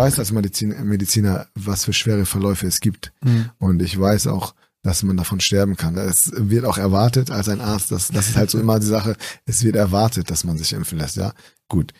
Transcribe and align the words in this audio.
weiß 0.00 0.18
als 0.18 0.32
Medizin, 0.32 0.74
Mediziner, 0.84 1.46
was 1.54 1.84
für 1.84 1.92
schwere 1.92 2.26
Verläufe 2.26 2.66
es 2.66 2.80
gibt. 2.80 3.12
Mhm. 3.22 3.50
Und 3.58 3.82
ich 3.82 3.98
weiß 3.98 4.26
auch, 4.28 4.54
dass 4.82 5.02
man 5.02 5.16
davon 5.16 5.40
sterben 5.40 5.76
kann. 5.76 5.96
Es 5.96 6.32
wird 6.34 6.64
auch 6.64 6.78
erwartet 6.78 7.30
als 7.30 7.48
ein 7.48 7.60
Arzt, 7.60 7.90
das, 7.90 8.08
das 8.08 8.30
ist 8.30 8.36
halt 8.36 8.50
so 8.50 8.58
immer 8.58 8.80
die 8.80 8.86
Sache, 8.86 9.16
es 9.44 9.62
wird 9.62 9.76
erwartet, 9.76 10.30
dass 10.30 10.44
man 10.44 10.56
sich 10.56 10.72
impfen 10.72 10.98
lässt, 10.98 11.16
ja. 11.16 11.34
Gut. 11.68 11.92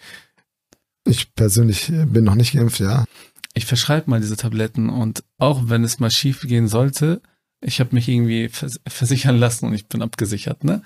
Ich 1.04 1.34
persönlich 1.34 1.92
bin 2.06 2.24
noch 2.24 2.34
nicht 2.34 2.54
geimpft, 2.54 2.80
ja. 2.80 3.04
Ich 3.52 3.66
verschreibe 3.66 4.08
mal 4.08 4.20
diese 4.20 4.36
Tabletten 4.36 4.88
und 4.88 5.24
auch 5.38 5.68
wenn 5.68 5.84
es 5.84 5.98
mal 5.98 6.10
schief 6.10 6.40
gehen 6.42 6.68
sollte, 6.68 7.20
ich 7.62 7.80
habe 7.80 7.94
mich 7.94 8.08
irgendwie 8.08 8.48
vers 8.48 8.80
versichern 8.86 9.36
lassen 9.36 9.66
und 9.66 9.74
ich 9.74 9.86
bin 9.88 10.02
abgesichert, 10.02 10.64
ne? 10.64 10.82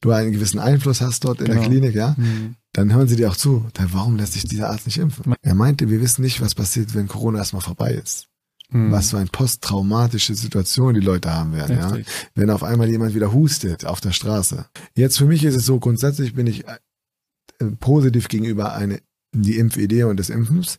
Du 0.00 0.12
einen 0.12 0.32
gewissen 0.32 0.58
Einfluss 0.60 1.00
hast 1.00 1.24
dort 1.24 1.40
in 1.40 1.46
Genau. 1.46 1.60
der 1.60 1.68
Klinik, 1.68 1.94
ja. 1.94 2.14
Mhm. 2.16 2.56
Dann 2.72 2.92
hören 2.92 3.08
sie 3.08 3.16
dir 3.16 3.30
auch 3.30 3.36
zu. 3.36 3.66
Dann 3.74 3.92
warum 3.92 4.16
lässt 4.16 4.32
sich 4.34 4.44
dieser 4.44 4.70
Arzt 4.70 4.86
nicht 4.86 4.98
impfen? 4.98 5.34
Er 5.42 5.54
meinte, 5.54 5.90
wir 5.90 6.00
wissen 6.00 6.22
nicht, 6.22 6.40
was 6.40 6.54
passiert, 6.54 6.94
wenn 6.94 7.08
Corona 7.08 7.38
erstmal 7.38 7.62
vorbei 7.62 7.92
ist. 7.92 8.28
Mhm. 8.70 8.90
Was 8.92 9.10
für 9.10 9.18
eine 9.18 9.26
posttraumatische 9.26 10.34
Situation 10.34 10.94
die 10.94 11.00
Leute 11.00 11.32
haben 11.32 11.52
werden, 11.52 11.76
ja. 11.76 11.88
Richtig. 11.88 12.12
wenn 12.34 12.50
auf 12.50 12.62
einmal 12.62 12.88
jemand 12.88 13.14
wieder 13.14 13.32
hustet 13.32 13.84
auf 13.84 14.00
der 14.00 14.12
Straße. 14.12 14.66
Jetzt 14.96 15.18
für 15.18 15.26
mich 15.26 15.44
ist 15.44 15.54
es 15.54 15.66
so, 15.66 15.78
grundsätzlich 15.78 16.34
bin 16.34 16.46
ich 16.46 16.64
äh, 16.66 16.78
positiv 17.80 18.28
gegenüber 18.28 18.74
eine 18.74 19.00
die 19.42 19.58
Impfidee 19.58 20.04
und 20.04 20.18
des 20.18 20.30
Impfens. 20.30 20.78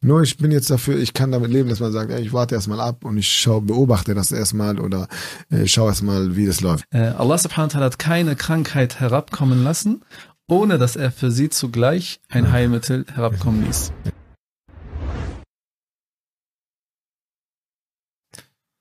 Nur 0.00 0.22
ich 0.22 0.36
bin 0.36 0.50
jetzt 0.50 0.70
dafür, 0.70 0.98
ich 0.98 1.14
kann 1.14 1.32
damit 1.32 1.50
leben, 1.50 1.68
dass 1.68 1.80
man 1.80 1.92
sagt, 1.92 2.10
ey, 2.10 2.20
ich 2.20 2.32
warte 2.32 2.54
erstmal 2.54 2.80
ab 2.80 3.04
und 3.04 3.16
ich 3.16 3.28
schau, 3.28 3.60
beobachte 3.60 4.14
das 4.14 4.32
erstmal 4.32 4.80
oder 4.80 5.08
äh, 5.50 5.66
schau 5.66 5.86
erstmal, 5.86 6.36
wie 6.36 6.46
das 6.46 6.60
läuft. 6.60 6.84
Äh, 6.90 6.98
Allah 6.98 7.38
subhanahu 7.38 7.74
wa 7.74 7.78
ta'ala 7.78 7.84
hat 7.84 7.98
keine 7.98 8.36
Krankheit 8.36 9.00
herabkommen 9.00 9.62
lassen, 9.62 10.02
ohne 10.48 10.78
dass 10.78 10.96
er 10.96 11.12
für 11.12 11.30
sie 11.30 11.48
zugleich 11.48 12.20
ein 12.28 12.50
Heilmittel 12.52 13.06
herabkommen 13.14 13.64
ließ. 13.64 13.92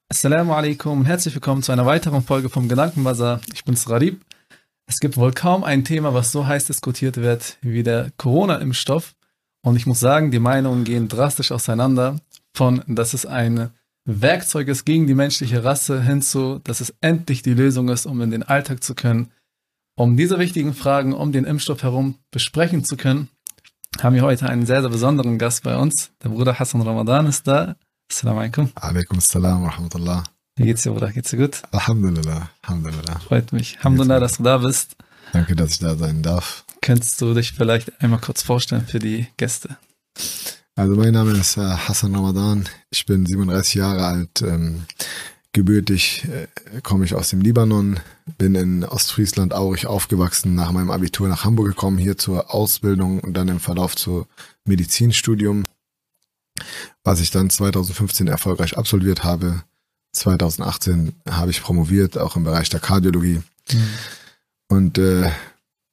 Assalamu 0.10 0.54
alaikum 0.54 1.06
herzlich 1.06 1.34
willkommen 1.34 1.64
zu 1.64 1.72
einer 1.72 1.86
weiteren 1.86 2.22
Folge 2.22 2.50
vom 2.50 2.68
Gedankenbazar. 2.68 3.40
Ich 3.54 3.64
bin's 3.64 3.90
Radib. 3.90 4.20
Es 4.92 5.00
gibt 5.00 5.16
wohl 5.16 5.32
kaum 5.32 5.64
ein 5.64 5.86
Thema, 5.86 6.14
was 6.14 6.34
so 6.34 6.46
heiß 6.46 6.66
diskutiert 6.66 7.16
wird 7.16 7.58
wie 7.62 7.82
der 7.82 8.12
Corona-Impfstoff. 8.18 9.16
Und 9.64 9.78
ich 9.78 9.86
muss 9.86 10.02
sagen, 10.02 10.32
die 10.32 10.40
Meinungen 10.40 10.84
gehen 10.84 11.08
drastisch 11.08 11.54
auseinander 11.54 12.20
von, 12.54 12.84
dass 12.88 13.14
es 13.14 13.26
ein 13.26 13.70
Werkzeug 14.04 14.68
ist 14.68 14.84
gegen 14.84 15.08
die 15.08 15.14
menschliche 15.14 15.64
Rasse 15.64 16.04
hinzu, 16.04 16.60
dass 16.66 16.82
es 16.82 16.94
endlich 17.00 17.42
die 17.42 17.54
Lösung 17.54 17.88
ist, 17.88 18.06
um 18.06 18.20
in 18.20 18.32
den 18.32 18.44
Alltag 18.44 18.84
zu 18.84 18.94
können. 18.94 19.32
Um 19.96 20.18
diese 20.18 20.40
wichtigen 20.40 20.74
Fragen 20.74 21.14
um 21.14 21.32
den 21.32 21.46
Impfstoff 21.46 21.84
herum 21.84 22.16
besprechen 22.30 22.84
zu 22.84 22.98
können, 22.98 23.30
haben 24.02 24.16
wir 24.16 24.24
heute 24.24 24.50
einen 24.50 24.66
sehr, 24.66 24.82
sehr 24.82 24.90
besonderen 24.90 25.38
Gast 25.38 25.64
bei 25.64 25.78
uns. 25.78 26.12
Der 26.22 26.30
Bruder 26.30 26.60
Hassan 26.60 26.82
Ramadan 26.82 27.28
ist 27.28 27.48
da. 27.48 27.78
Assalamu 28.12 28.42
alaikum. 28.42 28.70
Alaikum 28.76 29.20
assalam 29.20 29.64
wa 29.64 29.70
rahmatullah. 29.70 30.24
Wie 30.56 30.66
geht's 30.66 30.84
dir, 30.84 30.92
Bruder? 30.92 31.12
Geht's 31.12 31.30
dir 31.32 31.38
gut? 31.38 31.62
Alhamdulillah, 31.72 32.50
Alhamdulillah. 32.62 33.20
Freut 33.20 33.54
mich. 33.54 33.78
Alhamdulillah, 33.78 34.20
dass 34.20 34.38
du 34.38 34.44
da 34.44 34.58
bist. 34.58 34.96
Danke, 35.34 35.56
dass 35.56 35.72
ich 35.72 35.80
da 35.80 35.96
sein 35.96 36.22
darf. 36.22 36.66
Könntest 36.82 37.22
du 37.22 37.34
dich 37.34 37.54
vielleicht 37.54 38.02
einmal 38.02 38.20
kurz 38.20 38.42
vorstellen 38.42 38.86
für 38.86 39.00
die 39.00 39.28
Gäste? 39.38 39.78
Also 40.76 40.96
mein 40.96 41.14
Name 41.14 41.32
ist 41.32 41.58
äh, 41.58 41.62
Hassan 41.62 42.16
Ramadan. 42.16 42.68
Ich 42.90 43.06
bin 43.06 43.26
37 43.26 43.76
Jahre 43.76 44.06
alt. 44.06 44.42
Ähm, 44.42 44.86
gebürtig 45.54 46.26
äh, 46.26 46.48
komme 46.82 47.06
ich 47.06 47.14
aus 47.14 47.30
dem 47.30 47.42
Libanon, 47.42 48.00
bin 48.38 48.56
in 48.56 48.84
Ostfriesland 48.84 49.54
Aurich 49.54 49.86
aufgewachsen, 49.86 50.56
nach 50.56 50.72
meinem 50.72 50.92
Abitur 50.92 51.28
nach 51.28 51.44
Hamburg 51.44 51.68
gekommen, 51.68 51.98
hier 51.98 52.18
zur 52.18 52.54
Ausbildung 52.54 53.20
und 53.20 53.34
dann 53.34 53.50
im 53.50 53.60
Verlauf 53.60 53.96
zu 53.96 54.28
Medizinstudium, 54.66 55.66
was 57.04 57.20
ich 57.20 57.32
dann 57.32 57.50
2015 57.50 58.28
erfolgreich 58.28 58.78
absolviert 58.78 59.24
habe. 59.24 59.64
2018 60.14 61.14
habe 61.30 61.52
ich 61.52 61.62
promoviert, 61.62 62.18
auch 62.18 62.36
im 62.36 62.44
Bereich 62.44 62.70
der 62.70 62.80
Kardiologie. 62.80 63.42
Und 64.68 64.98
äh, 64.98 65.32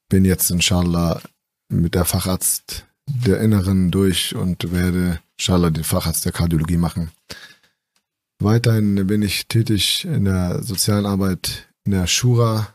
bin 0.09 0.25
jetzt 0.25 0.51
inshallah 0.51 1.21
mit 1.69 1.95
der 1.95 2.05
Facharzt 2.05 2.85
der 3.07 3.41
Inneren 3.41 3.91
durch 3.91 4.35
und 4.35 4.73
werde 4.73 5.21
inshallah 5.39 5.71
den 5.71 5.85
Facharzt 5.85 6.25
der 6.25 6.33
Kardiologie 6.33 6.77
machen. 6.77 7.11
Weiterhin 8.41 9.07
bin 9.07 9.23
ich 9.23 9.49
tätig 9.49 10.05
in 10.05 10.25
der 10.25 10.63
sozialen 10.63 11.07
Arbeit 11.07 11.69
in 11.85 11.93
der 11.93 12.07
Shura 12.07 12.69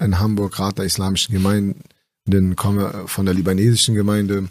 in 0.00 0.18
Hamburg, 0.18 0.58
Rat 0.58 0.78
der 0.78 0.84
islamischen 0.84 1.32
Gemeinden, 1.32 2.56
komme 2.56 3.04
von 3.06 3.24
der 3.24 3.34
libanesischen 3.34 3.94
Gemeinde 3.94 4.48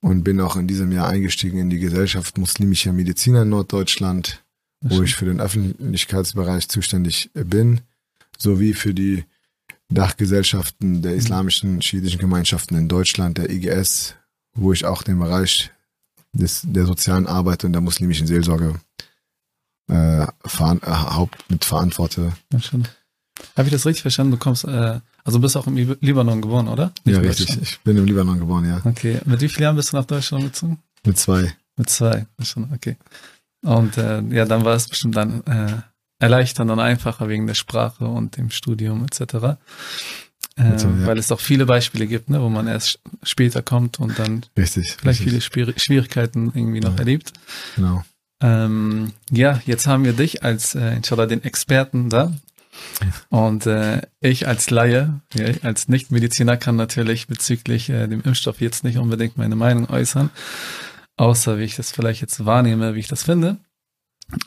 und 0.00 0.22
bin 0.22 0.40
auch 0.40 0.56
in 0.56 0.66
diesem 0.66 0.92
Jahr 0.92 1.08
eingestiegen 1.08 1.58
in 1.58 1.70
die 1.70 1.78
Gesellschaft 1.78 2.38
muslimischer 2.38 2.92
Mediziner 2.92 3.42
in 3.42 3.50
Norddeutschland, 3.50 4.43
wo 4.86 5.02
ich 5.02 5.14
für 5.16 5.24
den 5.24 5.40
Öffentlichkeitsbereich 5.40 6.68
zuständig 6.68 7.30
bin, 7.34 7.80
sowie 8.38 8.74
für 8.74 8.94
die 8.94 9.24
Dachgesellschaften 9.88 11.02
der 11.02 11.14
islamischen 11.14 11.80
schiitischen 11.82 12.20
Gemeinschaften 12.20 12.76
in 12.76 12.88
Deutschland, 12.88 13.38
der 13.38 13.50
IGS, 13.50 14.14
wo 14.54 14.72
ich 14.72 14.84
auch 14.84 15.02
den 15.02 15.18
Bereich 15.18 15.70
des, 16.32 16.62
der 16.64 16.84
sozialen 16.86 17.26
Arbeit 17.26 17.64
und 17.64 17.72
der 17.72 17.80
muslimischen 17.80 18.26
Seelsorge 18.26 18.74
äh, 19.88 20.26
veran, 20.44 20.80
äh, 20.82 20.90
haupt 20.90 21.48
mit 21.50 21.64
verantworte. 21.64 22.32
Habe 23.56 23.68
ich 23.68 23.72
das 23.72 23.86
richtig 23.86 24.02
verstanden? 24.02 24.32
Du 24.32 24.38
kommst, 24.38 24.64
äh, 24.64 25.00
also 25.24 25.38
bist 25.38 25.56
auch 25.56 25.66
im 25.66 25.76
Lib- 25.76 25.98
Libanon 26.00 26.40
geboren, 26.42 26.68
oder? 26.68 26.92
Nicht 27.04 27.14
ja, 27.16 27.20
richtig. 27.20 27.60
Ich 27.62 27.80
bin 27.80 27.96
im 27.96 28.04
Libanon 28.04 28.38
geboren, 28.38 28.66
ja. 28.68 28.80
Okay. 28.84 29.20
Mit 29.24 29.40
wie 29.40 29.48
vielen 29.48 29.62
Jahren 29.64 29.76
bist 29.76 29.92
du 29.92 29.96
nach 29.96 30.04
Deutschland 30.06 30.44
gezogen? 30.44 30.78
Mit 31.04 31.18
zwei. 31.18 31.54
Mit 31.76 31.90
zwei. 31.90 32.26
Schon, 32.42 32.72
okay. 32.72 32.96
Und 33.64 33.98
äh, 33.98 34.20
ja, 34.30 34.44
dann 34.44 34.64
war 34.64 34.74
es 34.76 34.88
bestimmt 34.88 35.16
dann 35.16 35.42
äh, 35.46 35.72
erleichternd 36.20 36.70
und 36.70 36.78
einfacher 36.80 37.28
wegen 37.28 37.46
der 37.46 37.54
Sprache 37.54 38.06
und 38.06 38.36
dem 38.36 38.50
Studium 38.50 39.04
etc. 39.04 39.34
Äh, 40.56 40.62
Also, 40.62 40.88
ja. 40.88 41.06
Weil 41.06 41.18
es 41.18 41.32
auch 41.32 41.40
viele 41.40 41.66
Beispiele 41.66 42.06
gibt, 42.06 42.30
ne, 42.30 42.40
wo 42.40 42.48
man 42.48 42.68
erst 42.68 43.00
später 43.22 43.62
kommt 43.62 43.98
und 43.98 44.18
dann 44.18 44.44
Richtig. 44.56 44.92
vielleicht 44.98 45.20
richtig. 45.20 45.30
viele 45.30 45.40
Schwier 45.40 45.74
Schwierigkeiten 45.78 46.52
irgendwie 46.54 46.80
noch 46.80 46.92
Ja. 46.92 46.98
erlebt. 46.98 47.32
Genau. 47.74 48.04
Ähm, 48.42 49.12
ja, 49.30 49.60
jetzt 49.66 49.86
haben 49.86 50.04
wir 50.04 50.12
dich 50.12 50.42
als, 50.44 50.74
äh, 50.74 50.94
inshallah, 50.94 51.26
den 51.26 51.42
Experten 51.42 52.10
da. 52.10 52.32
Und 53.30 53.66
äh, 53.66 54.02
ich 54.20 54.48
als 54.48 54.68
Laie, 54.70 55.20
ja, 55.34 55.46
ich 55.48 55.64
als 55.64 55.88
Nichtmediziner 55.88 56.56
kann 56.56 56.74
natürlich 56.76 57.28
bezüglich 57.28 57.88
äh, 57.88 58.08
dem 58.08 58.20
Impfstoff 58.22 58.60
jetzt 58.60 58.82
nicht 58.84 58.98
unbedingt 58.98 59.36
meine 59.38 59.54
Meinung 59.56 59.88
äußern, 59.88 60.30
außer 61.16 61.58
wie 61.58 61.64
ich 61.64 61.76
das 61.76 61.92
vielleicht 61.92 62.20
jetzt 62.20 62.44
wahrnehme, 62.44 62.94
wie 62.94 63.00
ich 63.00 63.08
das 63.08 63.24
finde. 63.24 63.58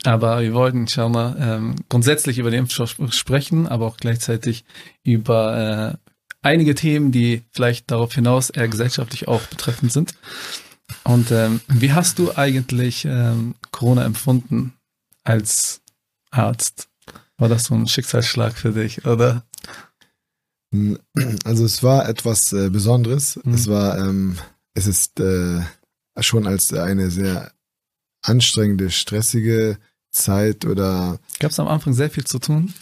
Aber 0.04 0.40
wir 0.40 0.54
wollten, 0.54 0.82
inshallah, 0.82 1.36
ähm, 1.38 1.76
grundsätzlich 1.88 2.38
über 2.38 2.50
den 2.50 2.60
Impfstoff 2.60 2.96
sprechen, 3.10 3.68
aber 3.68 3.86
auch 3.86 3.96
gleichzeitig 3.96 4.64
über 5.04 5.98
äh, 6.02 6.08
einige 6.42 6.74
Themen, 6.74 7.12
die 7.12 7.42
vielleicht 7.52 7.90
darauf 7.90 8.14
hinaus 8.14 8.50
eher 8.50 8.68
gesellschaftlich 8.68 9.28
auch 9.28 9.42
betreffend 9.42 9.92
sind. 9.92 10.14
Und 11.04 11.30
ähm, 11.30 11.60
wie 11.68 11.92
hast 11.92 12.18
du 12.18 12.36
eigentlich 12.36 13.04
ähm, 13.04 13.54
Corona 13.70 14.04
empfunden 14.04 14.74
als 15.22 15.80
Arzt? 16.30 16.88
War 17.36 17.48
das 17.48 17.64
so 17.64 17.74
ein 17.74 17.86
Schicksalsschlag 17.86 18.54
für 18.58 18.72
dich, 18.72 19.06
oder? 19.06 19.44
Also 21.44 21.64
es 21.64 21.82
war 21.82 22.08
etwas 22.08 22.52
äh, 22.52 22.68
Besonderes. 22.68 23.38
Mhm. 23.42 23.54
Es 23.54 23.68
war, 23.68 23.98
ähm, 23.98 24.38
es 24.74 24.86
ist 24.86 25.20
äh, 25.20 25.60
schon 26.22 26.46
als 26.46 26.72
eine 26.72 27.10
sehr 27.10 27.52
anstrengende, 28.22 28.90
stressige 28.90 29.78
Zeit 30.10 30.64
oder 30.64 31.18
Gab 31.38 31.50
es 31.50 31.60
am 31.60 31.68
Anfang 31.68 31.92
sehr 31.92 32.10
viel 32.10 32.24
zu 32.24 32.38
tun? 32.38 32.72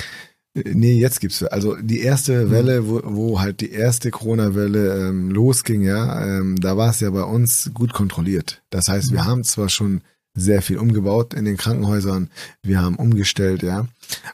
äh, 0.54 0.62
nee, 0.74 0.98
jetzt 0.98 1.20
gibt's 1.20 1.42
also 1.42 1.76
die 1.76 2.00
erste 2.00 2.46
Mhm. 2.46 2.50
Welle, 2.50 2.88
wo, 2.88 3.00
wo 3.04 3.40
halt 3.40 3.60
die 3.60 3.70
erste 3.70 4.10
Corona-Welle 4.10 5.08
ähm, 5.08 5.30
losging, 5.30 5.82
ja, 5.82 6.24
ähm, 6.38 6.56
da 6.60 6.76
war 6.76 6.90
es 6.90 7.00
ja 7.00 7.10
bei 7.10 7.22
uns 7.24 7.70
gut 7.74 7.92
kontrolliert. 7.92 8.62
Das 8.70 8.88
heißt, 8.88 9.12
wir 9.12 9.22
Mhm. 9.22 9.26
haben 9.26 9.44
zwar 9.44 9.68
schon 9.68 10.00
sehr 10.34 10.62
viel 10.62 10.78
umgebaut 10.78 11.34
in 11.34 11.44
den 11.44 11.56
Krankenhäusern, 11.56 12.30
wir 12.62 12.80
haben 12.80 12.96
umgestellt, 12.96 13.62
ja, 13.62 13.86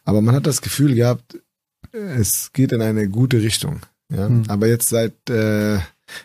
aber 0.04 0.20
man 0.20 0.34
hat 0.34 0.46
das 0.46 0.60
Gefühl 0.62 0.94
gehabt, 0.94 1.38
es 1.92 2.52
geht 2.52 2.72
in 2.72 2.82
eine 2.82 3.08
gute 3.08 3.40
Richtung. 3.42 3.80
Ja? 4.10 4.28
Mhm. 4.28 4.44
Aber 4.48 4.66
jetzt 4.66 4.88
seit 4.88 5.28
äh, 5.30 5.78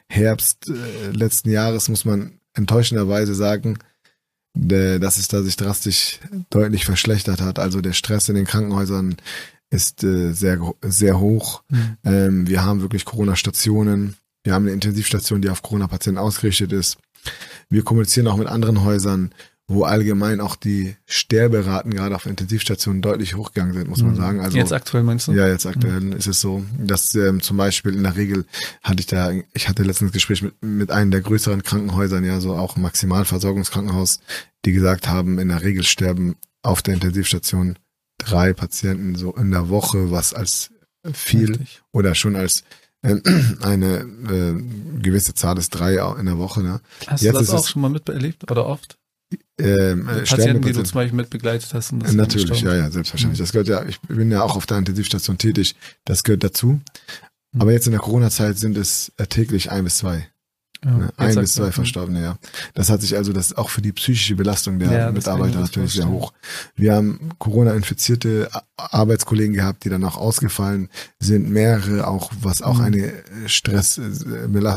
Herbst 0.09 0.69
äh, 0.69 1.11
letzten 1.11 1.49
Jahres 1.49 1.89
muss 1.89 2.05
man 2.05 2.39
enttäuschenderweise 2.57 3.35
sagen, 3.35 3.77
dass 4.53 5.17
es 5.17 5.27
da 5.27 5.43
sich 5.43 5.55
drastisch 5.55 6.19
deutlich 6.49 6.85
verschlechtert 6.85 7.41
hat. 7.41 7.59
Also 7.59 7.81
der 7.81 7.93
Stress 7.93 8.27
in 8.29 8.35
den 8.35 8.45
Krankenhäusern 8.45 9.17
ist 9.69 10.03
äh, 10.03 10.31
sehr, 10.31 10.59
sehr 10.81 11.19
hoch. 11.19 11.63
Mhm. 11.69 11.97
Ähm, 12.03 12.47
wir 12.47 12.63
haben 12.63 12.81
wirklich 12.81 13.05
Corona-Stationen. 13.05 14.15
Wir 14.43 14.53
haben 14.53 14.63
eine 14.63 14.73
Intensivstation, 14.73 15.41
die 15.41 15.49
auf 15.49 15.61
Corona-Patienten 15.61 16.17
ausgerichtet 16.17 16.71
ist. 16.71 16.97
Wir 17.69 17.83
kommunizieren 17.83 18.27
auch 18.27 18.37
mit 18.37 18.47
anderen 18.47 18.83
Häusern 18.83 19.31
wo 19.69 19.83
allgemein 19.83 20.39
auch 20.39 20.55
die 20.55 20.95
Sterberaten 21.05 21.93
gerade 21.93 22.15
auf 22.15 22.25
Intensivstationen 22.25 23.01
deutlich 23.01 23.35
hochgegangen 23.35 23.73
sind, 23.73 23.89
muss 23.89 24.01
man 24.01 24.11
Mhm. 24.11 24.15
sagen. 24.15 24.39
Also 24.39 24.57
Jetzt 24.57 24.71
aktuell 24.71 25.03
meinst 25.03 25.27
du? 25.27 25.33
ja, 25.33 25.47
jetzt 25.47 25.65
aktuell 25.65 26.13
ist 26.13 26.27
es 26.27 26.39
so, 26.39 26.63
dass 26.79 27.13
ähm, 27.15 27.41
zum 27.41 27.57
Beispiel 27.57 27.93
in 27.93 28.03
der 28.03 28.15
Regel 28.15 28.45
hatte 28.81 29.01
ich 29.01 29.07
da, 29.07 29.31
ich 29.53 29.67
hatte 29.67 29.83
letztens 29.83 30.11
ein 30.11 30.13
Gespräch 30.13 30.41
mit, 30.41 30.53
mit 30.63 30.89
einem 30.91 31.11
der 31.11 31.19
größeren 31.21 31.63
Krankenhäusern, 31.63 32.23
ja, 32.23 32.39
so 32.39 32.53
auch 32.55 32.77
Maximalversorgungskrankenhaus, 32.77 34.19
die 34.65 34.71
gesagt 34.71 35.07
haben, 35.09 35.37
in 35.37 35.49
der 35.49 35.61
Regel 35.63 35.83
sterben 35.83 36.35
auf 36.63 36.81
der 36.81 36.93
Intensivstation 36.95 37.77
drei 38.17 38.53
Patienten 38.53 39.15
so 39.15 39.35
in 39.35 39.51
der 39.51 39.69
Woche, 39.69 40.11
was 40.11 40.33
als 40.33 40.71
viel 41.13 41.51
Richtig. 41.51 41.81
oder 41.91 42.15
schon 42.15 42.35
als 42.35 42.63
äh, 43.01 43.15
eine 43.61 43.99
äh, 44.29 44.99
gewisse 45.01 45.33
Zahl 45.33 45.57
ist 45.57 45.69
drei 45.71 45.95
in 46.19 46.25
der 46.25 46.37
Woche, 46.37 46.61
ne? 46.63 46.81
Hast 47.05 47.21
Jetzt 47.21 47.35
du 47.35 47.39
das 47.39 47.49
auch 47.51 47.67
schon 47.67 47.81
mal 47.81 47.89
miterlebt 47.89 48.49
oder 48.49 48.65
oft? 48.65 48.96
Ähm, 49.59 50.07
äh, 50.07 50.21
Patienten, 50.23 50.61
die 50.61 50.71
du 50.71 50.83
zum 50.83 50.95
Beispiel 50.95 51.15
mitbegleitet 51.17 51.73
hast. 51.73 51.91
Und 51.91 52.03
das 52.03 52.13
Äh, 52.13 52.15
Natürlich, 52.15 52.61
ja, 52.61 52.75
ja, 52.75 52.91
selbstverständlich. 52.91 53.39
Das 53.39 53.51
gehört 53.51 53.67
ja, 53.67 53.83
ich 53.85 53.99
bin 54.01 54.29
ja 54.31 54.41
auch 54.43 54.55
auf 54.55 54.65
der 54.67 54.77
Intensivstation 54.77 55.37
tätig, 55.37 55.75
das 56.05 56.23
gehört 56.23 56.43
dazu. 56.43 56.79
Mhm. 57.53 57.61
Aber 57.61 57.71
jetzt 57.71 57.87
in 57.87 57.91
der 57.91 58.01
Corona-Zeit 58.01 58.57
sind 58.59 58.77
es 58.77 59.11
äh, 59.17 59.25
täglich 59.25 59.71
ein 59.71 59.83
bis 59.83 59.97
zwei. 59.97 60.27
Ja, 60.85 60.91
Ne? 60.91 61.09
Ein 61.17 61.35
bis 61.37 61.53
zwei 61.55 61.65
ja. 61.65 61.71
Verstorbene, 61.71 62.21
ja. 62.21 62.37
Das 62.75 62.91
hat 62.91 63.01
sich 63.01 63.15
also 63.15 63.33
das 63.33 63.57
auch 63.57 63.69
für 63.71 63.81
die 63.81 63.93
psychische 63.93 64.35
Belastung 64.35 64.77
der 64.77 64.91
Ja, 64.91 65.11
Mitarbeiter 65.11 65.59
natürlich 65.59 65.93
sehr 65.93 66.07
hoch. 66.07 66.33
Wir 66.75 66.93
haben 66.93 67.31
Corona-infizierte 67.39 68.49
Arbeitskollegen 68.77 69.55
gehabt, 69.55 69.85
die 69.85 69.89
dann 69.89 70.03
auch 70.03 70.17
ausgefallen 70.17 70.89
sind, 71.19 71.49
mehrere 71.49 72.05
auch, 72.07 72.31
was 72.41 72.61
auch 72.61 72.77
Mhm. 72.77 72.85
eine 72.85 73.05
äh, 73.07 73.13
Stress, 73.47 73.97
also 73.97 74.27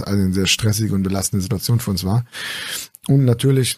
eine 0.06 0.32
sehr 0.32 0.46
stressige 0.46 0.94
und 0.94 1.02
belastende 1.02 1.42
Situation 1.42 1.80
für 1.80 1.90
uns 1.90 2.02
war. 2.02 2.24
Und 3.06 3.26
natürlich, 3.26 3.76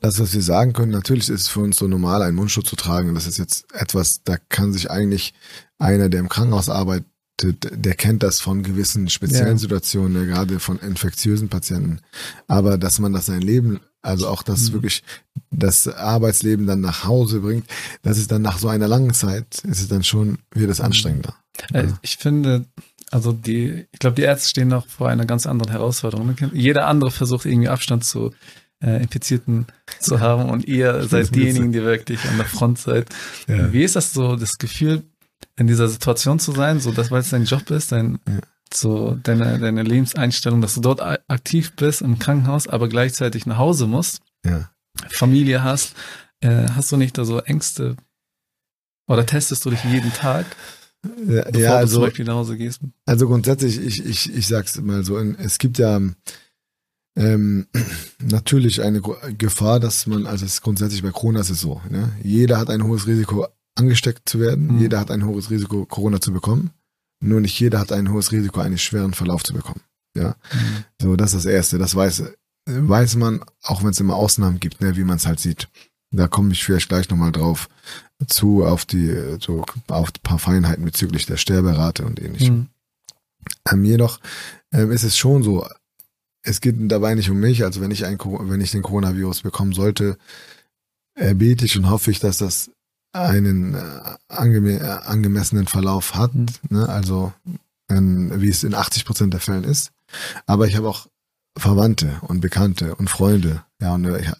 das, 0.00 0.18
was 0.20 0.34
wir 0.34 0.42
sagen 0.42 0.72
können, 0.72 0.92
natürlich 0.92 1.28
ist 1.28 1.42
es 1.42 1.48
für 1.48 1.60
uns 1.60 1.76
so 1.76 1.86
normal, 1.88 2.22
einen 2.22 2.36
Mundschutz 2.36 2.68
zu 2.68 2.76
tragen. 2.76 3.08
Und 3.10 3.14
das 3.14 3.26
ist 3.26 3.38
jetzt 3.38 3.66
etwas, 3.74 4.22
da 4.24 4.36
kann 4.48 4.72
sich 4.72 4.90
eigentlich 4.90 5.34
einer, 5.78 6.08
der 6.08 6.20
im 6.20 6.28
Krankenhaus 6.28 6.68
arbeitet, 6.68 7.06
der 7.42 7.94
kennt 7.94 8.22
das 8.22 8.40
von 8.40 8.62
gewissen 8.62 9.08
speziellen 9.10 9.56
Ja. 9.56 9.58
Situationen, 9.58 10.12
ne, 10.12 10.26
gerade 10.26 10.60
von 10.60 10.78
infektiösen 10.78 11.48
Patienten. 11.48 11.98
Aber 12.46 12.78
dass 12.78 12.98
man 13.00 13.12
das 13.12 13.26
sein 13.26 13.42
Leben, 13.42 13.80
also 14.02 14.28
auch 14.28 14.42
das 14.42 14.68
Mhm. 14.68 14.74
wirklich 14.74 15.02
das 15.50 15.88
Arbeitsleben 15.88 16.66
dann 16.66 16.80
nach 16.80 17.04
Hause 17.04 17.40
bringt, 17.40 17.66
das 18.02 18.18
ist 18.18 18.30
dann 18.30 18.42
nach 18.42 18.58
so 18.58 18.68
einer 18.68 18.86
langen 18.88 19.14
Zeit, 19.14 19.62
ist 19.64 19.80
es 19.80 19.88
dann 19.88 20.04
schon, 20.04 20.38
wird 20.54 20.70
es 20.70 20.78
Mhm. 20.78 20.84
anstrengender. 20.84 21.34
Äh, 21.72 21.88
Ich 22.02 22.16
finde, 22.18 22.66
also 23.10 23.32
die, 23.32 23.86
ich 23.92 23.98
glaube, 23.98 24.16
die 24.16 24.22
Ärzte 24.22 24.48
stehen 24.50 24.68
noch 24.68 24.86
vor 24.86 25.08
einer 25.08 25.26
ganz 25.26 25.46
anderen 25.46 25.72
Herausforderung. 25.72 26.28
ne? 26.38 26.50
Jeder 26.52 26.86
andere 26.86 27.10
versucht 27.10 27.46
irgendwie 27.46 27.68
Abstand 27.68 28.04
zu 28.04 28.32
äh, 28.84 29.02
Infizierten 29.02 29.66
zu 30.00 30.20
haben 30.20 30.50
und 30.50 30.66
ihr 30.66 31.04
seid 31.08 31.34
diejenigen, 31.34 31.72
die 31.72 31.82
wirklich 31.82 32.24
an 32.28 32.36
der 32.36 32.46
Front 32.46 32.78
seid. 32.78 33.08
Ja. 33.48 33.72
Wie 33.72 33.82
ist 33.82 33.96
das 33.96 34.12
so, 34.12 34.36
das 34.36 34.58
Gefühl, 34.58 35.02
in 35.56 35.66
dieser 35.66 35.88
Situation 35.88 36.38
zu 36.38 36.52
sein, 36.52 36.80
so 36.80 36.90
dass, 36.92 37.10
weil 37.10 37.20
es 37.20 37.30
dein 37.30 37.44
Job 37.44 37.70
ist, 37.70 37.92
dein, 37.92 38.18
Ja. 38.28 38.40
so 38.72 39.16
deine, 39.22 39.58
deine 39.58 39.82
Lebenseinstellung, 39.82 40.60
dass 40.60 40.74
du 40.74 40.80
dort 40.80 41.00
aktiv 41.28 41.72
bist 41.76 42.02
im 42.02 42.18
Krankenhaus, 42.18 42.66
aber 42.66 42.88
gleichzeitig 42.88 43.46
nach 43.46 43.58
Hause 43.58 43.86
musst, 43.86 44.20
Ja. 44.44 44.70
Familie 45.10 45.62
hast, 45.62 45.94
äh, 46.40 46.68
hast 46.74 46.90
du 46.92 46.96
nicht 46.96 47.16
da 47.18 47.24
so 47.24 47.40
Ängste 47.40 47.96
oder 49.06 49.26
testest 49.26 49.64
du 49.64 49.70
dich 49.70 49.82
jeden 49.84 50.12
Tag, 50.12 50.46
Ja, 51.26 51.42
bevor 51.44 51.44
ja, 51.44 51.50
du 51.52 51.60
zum 51.60 51.72
also, 51.76 52.00
Beispiel 52.00 52.24
nach 52.24 52.34
Hause 52.34 52.56
gehst? 52.56 52.80
also 53.06 53.26
grundsätzlich, 53.28 53.78
ich, 53.78 54.04
ich, 54.04 54.34
ich 54.34 54.46
sag's 54.46 54.80
mal 54.80 55.04
so, 55.04 55.18
es 55.18 55.58
gibt 55.58 55.78
ja 55.78 56.00
ähm, 57.16 57.66
natürlich 58.22 58.82
eine 58.82 59.00
Gefahr, 59.38 59.80
dass 59.80 60.06
man, 60.06 60.26
also 60.26 60.44
es 60.44 60.54
ist 60.54 60.62
grundsätzlich 60.62 61.02
bei 61.02 61.10
Corona 61.10 61.40
ist 61.40 61.50
es 61.50 61.60
so, 61.60 61.80
ne? 61.90 62.12
jeder 62.22 62.58
hat 62.58 62.70
ein 62.70 62.84
hohes 62.84 63.06
Risiko, 63.06 63.46
angesteckt 63.76 64.28
zu 64.28 64.38
werden, 64.40 64.68
Mhm. 64.74 64.78
jeder 64.80 65.00
hat 65.00 65.10
ein 65.10 65.24
hohes 65.26 65.50
Risiko, 65.50 65.84
Corona 65.86 66.20
zu 66.20 66.32
bekommen, 66.32 66.70
nur 67.20 67.40
nicht 67.40 67.58
jeder 67.58 67.80
hat 67.80 67.92
ein 67.92 68.10
hohes 68.12 68.30
Risiko, 68.32 68.60
einen 68.60 68.78
schweren 68.78 69.14
Verlauf 69.14 69.42
zu 69.42 69.52
bekommen. 69.52 69.80
Ja, 70.16 70.36
Mhm. 70.52 70.84
so 71.02 71.16
das 71.16 71.34
ist 71.34 71.44
das 71.44 71.52
Erste, 71.52 71.78
das 71.78 71.94
weiß, 71.94 72.22
weiß 72.66 73.16
man, 73.16 73.44
auch 73.62 73.82
wenn 73.82 73.90
es 73.90 74.00
immer 74.00 74.14
Ausnahmen 74.16 74.60
gibt, 74.60 74.80
ne, 74.80 74.96
wie 74.96 75.04
man 75.04 75.16
es 75.16 75.26
halt 75.26 75.40
sieht. 75.40 75.68
Da 76.12 76.28
komme 76.28 76.52
ich 76.52 76.62
vielleicht 76.64 76.88
gleich 76.88 77.10
nochmal 77.10 77.32
drauf 77.32 77.68
zu, 78.28 78.64
auf 78.64 78.84
die, 78.84 79.12
so, 79.40 79.64
auf 79.88 80.08
ein 80.10 80.22
paar 80.22 80.38
Feinheiten 80.38 80.84
bezüglich 80.84 81.26
der 81.26 81.36
Sterberate 81.36 82.04
und 82.06 82.22
ähnlichem. 82.22 82.54
Mhm. 82.54 82.66
Ähm, 83.70 83.84
jedoch 83.84 84.20
ähm, 84.72 84.92
ist 84.92 85.02
es 85.02 85.16
schon 85.18 85.42
so, 85.42 85.66
es 86.44 86.60
geht 86.60 86.76
dabei 86.90 87.14
nicht 87.14 87.30
um 87.30 87.40
mich, 87.40 87.64
also 87.64 87.80
wenn 87.80 87.90
ich 87.90 88.04
ein, 88.04 88.18
wenn 88.18 88.60
ich 88.60 88.70
den 88.70 88.82
Coronavirus 88.82 89.42
bekommen 89.42 89.72
sollte, 89.72 90.16
äh, 91.16 91.34
bete 91.34 91.64
ich 91.64 91.76
und 91.76 91.90
hoffe 91.90 92.10
ich, 92.10 92.20
dass 92.20 92.38
das 92.38 92.70
einen 93.12 93.74
äh, 93.74 93.80
angeme 94.28 94.78
äh, 94.78 94.82
angemessenen 94.82 95.66
Verlauf 95.66 96.14
hat, 96.14 96.34
Mhm. 96.34 96.48
ne? 96.70 96.88
also 96.88 97.32
ähm, 97.90 98.30
wie 98.40 98.48
es 98.48 98.64
in 98.64 98.74
80 98.74 99.04
Prozent 99.04 99.32
der 99.32 99.40
Fällen 99.40 99.64
ist. 99.64 99.90
Aber 100.46 100.66
ich 100.66 100.76
habe 100.76 100.88
auch 100.88 101.06
Verwandte 101.56 102.18
und 102.22 102.40
Bekannte 102.40 102.94
und 102.96 103.08
Freunde, 103.10 103.64
ja, 103.80 103.94
und, 103.94 104.04
äh, 104.06 104.32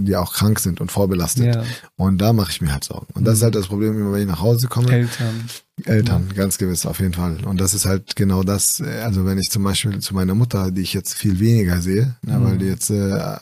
die 0.00 0.16
auch 0.16 0.32
krank 0.34 0.58
sind 0.60 0.80
und 0.80 0.90
vorbelastet. 0.92 1.54
Ja, 1.54 1.64
Und 1.96 2.18
da 2.18 2.32
mache 2.32 2.50
ich 2.50 2.60
mir 2.60 2.72
halt 2.72 2.84
Sorgen. 2.84 3.06
Und 3.14 3.24
das 3.24 3.34
ist 3.34 3.40
Mhm. 3.40 3.44
halt 3.44 3.54
das 3.56 3.66
Problem, 3.66 3.98
immer 3.98 4.12
wenn 4.12 4.22
ich 4.22 4.26
nach 4.28 4.40
Hause 4.40 4.68
komme. 4.68 4.90
Eltern. 4.92 5.48
Eltern, 5.84 6.28
ganz 6.34 6.56
gewiss, 6.58 6.86
auf 6.86 7.00
jeden 7.00 7.14
Fall. 7.14 7.44
Und 7.44 7.60
das 7.60 7.74
ist 7.74 7.84
halt 7.86 8.14
genau 8.16 8.42
das, 8.44 8.80
äh, 8.80 9.00
also 9.02 9.24
wenn 9.26 9.38
ich 9.38 9.48
zum 9.50 9.64
Beispiel 9.64 9.98
zu 9.98 10.14
meiner 10.14 10.34
Mutter, 10.34 10.70
die 10.70 10.82
ich 10.82 10.94
jetzt 10.94 11.14
viel 11.14 11.40
weniger 11.40 11.80
sehe, 11.80 12.14
ne, 12.22 12.38
Mhm. 12.38 12.44
weil 12.44 12.58
die 12.58 12.66
jetzt 12.66 12.90
äh, 12.90 13.36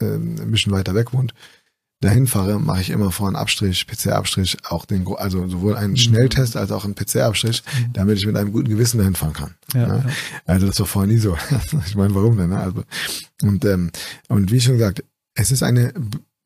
äh, 0.00 0.04
ein 0.04 0.50
bisschen 0.50 0.72
weiter 0.72 0.94
weg 0.94 1.12
wohnt, 1.12 1.34
dahin 2.00 2.28
fahre, 2.28 2.60
mache 2.60 2.80
ich 2.80 2.90
immer 2.90 3.10
vor 3.10 3.26
einen 3.26 3.34
Abstrich, 3.34 3.84
PCR-Abstrich, 3.88 4.56
auch 4.68 4.84
den, 4.86 5.04
also 5.16 5.48
sowohl 5.48 5.76
einen 5.76 5.92
Mhm. 5.92 5.96
Schnelltest 5.96 6.56
als 6.56 6.70
auch 6.70 6.84
einen 6.84 6.94
PCR-Abstrich, 6.94 7.62
Mhm. 7.66 7.92
damit 7.92 8.18
ich 8.18 8.26
mit 8.26 8.36
einem 8.36 8.52
guten 8.52 8.68
Gewissen 8.68 8.98
dahin 8.98 9.14
fahren 9.16 9.32
kann. 9.32 9.54
Ja, 9.74 9.86
ne? 9.88 10.04
ja. 10.06 10.12
Also 10.46 10.66
das 10.68 10.78
war 10.78 10.86
vorher 10.86 11.10
nie 11.12 11.18
so. 11.18 11.36
ich 11.86 11.96
meine, 11.96 12.14
warum 12.14 12.36
denn? 12.36 12.50
Ne? 12.50 12.58
Also, 12.60 12.84
und, 13.42 13.64
ähm, 13.64 13.90
und 14.28 14.50
wie 14.52 14.60
schon 14.60 14.74
gesagt, 14.74 15.02
es 15.38 15.50
ist 15.52 15.62
eine 15.62 15.92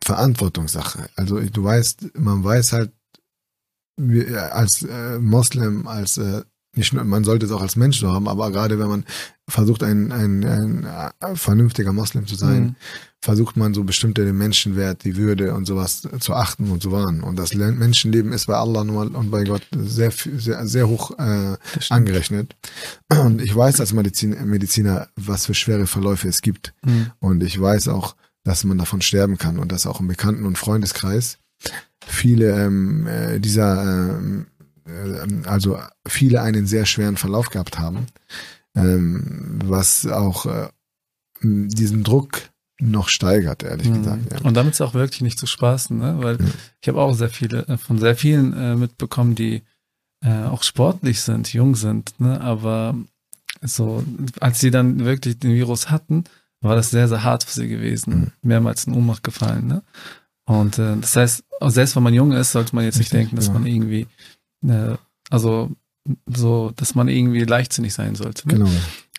Verantwortungssache. 0.05 1.09
Also 1.17 1.41
du 1.41 1.65
weißt, 1.65 2.19
man 2.19 2.45
weiß 2.45 2.73
halt, 2.73 2.93
äh, 3.99 4.35
als 4.37 4.83
äh, 4.83 5.19
Moslem, 5.19 5.87
als 5.87 6.19
äh, 6.19 6.43
nicht 6.75 6.93
nur, 6.95 7.05
man 7.05 7.23
sollte 7.25 7.45
es 7.47 7.53
auch 7.53 7.61
als 7.61 7.77
Mensch 7.77 8.01
so 8.01 8.11
haben, 8.11 8.27
aber 8.29 8.51
gerade 8.51 8.79
wenn 8.79 8.89
man 8.89 9.05
versucht, 9.49 9.83
ein, 9.83 10.11
ein, 10.11 10.43
ein 10.45 10.85
äh, 10.85 11.37
vernünftiger 11.37 11.93
Moslem 11.93 12.27
zu 12.27 12.35
sein, 12.35 12.63
Mhm. 12.63 12.77
versucht 13.21 13.57
man 13.59 13.75
so 13.75 13.85
bestimmte 13.85 14.25
den 14.25 14.39
Menschenwert, 14.39 15.05
die 15.05 15.17
Würde 15.17 15.55
und 15.55 15.67
sowas 15.67 16.09
zu 16.21 16.35
achten 16.35 16.71
und 16.71 16.83
zu 16.83 16.91
wahren. 16.91 17.23
Und 17.23 17.37
das 17.37 17.53
Le- 17.53 17.73
Menschenleben 17.73 18.33
ist 18.33 18.47
bei 18.47 18.55
Allah 18.55 18.85
nur 18.85 19.03
und 19.15 19.31
bei 19.31 19.45
Gott 19.45 19.63
sehr, 19.77 20.11
sehr, 20.11 20.67
sehr 20.67 20.89
hoch 20.89 21.11
äh, 21.19 21.57
angerechnet. 21.91 22.57
Und 23.11 23.43
ich 23.43 23.55
weiß 23.55 23.79
als 23.81 23.93
Medizin, 23.93 24.31
Mediziner, 24.49 25.09
was 25.17 25.47
für 25.47 25.55
schwere 25.55 25.87
Verläufe 25.87 26.27
es 26.29 26.41
gibt. 26.41 26.73
Mhm. 26.85 27.11
Und 27.21 27.43
ich 27.43 27.61
weiß 27.61 27.89
auch, 27.89 28.17
dass 28.45 28.65
man 28.65 28.79
davon 28.79 29.01
sterben 29.03 29.39
kann 29.39 29.59
und 29.59 29.71
dass 29.73 29.87
auch 29.87 30.01
im 30.01 30.09
Bekannten- 30.09 30.45
und 30.47 30.59
Freundeskreis 30.59 31.39
viele 32.07 32.65
ähm, 32.67 33.07
äh, 33.07 33.39
dieser, 33.39 33.83
ähm, 34.19 34.47
äh, 34.87 35.47
also 35.49 35.79
viele 36.07 36.43
einen 36.43 36.67
sehr 36.67 36.87
schweren 36.87 37.17
Verlauf 37.17 37.51
gehabt 37.51 37.79
haben, 37.79 38.07
ähm, 38.75 39.59
was 39.65 40.07
auch 40.07 40.47
äh, 40.47 40.69
diesen 41.43 42.03
Druck 42.05 42.51
noch 42.81 43.09
steigert, 43.09 43.63
ehrlich 43.63 43.89
Mhm. 43.89 43.95
gesagt. 43.99 44.33
Ja. 44.33 44.41
Und 44.41 44.55
damit 44.55 44.75
ist 44.75 44.81
auch 44.81 44.95
wirklich 44.95 45.21
nicht 45.21 45.39
zu 45.39 45.47
spaßen, 45.47 45.97
ne? 45.97 46.17
weil 46.19 46.41
Ja. 46.41 46.47
ich 46.81 46.89
habe 46.89 47.01
auch 47.01 47.15
sehr 47.15 47.29
viele, 47.31 47.67
äh, 47.69 47.77
von 47.79 47.99
sehr 47.99 48.17
vielen 48.17 48.53
äh, 48.55 48.75
mitbekommen, 48.75 49.35
die 49.37 49.63
äh, 50.25 50.45
auch 50.45 50.63
sportlich 50.65 51.21
sind, 51.21 51.53
jung 51.53 51.77
sind, 51.77 52.19
ne? 52.19 52.41
aber 52.41 52.97
so, 53.61 54.05
als 54.41 54.59
sie 54.61 54.71
dann 54.73 55.05
wirklich 55.05 55.39
den 55.39 55.53
Virus 55.55 55.91
hatten, 55.91 56.25
war 56.63 56.77
das 56.77 56.91
sehr, 56.91 57.09
sehr 57.09 57.23
hart 57.23 57.45
für 57.45 57.53
sie 57.53 57.69
gewesen. 57.69 58.15
Mhm. 58.15 58.33
Mehrmals 58.43 58.85
in 58.85 58.95
Ohnmacht 58.95 59.23
gefallen. 59.23 59.67
Ne? 59.67 59.83
Und 60.45 60.79
äh, 60.79 60.97
das 61.01 61.17
heißt, 61.17 61.45
auch 61.61 61.71
selbst 61.71 61.95
wenn 61.97 62.03
man 62.03 62.15
jung 62.15 62.33
ist, 62.33 62.53
sollte 62.53 62.75
man 62.75 62.85
jetzt 62.85 62.99
nicht 62.99 63.13
Richtig, 63.13 63.31
denken, 63.31 63.37
dass 63.37 63.49
ja. 63.49 63.53
man 63.53 63.67
irgendwie, 63.67 64.07
äh, 64.67 64.97
also 65.31 65.71
so, 66.27 66.73
dass 66.77 66.95
man 66.95 67.09
irgendwie 67.09 67.45
leichtsinnig 67.45 67.95
sein 67.95 68.15
sollte. 68.15 68.49
Ne? 68.49 68.55
Genau. 68.55 68.71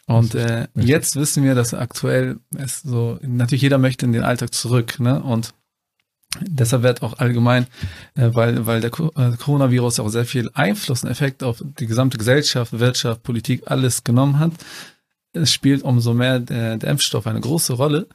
Und 0.06 0.36
äh, 0.36 0.68
Richtig. 0.76 0.86
jetzt 0.86 1.16
wissen 1.16 1.44
wir, 1.46 1.56
dass 1.56 1.74
aktuell 1.74 2.40
es 2.58 2.82
so, 2.82 3.20
natürlich 3.22 3.62
jeder 3.62 3.78
möchte 3.78 4.06
in 4.06 4.12
den 4.12 4.24
Alltag 4.24 4.54
zurück, 4.54 5.00
ne? 5.00 5.24
Und 5.24 5.54
deshalb 6.42 6.84
wird 6.84 7.04
auch 7.04 7.20
allgemein, 7.20 7.68
äh, 8.16 8.30
weil, 8.34 8.66
weil 8.66 8.82
der 8.82 8.90
Co- 8.90 9.14
äh, 9.16 9.38
Coronavirus 9.38 10.02
auch 10.02 10.10
sehr 10.10 10.26
viel 10.26 10.50
Einfluss 10.56 11.06
und 11.06 11.10
Effekt 11.10 11.42
auf 11.42 11.64
die 11.80 11.88
gesamte 11.88 12.18
Gesellschaft, 12.18 12.78
Wirtschaft, 12.78 13.24
Politik, 13.24 13.64
alles 13.68 14.04
genommen 14.04 14.40
hat, 14.40 14.52
es 15.34 15.52
spielt 15.52 15.84
umso 15.84 16.14
mehr 16.14 16.40
der, 16.40 16.78
der 16.78 16.90
Impfstoff 16.92 17.28
eine 17.28 17.42
große 17.42 17.74
Rolle. 17.74 18.08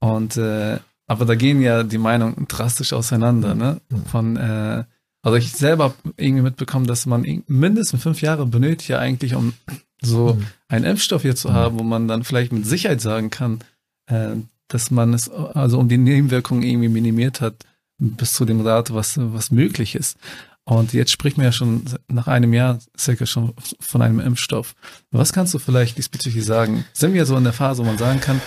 Und 0.00 0.36
äh, 0.36 0.78
aber 1.06 1.24
da 1.26 1.34
gehen 1.34 1.60
ja 1.60 1.82
die 1.82 1.98
Meinungen 1.98 2.46
drastisch 2.48 2.92
auseinander, 2.92 3.54
ne? 3.54 3.80
Von 4.10 4.36
äh, 4.36 4.84
also 5.22 5.36
ich 5.38 5.52
selber 5.52 5.84
habe 5.84 5.94
irgendwie 6.16 6.42
mitbekommen, 6.42 6.86
dass 6.86 7.06
man 7.06 7.42
mindestens 7.46 8.02
fünf 8.02 8.20
Jahre 8.20 8.46
benötigt 8.46 8.88
ja 8.88 8.98
eigentlich, 8.98 9.34
um 9.34 9.54
so 10.02 10.34
Mhm. 10.34 10.46
einen 10.68 10.84
Impfstoff 10.84 11.22
hier 11.22 11.36
zu 11.36 11.48
Mhm. 11.48 11.52
haben, 11.54 11.78
wo 11.78 11.82
man 11.82 12.08
dann 12.08 12.24
vielleicht 12.24 12.52
mit 12.52 12.66
Sicherheit 12.66 13.00
sagen 13.00 13.30
kann, 13.30 13.60
äh, 14.06 14.30
dass 14.68 14.90
man 14.90 15.14
es, 15.14 15.30
also 15.30 15.78
um 15.78 15.88
die 15.88 15.98
Nebenwirkungen 15.98 16.62
irgendwie 16.62 16.88
minimiert 16.88 17.40
hat, 17.40 17.54
bis 17.98 18.32
zu 18.34 18.44
dem 18.44 18.62
Grad, 18.62 18.92
was, 18.92 19.14
was 19.18 19.50
möglich 19.50 19.94
ist. 19.94 20.18
Und 20.64 20.94
jetzt 20.94 21.10
spricht 21.10 21.36
man 21.36 21.44
ja 21.44 21.52
schon 21.52 21.84
nach 22.08 22.26
einem 22.26 22.54
Jahr 22.54 22.78
circa 22.98 23.26
schon 23.26 23.52
von 23.80 24.00
einem 24.00 24.20
Impfstoff. 24.20 24.74
Was 25.10 25.32
kannst 25.32 25.52
du 25.52 25.58
vielleicht 25.58 25.98
diesbezüglich 25.98 26.44
sagen? 26.44 26.84
Sind 26.94 27.12
wir 27.12 27.26
so 27.26 27.36
in 27.36 27.44
der 27.44 27.52
Phase, 27.52 27.82
wo 27.82 27.86
man 27.86 27.98
sagen 27.98 28.20
kann, 28.20 28.40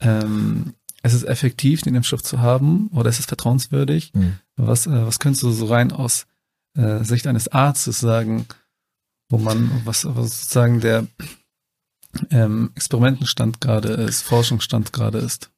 ähm, 0.00 0.74
es 1.02 1.12
ist 1.12 1.24
effektiv, 1.24 1.82
den 1.82 1.94
Impfstoff 1.94 2.22
zu 2.22 2.40
haben 2.40 2.88
oder 2.88 3.10
es 3.10 3.18
ist 3.18 3.28
vertrauenswürdig? 3.28 4.12
Mhm. 4.14 4.38
Was, 4.56 4.86
äh, 4.86 5.06
was 5.06 5.18
könntest 5.18 5.42
du 5.42 5.50
so 5.50 5.66
rein 5.66 5.92
aus 5.92 6.26
äh, 6.76 7.02
Sicht 7.02 7.26
eines 7.26 7.48
Arztes 7.48 7.98
sagen, 7.98 8.46
wo 9.28 9.38
man, 9.38 9.82
was, 9.84 10.04
was 10.04 10.42
sozusagen 10.42 10.80
der 10.80 11.06
ähm, 12.30 12.70
Experimentenstand 12.76 13.60
gerade 13.60 13.88
ist, 13.88 14.22
Forschungsstand 14.22 14.92
gerade 14.92 15.18
ist? 15.18 15.50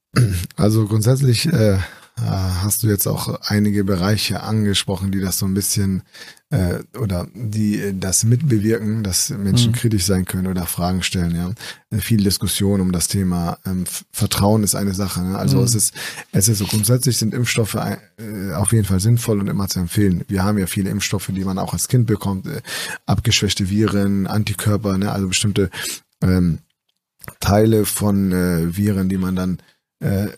Also 0.57 0.87
grundsätzlich 0.87 1.47
äh, 1.47 1.79
hast 2.21 2.83
du 2.83 2.89
jetzt 2.89 3.07
auch 3.07 3.41
einige 3.43 3.85
Bereiche 3.85 4.43
angesprochen, 4.43 5.13
die 5.13 5.21
das 5.21 5.39
so 5.39 5.47
ein 5.47 5.55
bisschen 5.55 6.03
äh, 6.51 6.79
oder 6.99 7.29
die 7.35 7.95
das 7.99 8.25
mitbewirken, 8.25 9.03
dass 9.03 9.31
Menschen 9.31 9.73
mhm. 9.73 9.77
kritisch 9.77 10.05
sein 10.05 10.25
können 10.25 10.47
oder 10.47 10.67
Fragen 10.67 11.03
stellen. 11.03 11.35
Ja, 11.35 11.99
viel 12.01 12.23
Diskussion 12.23 12.81
um 12.81 12.93
das 12.93 13.09
Thema 13.09 13.59
ähm, 13.67 13.85
Vertrauen 14.13 14.63
ist 14.63 14.75
eine 14.75 14.95
Sache. 14.95 15.21
Ne? 15.21 15.39
Also 15.39 15.59
mhm. 15.59 15.65
es 15.65 15.75
ist 15.75 15.95
es 16.33 16.49
ist 16.49 16.59
so 16.59 16.67
grundsätzlich 16.67 17.19
sind 17.19 17.35
Impfstoffe 17.35 17.75
äh, 17.75 18.53
auf 18.55 18.73
jeden 18.73 18.85
Fall 18.85 19.01
sinnvoll 19.01 19.41
und 19.41 19.49
immer 19.49 19.69
zu 19.69 19.81
empfehlen. 19.81 20.25
Wir 20.29 20.43
haben 20.43 20.59
ja 20.59 20.67
viele 20.67 20.91
Impfstoffe, 20.91 21.31
die 21.35 21.45
man 21.45 21.59
auch 21.59 21.73
als 21.73 21.89
Kind 21.89 22.07
bekommt, 22.07 22.47
äh, 22.47 22.63
abgeschwächte 23.07 23.69
Viren, 23.69 24.27
Antikörper, 24.27 24.97
ne? 24.97 25.13
also 25.13 25.29
bestimmte 25.29 25.71
ähm, 26.23 26.61
Teile 27.41 27.85
von 27.85 28.33
äh, 28.33 28.77
Viren, 28.77 29.09
die 29.09 29.19
man 29.19 29.37
dann 29.37 29.59
äh, 30.01 30.29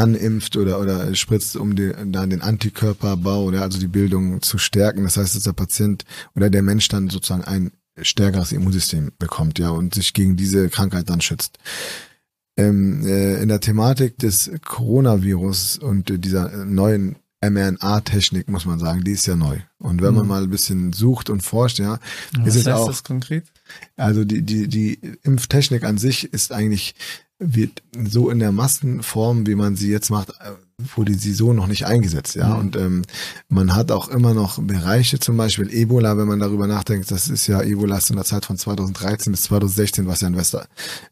animpft 0.00 0.56
oder, 0.56 0.80
oder 0.80 1.14
spritzt, 1.14 1.56
um 1.56 1.76
den, 1.76 2.12
dann 2.12 2.30
den 2.30 2.40
Antikörperbau, 2.40 3.44
oder 3.44 3.62
also 3.62 3.78
die 3.78 3.86
Bildung 3.86 4.42
zu 4.42 4.58
stärken. 4.58 5.04
Das 5.04 5.16
heißt, 5.16 5.36
dass 5.36 5.44
der 5.44 5.52
Patient 5.52 6.04
oder 6.34 6.50
der 6.50 6.62
Mensch 6.62 6.88
dann 6.88 7.08
sozusagen 7.08 7.44
ein 7.44 7.72
stärkeres 8.00 8.52
Immunsystem 8.52 9.12
bekommt, 9.18 9.58
ja, 9.58 9.70
und 9.70 9.94
sich 9.94 10.14
gegen 10.14 10.36
diese 10.36 10.68
Krankheit 10.68 11.10
dann 11.10 11.20
schützt. 11.20 11.58
Ähm, 12.56 13.06
äh, 13.06 13.42
in 13.42 13.48
der 13.48 13.60
Thematik 13.60 14.18
des 14.18 14.50
Coronavirus 14.64 15.78
und 15.78 16.10
äh, 16.10 16.18
dieser 16.18 16.64
neuen 16.64 17.16
mRNA-Technik, 17.42 18.48
muss 18.48 18.66
man 18.66 18.78
sagen, 18.78 19.02
die 19.02 19.12
ist 19.12 19.26
ja 19.26 19.34
neu. 19.34 19.58
Und 19.78 20.02
wenn 20.02 20.14
man 20.14 20.24
mhm. 20.24 20.28
mal 20.28 20.42
ein 20.42 20.50
bisschen 20.50 20.92
sucht 20.92 21.30
und 21.30 21.42
forscht, 21.42 21.78
ja, 21.78 21.98
Was 22.32 22.54
ist 22.54 22.62
es 22.62 22.66
heißt 22.66 22.76
auch. 22.76 22.86
das 22.86 23.02
konkret? 23.02 23.44
Also 23.96 24.24
die, 24.24 24.42
die, 24.42 24.68
die 24.68 25.00
Impftechnik 25.22 25.84
an 25.84 25.96
sich 25.96 26.32
ist 26.32 26.52
eigentlich 26.52 26.94
wird 27.40 27.82
so 27.96 28.28
in 28.30 28.38
der 28.38 28.52
Massenform, 28.52 29.46
wie 29.46 29.54
man 29.54 29.74
sie 29.74 29.90
jetzt 29.90 30.10
macht, 30.10 30.28
äh, 30.28 30.52
wurde 30.96 31.14
sie 31.14 31.32
so 31.32 31.52
noch 31.52 31.66
nicht 31.66 31.86
eingesetzt, 31.86 32.36
ja. 32.36 32.48
Mhm. 32.48 32.58
Und 32.60 32.76
ähm, 32.76 33.02
man 33.48 33.74
hat 33.74 33.90
auch 33.90 34.08
immer 34.08 34.34
noch 34.34 34.62
Bereiche, 34.62 35.18
zum 35.18 35.36
Beispiel 35.36 35.72
Ebola, 35.72 36.16
wenn 36.18 36.28
man 36.28 36.38
darüber 36.38 36.66
nachdenkt, 36.66 37.10
das 37.10 37.28
ist 37.28 37.46
ja 37.46 37.62
Ebola 37.62 37.96
ist 37.96 38.10
in 38.10 38.16
der 38.16 38.24
Zeit 38.24 38.44
von 38.44 38.58
2013 38.58 39.32
bis 39.32 39.42
2016, 39.44 40.06
was 40.06 40.20
ja 40.20 40.28
in 40.28 40.36
West 40.36 40.56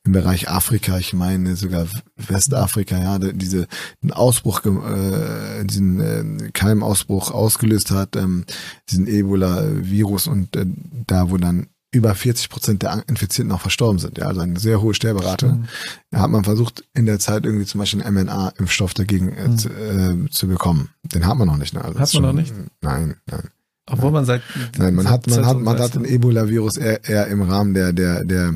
im 0.05 0.13
Bereich 0.13 0.49
Afrika, 0.49 0.99
ich 0.99 1.15
meine 1.15 1.57
sogar 1.57 1.87
Westafrika, 2.17 2.99
ja, 2.99 3.19
diese 3.19 3.67
den 4.03 4.13
Ausbruch, 4.13 4.65
äh, 4.65 5.65
diesen 5.65 6.01
äh, 6.01 6.51
Keimausbruch 6.53 7.31
ausgelöst 7.31 7.91
hat, 7.91 8.17
ähm, 8.17 8.45
diesen 8.91 9.07
Ebola-Virus 9.07 10.27
und 10.27 10.57
äh, 10.57 10.67
da 11.07 11.31
wo 11.31 11.39
dann 11.39 11.69
über 11.91 12.15
40 12.15 12.51
Prozent 12.51 12.83
der 12.83 13.03
Infizierten 13.09 13.51
auch 13.53 13.61
verstorben 13.61 13.99
sind. 13.99 14.19
Ja, 14.19 14.27
also 14.27 14.41
eine 14.41 14.59
sehr 14.59 14.83
hohe 14.83 14.93
Sterberate. 14.93 15.47
Mhm. 15.47 15.65
Da 16.11 16.21
hat 16.21 16.31
man 16.31 16.45
versucht, 16.45 16.85
in 16.95 17.07
der 17.07 17.19
Zeit 17.19 17.47
irgendwie 17.47 17.65
zum 17.65 17.79
Beispiel 17.79 18.03
einen 18.03 18.15
mRNA-Impfstoff 18.15 18.93
dagegen 18.95 19.33
äh, 19.33 19.49
mhm. 19.49 19.59
zu, 19.59 19.69
äh, 19.71 20.31
zu, 20.31 20.49
bekommen. 20.49 20.91
Den 21.03 21.27
hat 21.27 21.39
man 21.39 21.49
noch 21.49 21.57
nicht. 21.57 21.73
Ne? 21.73 21.83
Also 21.83 21.99
hat 21.99 22.13
man 22.15 22.23
noch 22.23 22.33
nicht? 22.33 22.53
Nein, 22.83 23.17
nein. 23.27 23.49
Obwohl 23.91 24.11
man 24.11 24.27
sagt, 24.27 24.45
nein, 24.77 24.95
man 24.95 25.09
hat, 25.09 25.27
man 25.29 25.47
hat, 25.47 25.59
man 25.61 25.79
hat 25.79 25.95
den 25.95 26.05
Ebola-Virus 26.05 26.77
eher, 26.77 27.09
eher 27.09 27.27
im 27.29 27.41
Rahmen 27.41 27.73
der, 27.73 27.95
der, 27.95 28.23
der, 28.23 28.55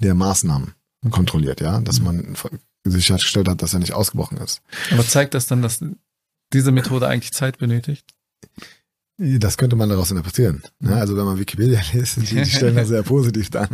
der 0.00 0.14
Maßnahmen 0.14 0.74
okay. 1.02 1.10
kontrolliert, 1.10 1.60
ja, 1.60 1.80
dass 1.80 2.00
mhm. 2.00 2.04
man 2.04 2.36
sichergestellt 2.84 3.48
hat, 3.48 3.62
dass 3.62 3.74
er 3.74 3.78
nicht 3.78 3.92
ausgebrochen 3.92 4.38
ist. 4.38 4.60
Aber 4.90 5.06
zeigt 5.06 5.34
das 5.34 5.46
dann, 5.46 5.62
dass 5.62 5.84
diese 6.52 6.72
Methode 6.72 7.06
eigentlich 7.06 7.32
Zeit 7.32 7.58
benötigt? 7.58 8.12
Das 9.18 9.56
könnte 9.56 9.76
man 9.76 9.88
daraus 9.88 10.10
interpretieren. 10.10 10.62
Ne? 10.80 10.96
Also 10.96 11.16
wenn 11.16 11.24
man 11.24 11.38
Wikipedia 11.38 11.80
liest, 11.92 12.16
die, 12.16 12.42
die 12.42 12.46
stellen 12.46 12.76
das 12.76 12.88
sehr 12.88 13.02
positiv 13.02 13.50
dar. 13.50 13.68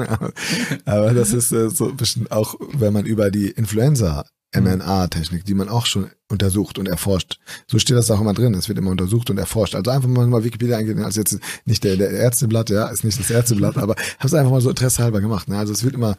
Aber, 0.85 1.15
das 1.15 1.33
ist 1.33 1.53
äh, 1.53 1.71
so 1.71 1.95
bestimmt 1.95 2.31
auch, 2.33 2.57
wenn 2.75 2.93
man 2.93 3.07
über 3.07 3.31
die 3.31 3.49
Influenza 3.51 4.25
mRNA-Technik, 4.55 5.45
die 5.45 5.55
man 5.55 5.69
auch 5.69 5.85
schon 5.87 6.11
untersucht 6.31 6.79
und 6.79 6.89
erforscht. 6.89 7.39
So 7.67 7.79
steht 7.79 7.97
das 7.97 8.11
auch 8.11 8.21
immer 8.21 8.33
drin. 8.33 8.55
Es 8.55 8.69
wird 8.69 8.79
immer 8.79 8.91
untersucht 8.91 9.31
und 9.31 9.39
erforscht. 9.39 9.75
Also 9.75 9.91
einfach 9.91 10.09
mal, 10.09 10.27
mal 10.27 10.45
Wikipedia 10.45 10.79
eingehen, 10.79 11.03
also 11.03 11.21
jetzt 11.21 11.39
nicht 11.67 11.85
der, 11.85 11.97
der 11.97 12.11
Ärzteblatt, 12.11 12.71
ja, 12.71 12.89
ist 12.89 13.05
nicht 13.05 13.19
das 13.19 13.31
Ärzteblatt, 13.31 13.77
aber 13.79 13.95
habe 13.95 14.27
es 14.27 14.35
einfach 14.35 14.51
mal 14.51 14.61
so 14.61 14.71
interessehalber 14.71 15.21
gemacht. 15.21 15.49
Ne? 15.49 15.59
Also 15.59 15.73
es 15.73 15.85
wird 15.85 15.95
immer 15.95 16.17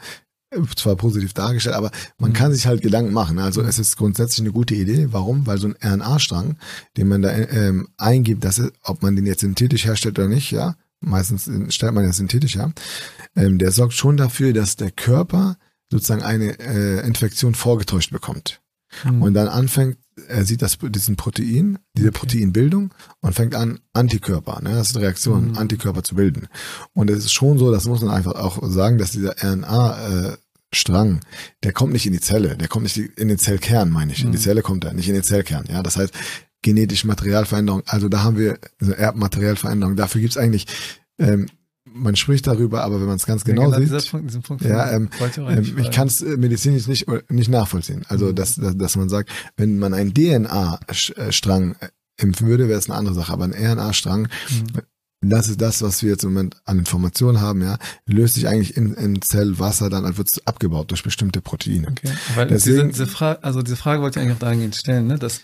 zwar 0.75 0.95
positiv 0.95 1.33
dargestellt, 1.33 1.75
aber 1.75 1.91
man 2.17 2.31
mhm. 2.31 2.35
kann 2.35 2.53
sich 2.53 2.65
halt 2.65 2.81
Gedanken 2.81 3.13
machen. 3.13 3.39
Also 3.39 3.61
es 3.61 3.79
ist 3.79 3.97
grundsätzlich 3.97 4.41
eine 4.41 4.51
gute 4.51 4.75
Idee. 4.75 5.07
Warum? 5.11 5.45
Weil 5.45 5.59
so 5.59 5.67
ein 5.67 5.75
RNA-Strang, 5.81 6.57
den 6.97 7.07
man 7.07 7.21
da 7.21 7.31
ähm, 7.31 7.89
eingibt, 7.97 8.43
dass 8.43 8.57
es, 8.57 8.71
ob 8.83 9.01
man 9.01 9.15
den 9.15 9.25
jetzt 9.25 9.41
synthetisch 9.41 9.85
herstellt 9.85 10.17
oder 10.17 10.27
nicht, 10.27 10.51
ja, 10.51 10.75
meistens 11.01 11.49
stellt 11.73 11.93
man 11.93 12.03
ja 12.03 12.13
synthetisch 12.13 12.55
her, 12.55 12.73
ähm, 13.35 13.57
der 13.57 13.71
sorgt 13.71 13.93
schon 13.93 14.17
dafür, 14.17 14.53
dass 14.53 14.75
der 14.75 14.91
Körper 14.91 15.57
sozusagen 15.91 16.23
eine 16.23 16.59
äh, 16.59 17.05
Infektion 17.05 17.55
vorgetäuscht 17.55 18.11
bekommt. 18.11 18.61
Mhm. 19.03 19.21
Und 19.21 19.33
dann 19.33 19.47
anfängt, 19.47 19.97
er 20.27 20.45
sieht 20.45 20.61
das, 20.61 20.77
diesen 20.81 21.15
Protein, 21.15 21.79
diese 21.95 22.09
okay. 22.09 22.19
Proteinbildung 22.19 22.93
und 23.21 23.33
fängt 23.33 23.55
an, 23.55 23.79
Antikörper, 23.93 24.61
ne, 24.61 24.71
das 24.71 24.89
ist 24.89 24.95
eine 24.95 25.05
Reaktion, 25.05 25.51
mhm. 25.51 25.57
Antikörper 25.57 26.03
zu 26.03 26.15
bilden. 26.15 26.47
Und 26.93 27.09
es 27.09 27.19
ist 27.19 27.33
schon 27.33 27.57
so, 27.57 27.71
das 27.71 27.85
muss 27.85 28.01
man 28.01 28.13
einfach 28.13 28.35
auch 28.35 28.59
sagen, 28.63 28.97
dass 28.97 29.11
dieser 29.11 29.35
RNA, 29.41 30.07
äh, 30.07 30.37
Strang, 30.71 31.21
der 31.63 31.73
kommt 31.73 31.93
nicht 31.93 32.05
in 32.05 32.13
die 32.13 32.19
Zelle, 32.19 32.55
der 32.55 32.67
kommt 32.67 32.83
nicht 32.83 32.97
in 32.97 33.27
den 33.27 33.39
Zellkern, 33.39 33.89
meine 33.89 34.13
ich. 34.13 34.23
In 34.23 34.31
die 34.31 34.37
mhm. 34.37 34.43
Zelle 34.43 34.61
kommt 34.61 34.83
er, 34.83 34.93
nicht 34.93 35.07
in 35.07 35.15
den 35.15 35.23
Zellkern. 35.23 35.65
Ja, 35.67 35.81
das 35.81 35.97
heißt 35.97 36.13
genetische 36.61 37.07
Materialveränderung. 37.07 37.81
Also 37.87 38.07
da 38.07 38.21
haben 38.23 38.37
wir 38.37 38.59
also 38.79 38.93
Erbmaterialveränderung. 38.93 39.95
Dafür 39.95 40.21
gibt's 40.21 40.37
eigentlich 40.37 40.67
ähm, 41.17 41.47
man 41.93 42.15
spricht 42.15 42.47
darüber, 42.47 42.83
aber 42.83 42.99
wenn 42.99 43.07
man 43.07 43.17
es 43.17 43.25
ganz 43.25 43.43
genau, 43.43 43.71
ja, 43.71 43.79
genau 43.79 43.99
sieht, 43.99 44.11
Punkt, 44.11 44.43
Punkt 44.43 44.63
ja, 44.63 44.91
ähm, 44.91 45.09
ähm, 45.37 45.77
ich 45.77 45.91
kann 45.91 46.07
es 46.07 46.21
äh, 46.21 46.37
medizinisch 46.37 46.87
nicht 46.87 47.07
nicht 47.29 47.49
nachvollziehen. 47.49 48.03
Also 48.07 48.27
mhm. 48.27 48.35
dass, 48.35 48.55
dass 48.55 48.77
dass 48.77 48.95
man 48.95 49.09
sagt, 49.09 49.29
wenn 49.57 49.79
man 49.79 49.93
einen 49.93 50.13
DNA-Strang 50.13 51.75
äh, 51.79 51.87
impfen 52.17 52.47
würde, 52.47 52.67
wäre 52.67 52.79
es 52.79 52.89
eine 52.89 52.97
andere 52.97 53.15
Sache, 53.15 53.33
aber 53.33 53.45
ein 53.45 53.53
RNA-Strang 53.53 54.21
mhm. 54.23 54.81
Das 55.21 55.49
ist 55.49 55.59
das, 55.59 55.81
was 55.81 56.01
wir 56.01 56.11
jetzt 56.11 56.23
im 56.23 56.33
Moment 56.33 56.55
an 56.63 56.79
Informationen 56.79 57.41
haben, 57.41 57.61
ja. 57.61 57.77
Löst 58.05 58.35
sich 58.35 58.47
eigentlich 58.47 58.77
in, 58.77 58.93
in 58.93 59.21
Zellwasser, 59.21 59.89
dann 59.89 60.05
wird 60.17 60.29
es 60.31 60.47
abgebaut 60.47 60.91
durch 60.91 61.03
bestimmte 61.03 61.41
Proteine. 61.41 61.89
Okay. 61.89 62.09
Weil 62.35 62.47
Deswegen, 62.47 62.87
diese, 62.89 63.03
diese 63.03 63.07
Frage, 63.07 63.43
also 63.43 63.61
diese 63.61 63.75
Frage 63.75 64.01
wollte 64.01 64.19
ich 64.19 64.23
eigentlich 64.23 64.37
auch 64.37 64.39
dahingehend 64.39 64.77
stellen, 64.77 65.07
ne, 65.07 65.19
dass 65.19 65.41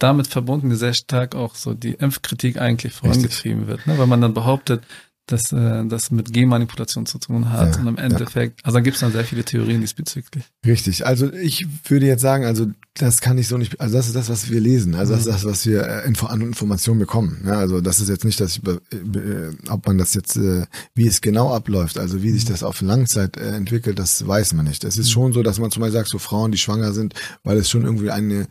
damit 0.00 0.26
verbunden 0.26 0.74
sehr 0.74 0.94
stark 0.94 1.36
auch 1.36 1.54
so 1.54 1.74
die 1.74 1.92
Impfkritik 1.92 2.58
eigentlich 2.60 2.92
vorangetrieben 2.92 3.68
wird, 3.68 3.86
ne? 3.86 3.96
weil 3.98 4.08
man 4.08 4.20
dann 4.20 4.34
behauptet, 4.34 4.82
dass 5.26 5.52
äh, 5.52 5.84
das 5.86 6.10
mit 6.10 6.32
Genmanipulation 6.32 7.06
zu 7.06 7.18
tun 7.18 7.50
hat. 7.50 7.76
Ja, 7.76 7.80
und 7.80 7.86
im 7.86 7.98
Endeffekt, 7.98 8.60
ja. 8.60 8.66
also 8.66 8.78
da 8.78 8.82
gibt 8.82 8.94
es 8.94 9.00
dann 9.00 9.12
sehr 9.12 9.24
viele 9.24 9.44
Theorien 9.44 9.80
diesbezüglich. 9.80 10.44
Richtig. 10.66 11.06
Also 11.06 11.32
ich 11.32 11.66
würde 11.88 12.06
jetzt 12.06 12.22
sagen, 12.22 12.44
also 12.44 12.66
das 12.94 13.22
kann 13.22 13.38
ich 13.38 13.48
so 13.48 13.56
nicht, 13.56 13.80
also 13.80 13.96
das 13.96 14.06
ist 14.06 14.16
das, 14.16 14.28
was 14.28 14.50
wir 14.50 14.60
lesen, 14.60 14.94
also 14.94 15.14
das 15.14 15.26
ist 15.26 15.32
das, 15.32 15.44
was 15.46 15.66
wir 15.66 15.82
äh, 15.86 16.06
Info 16.06 16.26
an 16.26 16.42
Informationen 16.42 17.00
bekommen. 17.00 17.42
Ja, 17.46 17.54
also 17.54 17.80
das 17.80 18.00
ist 18.00 18.10
jetzt 18.10 18.24
nicht, 18.24 18.38
dass 18.38 18.58
ich, 18.58 18.66
äh, 18.66 19.50
ob 19.70 19.86
man 19.86 19.96
das 19.96 20.12
jetzt, 20.12 20.36
äh, 20.36 20.66
wie 20.94 21.06
es 21.06 21.22
genau 21.22 21.54
abläuft, 21.54 21.96
also 21.98 22.22
wie 22.22 22.30
sich 22.30 22.44
das 22.44 22.62
auf 22.62 22.82
Langzeit 22.82 23.38
entwickelt, 23.38 23.98
das 23.98 24.26
weiß 24.26 24.52
man 24.52 24.66
nicht. 24.66 24.84
Es 24.84 24.98
ist 24.98 25.06
mhm. 25.08 25.12
schon 25.12 25.32
so, 25.32 25.42
dass 25.42 25.58
man 25.58 25.70
zum 25.70 25.80
Beispiel 25.80 26.00
sagt, 26.00 26.10
so 26.10 26.18
Frauen, 26.18 26.52
die 26.52 26.58
schwanger 26.58 26.92
sind, 26.92 27.14
weil 27.44 27.56
es 27.56 27.70
schon 27.70 27.82
irgendwie 27.82 28.10
eine 28.10 28.46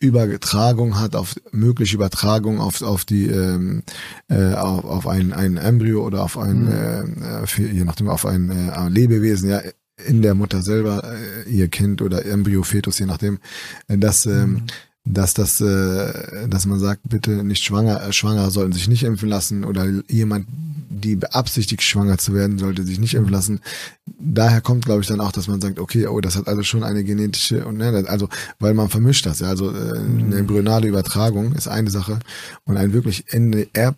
Übertragung 0.00 0.98
hat, 0.98 1.14
auf 1.14 1.36
mögliche 1.52 1.94
Übertragung 1.94 2.60
auf, 2.60 2.82
auf 2.82 3.04
die, 3.04 3.26
ähm, 3.26 3.84
äh, 4.28 4.54
auf, 4.54 4.84
auf 4.84 5.06
ein, 5.06 5.32
ein 5.32 5.56
Embryo 5.56 6.04
oder 6.04 6.24
auf 6.24 6.36
ein, 6.36 6.64
mhm. 6.64 7.22
äh, 7.22 7.72
je 7.72 7.84
nachdem, 7.84 8.08
auf 8.08 8.26
ein 8.26 8.50
äh, 8.50 8.88
Lebewesen, 8.88 9.50
ja, 9.50 9.60
in 10.06 10.22
der 10.22 10.34
Mutter 10.34 10.62
selber, 10.62 11.02
äh, 11.04 11.50
ihr 11.50 11.68
Kind 11.68 12.02
oder 12.02 12.24
Embryo, 12.24 12.62
Fetus, 12.62 12.98
je 12.98 13.06
nachdem, 13.06 13.38
äh, 13.88 13.98
dass, 13.98 14.26
ähm, 14.26 14.50
mhm. 14.50 14.62
dass 15.04 15.34
das, 15.34 15.60
äh, 15.60 16.48
dass 16.48 16.66
man 16.66 16.78
sagt, 16.78 17.08
bitte 17.08 17.42
nicht 17.44 17.64
schwanger, 17.64 18.02
äh, 18.02 18.12
Schwangere 18.12 18.50
sollten 18.50 18.72
sich 18.72 18.88
nicht 18.88 19.04
impfen 19.04 19.28
lassen 19.28 19.64
oder 19.64 19.86
jemand, 20.08 20.46
die 20.90 21.16
beabsichtigt, 21.16 21.82
schwanger 21.82 22.18
zu 22.18 22.34
werden, 22.34 22.58
sollte 22.58 22.84
sich 22.84 22.98
nicht 22.98 23.14
impfen 23.14 23.32
lassen. 23.32 23.60
Daher 24.18 24.60
kommt, 24.60 24.84
glaube 24.84 25.02
ich, 25.02 25.06
dann 25.06 25.20
auch, 25.20 25.32
dass 25.32 25.48
man 25.48 25.60
sagt, 25.60 25.78
okay, 25.78 26.06
oh, 26.06 26.20
das 26.20 26.36
hat 26.36 26.48
also 26.48 26.62
schon 26.62 26.82
eine 26.82 27.04
genetische, 27.04 27.66
und 27.66 27.76
ne, 27.76 28.04
also, 28.08 28.28
weil 28.58 28.74
man 28.74 28.88
vermischt 28.88 29.26
das, 29.26 29.40
ja, 29.40 29.48
also 29.48 29.70
äh, 29.70 29.98
eine 29.98 30.02
mhm. 30.02 30.32
embryonale 30.32 30.88
Übertragung 30.88 31.52
ist 31.54 31.68
eine 31.68 31.90
Sache 31.90 32.18
und 32.64 32.76
ein 32.76 32.92
wirklich 32.92 33.32
in 33.32 33.52
den 33.52 33.68
Erb, 33.74 33.96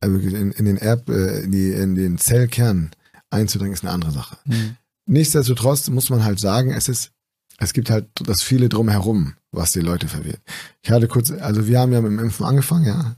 also 0.00 0.18
in, 0.18 0.52
in 0.52 0.64
den 0.64 0.76
Erb, 0.76 1.08
äh, 1.08 1.46
die, 1.48 1.70
in 1.70 1.94
den 1.94 2.18
Zellkern 2.18 2.90
einzudringen, 3.30 3.74
ist 3.74 3.84
eine 3.84 3.92
andere 3.92 4.12
Sache. 4.12 4.36
Mhm. 4.46 4.76
Nichtsdestotrotz 5.08 5.88
muss 5.88 6.10
man 6.10 6.24
halt 6.24 6.38
sagen, 6.38 6.70
es 6.70 6.88
ist 6.88 7.12
es 7.58 7.72
gibt 7.72 7.90
halt 7.90 8.08
das 8.14 8.42
viele 8.42 8.68
drumherum, 8.68 9.34
was 9.50 9.72
die 9.72 9.80
Leute 9.80 10.08
verwirrt. 10.08 10.40
Ich 10.80 10.90
hatte 10.90 11.08
kurz, 11.08 11.30
also 11.30 11.66
wir 11.66 11.80
haben 11.80 11.92
ja 11.92 12.00
mit 12.00 12.12
dem 12.12 12.20
Impfen 12.20 12.46
angefangen, 12.46 12.86
ja. 12.86 13.16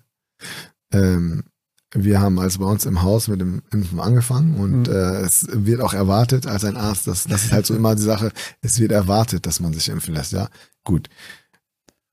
Ähm, 0.92 1.44
wir 1.92 2.20
haben 2.20 2.38
also 2.38 2.61
bei 2.61 2.66
uns 2.66 2.87
im 2.87 3.02
Haus 3.02 3.28
mit 3.28 3.40
dem 3.40 3.62
Impfen 3.70 4.00
angefangen 4.00 4.54
und 4.54 4.88
mhm. 4.88 4.94
äh, 4.94 5.20
es 5.20 5.47
wird 5.50 5.82
auch 5.82 5.92
erwartet 5.92 6.47
als 6.47 6.64
ein 6.64 6.76
Arzt, 6.76 7.06
das, 7.06 7.25
das 7.25 7.44
ist 7.44 7.52
halt 7.52 7.66
so 7.66 7.75
immer 7.75 7.94
die 7.94 8.02
Sache, 8.02 8.32
es 8.62 8.80
wird 8.80 8.92
erwartet, 8.92 9.44
dass 9.44 9.61
man 9.61 9.75
sich 9.75 9.88
impfen 9.88 10.14
lässt, 10.14 10.32
ja. 10.32 10.49
Gut. 10.85 11.09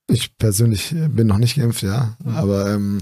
Ich 0.09 0.37
persönlich 0.37 0.95
bin 1.09 1.27
noch 1.27 1.37
nicht 1.37 1.55
geimpft, 1.55 1.81
ja, 1.81 2.17
mhm. 2.23 2.35
aber 2.35 2.73
ähm, 2.73 3.01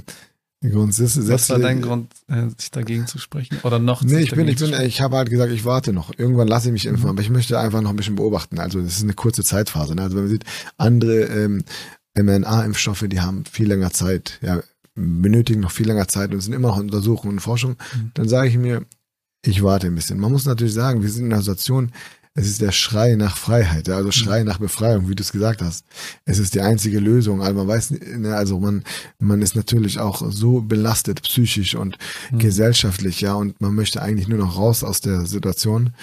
grundsätzlich. 0.71 1.27
Was 1.27 1.49
war 1.49 1.59
dein 1.59 1.81
Grund, 1.81 2.11
äh, 2.27 2.49
sich 2.57 2.71
dagegen 2.71 3.07
zu 3.07 3.17
sprechen 3.17 3.57
oder 3.63 3.79
noch? 3.79 4.03
Nee, 4.03 4.19
ich 4.19 4.31
bin, 4.31 4.47
ich 4.47 4.57
bin, 4.57 4.73
ich 4.81 5.01
habe 5.01 5.17
halt 5.17 5.29
gesagt, 5.29 5.51
ich 5.51 5.65
warte 5.65 5.93
noch. 5.93 6.11
Irgendwann 6.17 6.47
lasse 6.47 6.67
ich 6.67 6.73
mich 6.73 6.85
impfen, 6.85 7.05
mhm. 7.05 7.09
aber 7.11 7.21
ich 7.21 7.29
möchte 7.29 7.59
einfach 7.59 7.81
noch 7.81 7.91
ein 7.91 7.95
bisschen 7.95 8.15
beobachten. 8.15 8.59
Also 8.59 8.81
das 8.81 8.97
ist 8.97 9.03
eine 9.03 9.13
kurze 9.13 9.43
Zeitphase. 9.43 9.95
Ne? 9.95 10.03
Also 10.03 10.15
wenn 10.15 10.23
man 10.23 10.31
sieht, 10.31 10.45
andere 10.77 11.23
ähm, 11.23 11.63
mRNA-Impfstoffe, 12.17 13.05
die 13.07 13.19
haben 13.19 13.45
viel 13.45 13.67
länger 13.67 13.91
Zeit. 13.91 14.39
Ja, 14.41 14.61
benötigen 14.95 15.59
noch 15.59 15.71
viel 15.71 15.87
länger 15.87 16.07
Zeit 16.07 16.33
und 16.33 16.41
sind 16.41 16.53
immer 16.53 16.69
noch 16.69 16.77
in 16.77 16.83
Untersuchungen 16.83 17.35
und 17.35 17.39
Forschung, 17.41 17.71
mhm. 17.71 18.11
dann 18.13 18.29
sage 18.29 18.49
ich 18.49 18.57
mir, 18.57 18.85
ich 19.43 19.61
warte 19.61 19.87
ein 19.87 19.95
bisschen. 19.95 20.19
Man 20.19 20.31
muss 20.31 20.45
natürlich 20.45 20.73
sagen, 20.73 21.03
wir 21.03 21.09
sind 21.09 21.25
in 21.25 21.33
einer 21.33 21.41
Situation, 21.41 21.91
es 22.37 22.47
ist 22.47 22.61
der 22.61 22.73
Schrei 22.73 23.15
nach 23.15 23.37
Freiheit, 23.37 23.87
also 23.87 24.11
Schrei 24.11 24.41
mhm. 24.41 24.47
nach 24.47 24.59
Befreiung, 24.59 25.07
wie 25.07 25.15
du 25.15 25.23
es 25.23 25.31
gesagt 25.31 25.61
hast. 25.61 25.85
Es 26.25 26.37
ist 26.37 26.53
die 26.53 26.59
einzige 26.59 26.99
Lösung. 26.99 27.41
Also 27.41 27.55
man 27.55 27.67
weiß, 27.67 27.91
ne, 27.91 28.35
also 28.35 28.59
man, 28.59 28.83
man 29.19 29.41
ist 29.41 29.55
natürlich 29.55 29.99
auch 29.99 30.21
so 30.29 30.59
belastet, 30.59 31.21
psychisch 31.23 31.75
und 31.75 31.97
mhm. 32.31 32.39
gesellschaftlich, 32.39 33.21
ja, 33.21 33.33
und 33.33 33.61
man 33.61 33.73
möchte 33.73 34.01
eigentlich 34.01 34.27
nur 34.27 34.39
noch 34.39 34.57
raus 34.57 34.83
aus 34.83 34.99
der 34.99 35.25
Situation, 35.25 35.93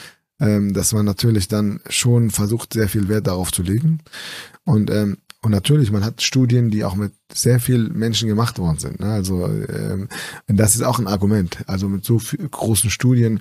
ähm, 0.41 0.73
dass 0.73 0.95
man 0.95 1.05
natürlich 1.05 1.49
dann 1.49 1.81
schon 1.91 2.31
versucht, 2.31 2.73
sehr 2.73 2.89
viel 2.89 3.09
Wert 3.09 3.27
darauf 3.27 3.53
zu 3.53 3.63
legen. 3.63 3.99
Und 4.65 4.91
ähm, 4.91 5.19
und 5.45 5.51
natürlich, 5.51 5.91
man 5.91 6.05
hat 6.05 6.23
Studien, 6.23 6.71
die 6.71 6.85
auch 6.85 6.95
mit 6.95 7.13
sehr 7.33 7.59
vielen 7.59 7.99
Menschen 7.99 8.29
gemacht 8.29 8.61
worden 8.61 8.79
sind. 8.79 9.01
Ne? 9.01 9.07
Also 9.07 9.45
ähm, 9.47 10.09
das 10.47 10.77
ist 10.77 10.83
auch 10.83 11.01
ein 11.01 11.09
Argument. 11.09 11.59
Also 11.67 11.89
mit 11.89 12.05
so 12.05 12.21
großen 12.51 12.91
Studien 12.91 13.41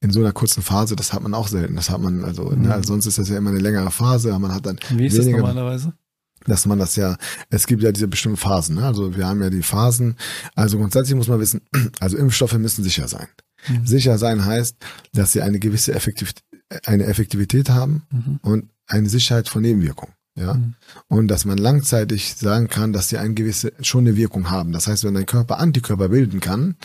in 0.00 0.12
so 0.12 0.20
einer 0.20 0.32
kurzen 0.32 0.62
Phase, 0.62 0.94
das 0.94 1.12
hat 1.12 1.22
man 1.22 1.34
auch 1.34 1.48
selten. 1.48 1.74
Das 1.74 1.90
hat 1.90 2.00
man, 2.00 2.24
also, 2.24 2.50
ne? 2.50 2.56
mhm. 2.56 2.62
ne? 2.62 2.74
also 2.74 2.92
sonst 2.92 3.06
ist 3.06 3.18
das 3.18 3.28
ja 3.28 3.36
immer 3.36 3.50
eine 3.50 3.58
längere 3.58 3.90
Phase, 3.90 4.30
aber 4.30 4.38
man 4.38 4.54
hat 4.54 4.64
dann 4.64 4.78
Wie 4.90 5.06
ist 5.06 5.14
weniger, 5.18 5.38
das 5.38 5.46
normalerweise? 5.48 5.92
Dass 6.46 6.66
man 6.66 6.78
das 6.78 6.94
ja, 6.94 7.16
es 7.50 7.66
gibt 7.66 7.82
ja 7.82 7.90
diese 7.90 8.06
bestimmten 8.06 8.38
Phasen. 8.38 8.76
Ne? 8.76 8.86
Also 8.86 9.16
wir 9.16 9.26
haben 9.26 9.42
ja 9.42 9.50
die 9.50 9.64
Phasen. 9.64 10.14
Also 10.54 10.78
grundsätzlich 10.78 11.16
muss 11.16 11.28
man 11.28 11.40
wissen, 11.40 11.62
also 11.98 12.16
Impfstoffe 12.16 12.56
müssen 12.58 12.84
sicher 12.84 13.08
sein. 13.08 13.26
Mhm. 13.68 13.86
Sicher 13.86 14.18
sein 14.18 14.44
heißt, 14.44 14.76
dass 15.14 15.32
sie 15.32 15.42
eine 15.42 15.58
gewisse 15.58 15.94
Effektivität, 15.94 16.44
eine 16.86 17.06
Effektivität 17.06 17.70
haben 17.70 18.04
mhm. 18.12 18.38
und 18.42 18.70
eine 18.86 19.08
Sicherheit 19.08 19.48
von 19.48 19.62
Nebenwirkungen 19.62 20.14
ja. 20.40 20.54
Mhm. 20.54 20.74
Und 21.08 21.28
dass 21.28 21.44
man 21.44 21.58
langzeitig 21.58 22.34
sagen 22.34 22.68
kann, 22.68 22.92
dass 22.92 23.08
sie 23.08 23.18
eine 23.18 23.34
gewisse, 23.34 23.72
schon 23.80 24.06
eine 24.06 24.16
Wirkung 24.16 24.50
haben. 24.50 24.72
Das 24.72 24.86
heißt, 24.86 25.04
wenn 25.04 25.14
dein 25.14 25.26
Körper 25.26 25.58
Antikörper 25.58 26.08
bilden 26.08 26.40
kann, 26.40 26.76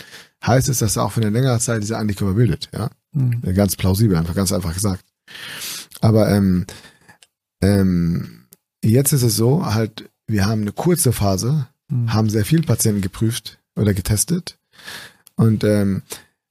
heißt 0.46 0.70
es, 0.70 0.80
dass 0.80 0.98
er 0.98 1.06
auch 1.06 1.14
für 1.14 1.22
eine 1.22 1.32
längere 1.32 1.60
Zeit 1.60 1.82
diese 1.82 1.98
Antikörper 1.98 2.36
bildet, 2.36 2.70
ja. 2.74 2.90
Mhm. 3.14 3.42
Ganz 3.56 3.76
plausibel, 3.76 4.18
einfach 4.18 4.36
ganz 4.36 4.52
einfach 4.52 4.74
gesagt. 4.74 5.06
Aber 6.02 6.30
ähm, 6.30 6.66
ähm, 7.62 8.46
jetzt 8.84 9.14
ist 9.14 9.24
es 9.24 9.36
so, 9.36 9.66
halt, 9.66 10.10
wir 10.28 10.46
haben 10.46 10.62
eine 10.62 10.72
kurze 10.72 11.14
Phase, 11.14 11.68
mhm. 11.90 12.14
haben 12.14 12.30
sehr 12.30 12.46
viele 12.46 12.64
Patienten 12.64 13.02
geprüft 13.02 13.60
oder 13.76 13.94
getestet. 13.94 14.58
Und 15.36 15.64
ähm, 15.64 16.04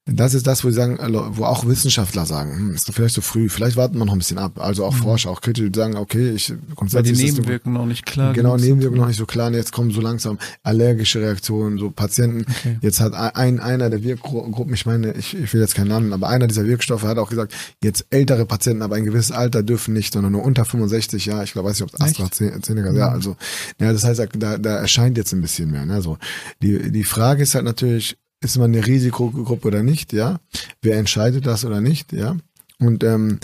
das 0.07 0.35
ist 0.35 0.47
das, 0.47 0.63
wo 0.65 0.69
sie 0.69 0.77
sagen, 0.77 0.99
wo 1.31 1.45
auch 1.45 1.67
Wissenschaftler 1.67 2.27
sagen, 2.27 2.55
hm, 2.55 2.75
ist 2.75 2.87
doch 2.87 2.93
vielleicht 2.93 3.15
zu 3.15 3.23
so 3.23 3.27
früh, 3.27 3.49
vielleicht 3.49 3.77
warten 3.77 3.97
wir 3.97 4.05
noch 4.05 4.13
ein 4.13 4.19
bisschen 4.19 4.37
ab. 4.37 4.61
Also 4.61 4.85
auch 4.85 4.93
mhm. 4.93 4.99
Forscher, 4.99 5.31
auch 5.31 5.41
Kritiker, 5.41 5.71
die 5.71 5.79
sagen, 5.79 5.97
okay, 5.97 6.33
ich 6.33 6.53
grundsätzlich. 6.77 7.17
Weil 7.17 7.25
die 7.25 7.33
Nebenwirkungen 7.33 7.77
noch 7.77 7.87
nicht 7.87 8.05
klar 8.05 8.35
Genau, 8.35 8.55
Nebenwirkungen 8.59 9.01
noch 9.01 9.09
nicht 9.09 9.17
so 9.17 9.25
klar. 9.25 9.47
Und 9.47 9.55
jetzt 9.55 9.73
kommen 9.73 9.93
so 9.93 10.03
langsam 10.03 10.39
allergische 10.63 11.23
Reaktionen, 11.23 11.79
so 11.79 11.90
Patienten. 11.90 12.45
Okay. 12.51 12.77
Jetzt 12.83 13.01
hat 13.01 13.14
ein, 13.14 13.61
einer 13.61 13.88
der 13.88 14.03
Wirkgruppen, 14.03 14.75
ich 14.75 14.85
meine, 14.85 15.14
ich, 15.14 15.35
ich 15.35 15.55
will 15.55 15.62
jetzt 15.62 15.75
keinen 15.75 15.88
Namen, 15.88 16.12
aber 16.12 16.29
einer 16.29 16.49
dieser 16.49 16.67
Wirkstoffe 16.67 17.05
hat 17.05 17.17
auch 17.17 17.31
gesagt, 17.31 17.55
jetzt 17.83 18.05
ältere 18.11 18.45
Patienten, 18.45 18.83
aber 18.83 18.97
ein 18.97 19.05
gewisses 19.05 19.33
Alter 19.33 19.62
dürfen 19.62 19.95
nicht, 19.95 20.12
sondern 20.12 20.33
nur 20.33 20.45
unter 20.45 20.67
65, 20.67 21.25
ja, 21.25 21.43
ich 21.43 21.55
glaube, 21.55 21.71
weiß 21.71 21.81
nicht, 21.81 21.95
ob 21.95 21.99
es 21.99 22.19
AstraZeneca, 22.19 22.93
ja, 22.93 23.09
also, 23.09 23.37
ja, 23.81 23.90
das 23.90 24.05
heißt, 24.05 24.29
da, 24.37 24.59
da 24.59 24.77
erscheint 24.77 25.17
jetzt 25.17 25.33
ein 25.33 25.40
bisschen 25.40 25.71
mehr, 25.71 25.87
ne, 25.87 26.03
so. 26.03 26.19
Die, 26.61 26.93
die 26.93 27.05
Frage 27.05 27.43
ist 27.43 27.55
halt 27.55 27.64
natürlich, 27.64 28.19
ist 28.44 28.59
man 28.59 28.72
eine 28.72 28.87
Risikogruppe 28.87 29.68
oder 29.68 29.83
nicht, 29.83 30.12
ja? 30.12 30.38
Wer 30.83 30.98
entscheidet 30.98 31.46
das 31.46 31.64
oder 31.64 31.80
nicht, 31.80 32.12
ja? 32.12 32.37
Und 32.78 33.02
ähm, 33.04 33.40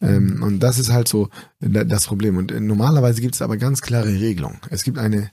ähm, 0.00 0.42
und 0.42 0.60
das 0.60 0.78
ist 0.78 0.92
halt 0.92 1.08
so 1.08 1.28
das 1.60 2.06
Problem. 2.06 2.36
Und 2.36 2.52
äh, 2.52 2.60
normalerweise 2.60 3.20
gibt 3.20 3.34
es 3.34 3.42
aber 3.42 3.56
ganz 3.56 3.82
klare 3.82 4.08
Regelungen. 4.08 4.58
Es 4.70 4.84
gibt 4.84 4.98
eine, 4.98 5.30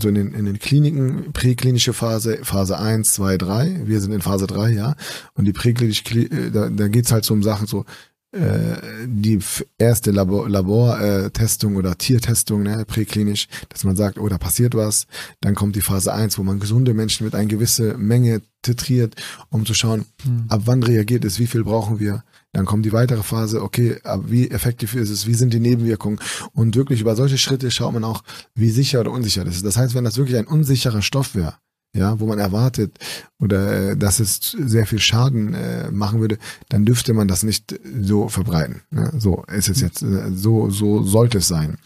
so 0.00 0.08
in 0.08 0.14
den, 0.14 0.34
in 0.34 0.44
den 0.44 0.58
Kliniken, 0.58 1.32
präklinische 1.32 1.92
Phase, 1.92 2.38
Phase 2.42 2.78
1, 2.78 3.12
2, 3.12 3.38
3. 3.38 3.80
Wir 3.84 4.00
sind 4.00 4.12
in 4.12 4.20
Phase 4.20 4.46
3, 4.46 4.70
ja. 4.70 4.94
Und 5.34 5.44
die 5.44 5.52
präklinische, 5.52 6.04
äh, 6.14 6.50
da, 6.50 6.68
da 6.70 6.88
geht's 6.88 7.12
halt 7.12 7.24
so 7.24 7.34
um 7.34 7.42
Sachen 7.42 7.66
so, 7.66 7.84
äh, 8.32 8.76
die 9.06 9.40
erste 9.76 10.12
Labor, 10.12 10.48
Labortestung 10.48 11.74
oder 11.74 11.98
Tiertestung, 11.98 12.62
ne, 12.62 12.84
präklinisch, 12.86 13.48
dass 13.68 13.82
man 13.82 13.96
sagt, 13.96 14.18
oh, 14.18 14.28
da 14.28 14.38
passiert 14.38 14.74
was. 14.76 15.08
Dann 15.40 15.56
kommt 15.56 15.74
die 15.74 15.80
Phase 15.80 16.12
1, 16.12 16.38
wo 16.38 16.44
man 16.44 16.60
gesunde 16.60 16.94
Menschen 16.94 17.24
mit 17.24 17.34
einer 17.34 17.48
gewisse 17.48 17.98
Menge 17.98 18.40
titriert, 18.62 19.16
um 19.48 19.66
zu 19.66 19.74
schauen, 19.74 20.04
mhm. 20.24 20.44
ab 20.48 20.62
wann 20.64 20.82
reagiert 20.82 21.24
es, 21.24 21.38
wie 21.38 21.46
viel 21.46 21.64
brauchen 21.64 22.00
wir. 22.00 22.24
Dann 22.52 22.66
kommt 22.66 22.84
die 22.84 22.92
weitere 22.92 23.22
Phase, 23.22 23.62
okay, 23.62 24.00
wie 24.26 24.50
effektiv 24.50 24.94
ist 24.94 25.10
es, 25.10 25.26
wie 25.26 25.34
sind 25.34 25.54
die 25.54 25.60
Nebenwirkungen. 25.60 26.18
Und 26.52 26.74
wirklich 26.74 27.00
über 27.00 27.14
solche 27.14 27.38
Schritte 27.38 27.70
schaut 27.70 27.92
man 27.92 28.04
auch, 28.04 28.22
wie 28.54 28.70
sicher 28.70 29.00
oder 29.00 29.12
unsicher 29.12 29.44
das 29.44 29.56
ist. 29.56 29.64
Das 29.64 29.76
heißt, 29.76 29.94
wenn 29.94 30.04
das 30.04 30.16
wirklich 30.16 30.36
ein 30.36 30.46
unsicherer 30.46 31.02
Stoff 31.02 31.34
wäre, 31.34 31.54
ja, 31.92 32.20
wo 32.20 32.26
man 32.26 32.38
erwartet 32.38 32.98
oder 33.40 33.90
äh, 33.90 33.96
dass 33.96 34.20
es 34.20 34.56
sehr 34.58 34.86
viel 34.86 35.00
Schaden 35.00 35.54
äh, 35.54 35.90
machen 35.90 36.20
würde, 36.20 36.38
dann 36.68 36.84
dürfte 36.84 37.14
man 37.14 37.26
das 37.26 37.42
nicht 37.42 37.80
so 38.00 38.28
verbreiten. 38.28 38.82
Ne? 38.90 39.12
So 39.18 39.44
ist 39.52 39.68
es 39.68 39.80
jetzt, 39.80 40.02
äh, 40.02 40.30
so 40.32 40.70
so 40.70 41.02
sollte 41.02 41.38
es 41.38 41.48
sein. 41.48 41.78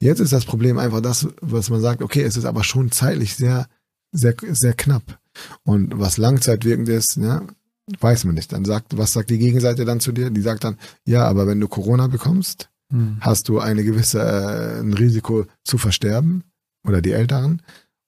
Jetzt 0.00 0.18
ist 0.18 0.32
das 0.32 0.44
Problem 0.44 0.78
einfach 0.78 1.00
das, 1.00 1.28
was 1.40 1.70
man 1.70 1.80
sagt, 1.80 2.02
okay, 2.02 2.22
es 2.22 2.36
ist 2.36 2.44
aber 2.44 2.64
schon 2.64 2.90
zeitlich 2.90 3.36
sehr 3.36 3.68
sehr 4.10 4.34
sehr 4.50 4.74
knapp 4.74 5.20
und 5.64 5.98
was 5.98 6.16
langzeitwirkend 6.16 6.88
ist, 6.88 7.16
ja, 7.16 7.42
weiß 8.00 8.24
man 8.24 8.34
nicht. 8.34 8.52
Dann 8.52 8.64
sagt, 8.64 8.96
was 8.96 9.12
sagt 9.12 9.30
die 9.30 9.38
Gegenseite 9.38 9.84
dann 9.84 10.00
zu 10.00 10.12
dir? 10.12 10.30
Die 10.30 10.40
sagt 10.40 10.64
dann, 10.64 10.78
ja, 11.04 11.26
aber 11.26 11.46
wenn 11.46 11.60
du 11.60 11.68
Corona 11.68 12.06
bekommst, 12.06 12.70
hm. 12.90 13.18
hast 13.20 13.48
du 13.48 13.60
eine 13.60 13.84
gewisse 13.84 14.20
äh, 14.20 14.80
ein 14.80 14.94
Risiko 14.94 15.46
zu 15.64 15.78
versterben 15.78 16.44
oder 16.86 17.02
die 17.02 17.12
Älteren 17.12 17.62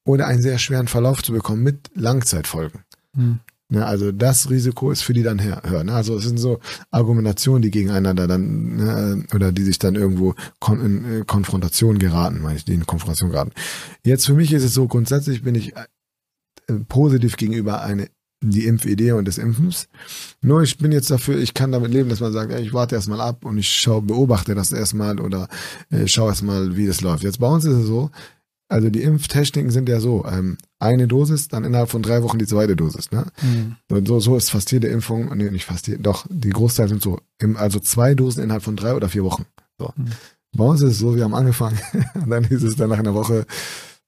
oder 0.07 0.27
einen 0.27 0.43
sehr 0.43 0.59
schweren 0.59 0.89
Verlauf 0.89 1.23
zu 1.23 1.33
bekommen 1.33 1.63
mit 1.63 1.91
Langzeitfolgen. 1.95 2.81
Hm. 3.15 3.41
Ja, 3.71 3.87
also 3.87 4.13
das 4.13 4.51
Risiko 4.51 4.91
ist 4.91 5.03
für 5.03 5.15
die 5.15 5.23
dann 5.23 5.43
höher. 5.43 5.85
Ne? 5.85 5.95
Also 5.95 6.17
es 6.17 6.25
sind 6.25 6.39
so 6.39 6.61
Argumentationen, 6.91 7.63
die 7.63 7.71
gegeneinander 7.71 8.27
dann 8.27 8.77
ne, 8.77 9.25
oder 9.35 9.53
die 9.53 9.65
sich 9.65 9.79
dann 9.79 9.95
irgendwo 9.95 10.35
kon 10.61 10.81
in 10.81 11.21
äh, 11.21 11.25
Konfrontation 11.25 11.99
geraten, 11.99 12.43
meine 12.43 12.57
ich, 12.57 12.67
die 12.67 12.75
in 12.75 12.87
Konfrontation 12.87 13.31
geraten. 13.31 13.53
Jetzt 14.05 14.27
für 14.27 14.35
mich 14.35 14.53
ist 14.53 14.65
es 14.65 14.75
so, 14.75 14.87
grundsätzlich 14.87 15.43
bin 15.43 15.55
ich 15.55 15.73
positiv 16.89 17.37
gegenüber 17.37 17.83
eine 17.83 18.09
die 18.51 18.67
Impfidee 18.67 19.13
und 19.13 19.27
des 19.27 19.39
Impfens. 19.39 19.89
Nur 20.43 20.63
ich 20.63 20.77
bin 20.79 20.93
jetzt 20.93 21.11
dafür, 21.11 21.39
ich 21.39 21.55
kann 21.55 21.73
damit 21.73 21.93
leben, 21.93 22.11
dass 22.11 22.21
man 22.21 22.33
sagt, 22.33 22.53
ey, 22.53 22.63
ich 22.63 22.73
warte 22.73 22.95
erstmal 22.95 23.21
ab 23.21 23.45
und 23.45 23.59
ich 23.59 23.69
schau, 23.69 24.01
beobachte 24.01 24.55
das 24.55 24.71
erstmal 24.71 25.19
oder 25.19 25.49
äh, 25.91 26.07
schaue 26.07 26.29
erstmal, 26.29 26.77
wie 26.77 26.87
das 26.87 27.01
läuft. 27.01 27.23
Jetzt 27.23 27.41
bei 27.41 27.49
uns 27.49 27.65
ist 27.65 27.77
es 27.77 27.87
so, 27.87 28.11
also 28.69 28.91
die 28.91 29.03
Impftechniken 29.03 29.71
sind 29.71 29.89
ja 29.89 30.01
so, 30.01 30.25
ähm, 30.27 30.59
eine 30.79 31.07
Dosis, 31.09 31.49
dann 31.49 31.65
innerhalb 31.65 31.91
von 31.91 32.03
drei 32.03 32.23
Wochen 32.23 32.39
die 32.39 32.47
zweite 32.47 32.77
Dosis. 32.77 33.11
Ne? 33.11 33.27
Mhm. 33.43 34.05
So, 34.07 34.21
so 34.21 34.37
ist 34.37 34.51
fast 34.51 34.71
jede 34.73 34.89
Impfung, 34.89 35.35
nee, 35.37 35.51
nicht 35.51 35.65
fast 35.65 35.87
jede, 35.87 36.01
doch, 36.01 36.27
die 36.29 36.51
Großteil 36.51 36.89
sind 36.89 37.03
so, 37.03 37.21
also 37.55 37.81
zwei 37.81 38.15
Dosen 38.15 38.43
innerhalb 38.43 38.63
von 38.63 38.77
drei 38.77 38.95
oder 38.95 39.09
vier 39.09 39.25
Wochen. 39.25 39.47
So. 39.79 39.93
Mhm. 39.97 40.11
Bei 40.57 40.65
uns 40.65 40.83
ist 40.83 40.93
es 40.93 40.99
so, 40.99 41.17
wir 41.17 41.25
haben 41.25 41.35
angefangen, 41.35 41.79
und 42.15 42.31
dann 42.31 42.45
hieß 42.45 42.63
es 42.63 42.77
dann 42.77 42.91
nach 42.91 42.99
einer 42.99 43.15
Woche, 43.15 43.47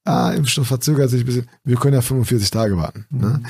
ah, 0.06 0.32
Impfstoff 0.32 0.68
verzögert 0.68 1.10
sich 1.10 1.20
ein 1.20 1.26
bisschen, 1.26 1.46
wir 1.64 1.76
können 1.76 1.94
ja 1.94 2.00
45 2.00 2.50
Tage 2.50 2.76
warten. 2.76 3.06
Ne? 3.10 3.26
Mhm. 3.26 3.32
Ne? 3.32 3.42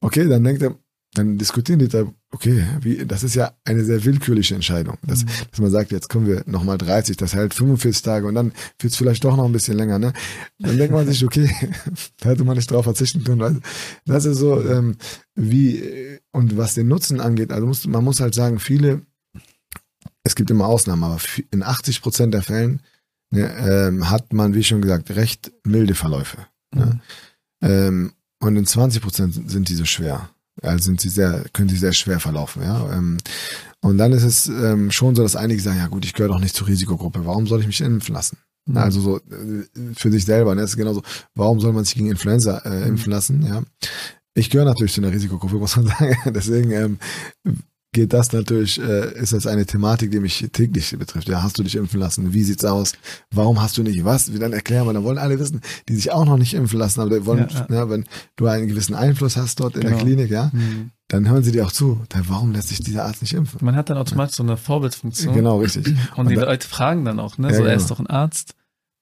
Okay, 0.00 0.28
dann 0.28 0.44
denkt 0.44 0.62
er, 0.62 0.76
dann 1.14 1.36
diskutieren 1.36 1.78
die 1.78 1.88
da, 1.88 2.04
okay, 2.30 2.64
wie, 2.80 3.04
das 3.04 3.22
ist 3.22 3.34
ja 3.34 3.52
eine 3.64 3.84
sehr 3.84 4.04
willkürliche 4.04 4.54
Entscheidung, 4.54 4.96
dass, 5.06 5.24
mhm. 5.24 5.28
dass 5.50 5.60
man 5.60 5.70
sagt, 5.70 5.92
jetzt 5.92 6.08
kommen 6.08 6.26
wir 6.26 6.42
nochmal 6.46 6.78
30, 6.78 7.16
das 7.16 7.34
hält 7.34 7.52
45 7.52 8.02
Tage 8.02 8.26
und 8.26 8.34
dann 8.34 8.52
wird 8.78 8.92
es 8.92 8.96
vielleicht 8.96 9.24
doch 9.24 9.36
noch 9.36 9.44
ein 9.44 9.52
bisschen 9.52 9.76
länger, 9.76 9.98
ne? 9.98 10.12
Dann 10.58 10.78
denkt 10.78 10.94
man 10.94 11.06
sich, 11.06 11.24
okay, 11.24 11.50
da 12.20 12.30
hätte 12.30 12.44
man 12.44 12.56
nicht 12.56 12.70
drauf 12.70 12.84
verzichten 12.84 13.24
können. 13.24 13.42
Also, 13.42 13.60
das 14.06 14.24
ist 14.24 14.38
so, 14.38 14.60
ähm, 14.66 14.96
wie, 15.34 16.18
und 16.32 16.56
was 16.56 16.74
den 16.74 16.88
Nutzen 16.88 17.20
angeht, 17.20 17.52
also 17.52 17.66
muss, 17.66 17.86
man 17.86 18.04
muss 18.04 18.20
halt 18.20 18.34
sagen, 18.34 18.58
viele, 18.58 19.02
es 20.24 20.34
gibt 20.34 20.50
immer 20.50 20.66
Ausnahmen, 20.66 21.04
aber 21.04 21.18
in 21.50 21.62
80 21.62 22.00
Prozent 22.00 22.32
der 22.32 22.42
Fällen 22.42 22.80
ähm, 23.32 24.10
hat 24.10 24.32
man, 24.32 24.54
wie 24.54 24.64
schon 24.64 24.82
gesagt, 24.82 25.10
recht 25.10 25.52
milde 25.64 25.94
Verläufe. 25.94 26.38
Ne? 26.74 27.00
Mhm. 27.60 27.68
Ähm, 27.68 28.12
und 28.40 28.56
in 28.56 28.66
20 28.66 29.02
Prozent 29.02 29.50
sind 29.50 29.68
diese 29.68 29.86
schwer 29.86 30.30
also 30.60 30.84
sind 30.84 31.00
sie 31.00 31.08
sehr, 31.08 31.44
können 31.52 31.68
sie 31.68 31.76
sehr 31.76 31.92
schwer 31.92 32.20
verlaufen, 32.20 32.62
ja. 32.62 32.92
Ähm, 32.92 33.18
Und 33.80 33.98
dann 33.98 34.12
ist 34.12 34.22
es 34.22 34.46
ähm, 34.46 34.90
schon 34.90 35.14
so, 35.14 35.22
dass 35.22 35.34
einige 35.34 35.60
sagen, 35.60 35.78
ja 35.78 35.88
gut, 35.88 36.04
ich 36.04 36.12
gehöre 36.12 36.32
doch 36.32 36.38
nicht 36.38 36.54
zur 36.54 36.68
Risikogruppe, 36.68 37.24
warum 37.24 37.46
soll 37.46 37.60
ich 37.60 37.66
mich 37.66 37.80
impfen 37.80 38.14
lassen? 38.14 38.38
Mhm. 38.66 38.76
Also 38.76 39.00
so 39.00 39.16
äh, 39.16 39.64
für 39.94 40.10
sich 40.10 40.24
selber, 40.24 40.54
ne? 40.54 40.60
Das 40.60 40.70
ist 40.70 40.76
genauso, 40.76 41.02
warum 41.34 41.58
soll 41.60 41.72
man 41.72 41.84
sich 41.84 41.94
gegen 41.94 42.10
Influenza 42.10 42.58
äh, 42.58 42.80
mhm. 42.80 42.86
impfen 42.88 43.12
lassen? 43.12 43.42
Ja. 43.46 43.62
Ich 44.34 44.50
gehöre 44.50 44.66
natürlich 44.66 44.92
zu 44.92 45.00
einer 45.00 45.12
Risikogruppe, 45.12 45.56
muss 45.58 45.76
man 45.76 45.86
sagen. 45.86 46.16
Deswegen 46.26 46.70
ähm, 46.70 46.98
geht 47.92 48.14
das 48.14 48.32
natürlich, 48.32 48.80
äh, 48.80 49.12
ist 49.18 49.34
das 49.34 49.46
eine 49.46 49.66
Thematik, 49.66 50.10
die 50.10 50.20
mich 50.20 50.48
täglich 50.52 50.96
betrifft. 50.98 51.28
Ja, 51.28 51.42
hast 51.42 51.58
du 51.58 51.62
dich 51.62 51.76
impfen 51.76 52.00
lassen? 52.00 52.32
Wie 52.32 52.42
sieht's 52.42 52.64
aus? 52.64 52.94
Warum 53.30 53.60
hast 53.60 53.76
du 53.76 53.82
nicht 53.82 54.02
was? 54.04 54.32
Wie 54.32 54.38
dann 54.38 54.54
erklären 54.54 54.86
wir, 54.86 54.94
dann 54.94 55.04
wollen 55.04 55.18
alle 55.18 55.38
wissen, 55.38 55.60
die 55.88 55.94
sich 55.94 56.10
auch 56.10 56.24
noch 56.24 56.38
nicht 56.38 56.54
impfen 56.54 56.78
lassen, 56.78 57.00
aber 57.02 57.26
wollen, 57.26 57.46
ja, 57.50 57.66
ja. 57.68 57.74
Ja, 57.76 57.90
wenn 57.90 58.06
du 58.36 58.46
einen 58.46 58.68
gewissen 58.68 58.94
Einfluss 58.94 59.36
hast 59.36 59.60
dort 59.60 59.74
in 59.74 59.82
genau. 59.82 59.96
der 59.96 60.04
Klinik, 60.04 60.30
ja, 60.30 60.50
mhm. 60.52 60.90
dann 61.08 61.28
hören 61.28 61.42
sie 61.42 61.52
dir 61.52 61.66
auch 61.66 61.72
zu. 61.72 62.00
Dann, 62.08 62.24
warum 62.28 62.52
lässt 62.52 62.68
sich 62.68 62.80
dieser 62.80 63.04
Arzt 63.04 63.20
nicht 63.20 63.34
impfen? 63.34 63.58
Man 63.62 63.76
hat 63.76 63.90
dann 63.90 63.98
automatisch 63.98 64.36
so 64.36 64.42
eine 64.42 64.56
Vorbildfunktion. 64.56 65.34
Genau, 65.34 65.58
richtig. 65.58 65.86
Und, 66.16 66.18
Und 66.18 66.30
die 66.30 66.36
da, 66.36 66.46
Leute 66.46 66.66
fragen 66.66 67.04
dann 67.04 67.20
auch, 67.20 67.36
ne, 67.36 67.50
so, 67.50 67.58
genau. 67.58 67.68
er 67.68 67.76
ist 67.76 67.90
doch 67.90 68.00
ein 68.00 68.06
Arzt. 68.06 68.54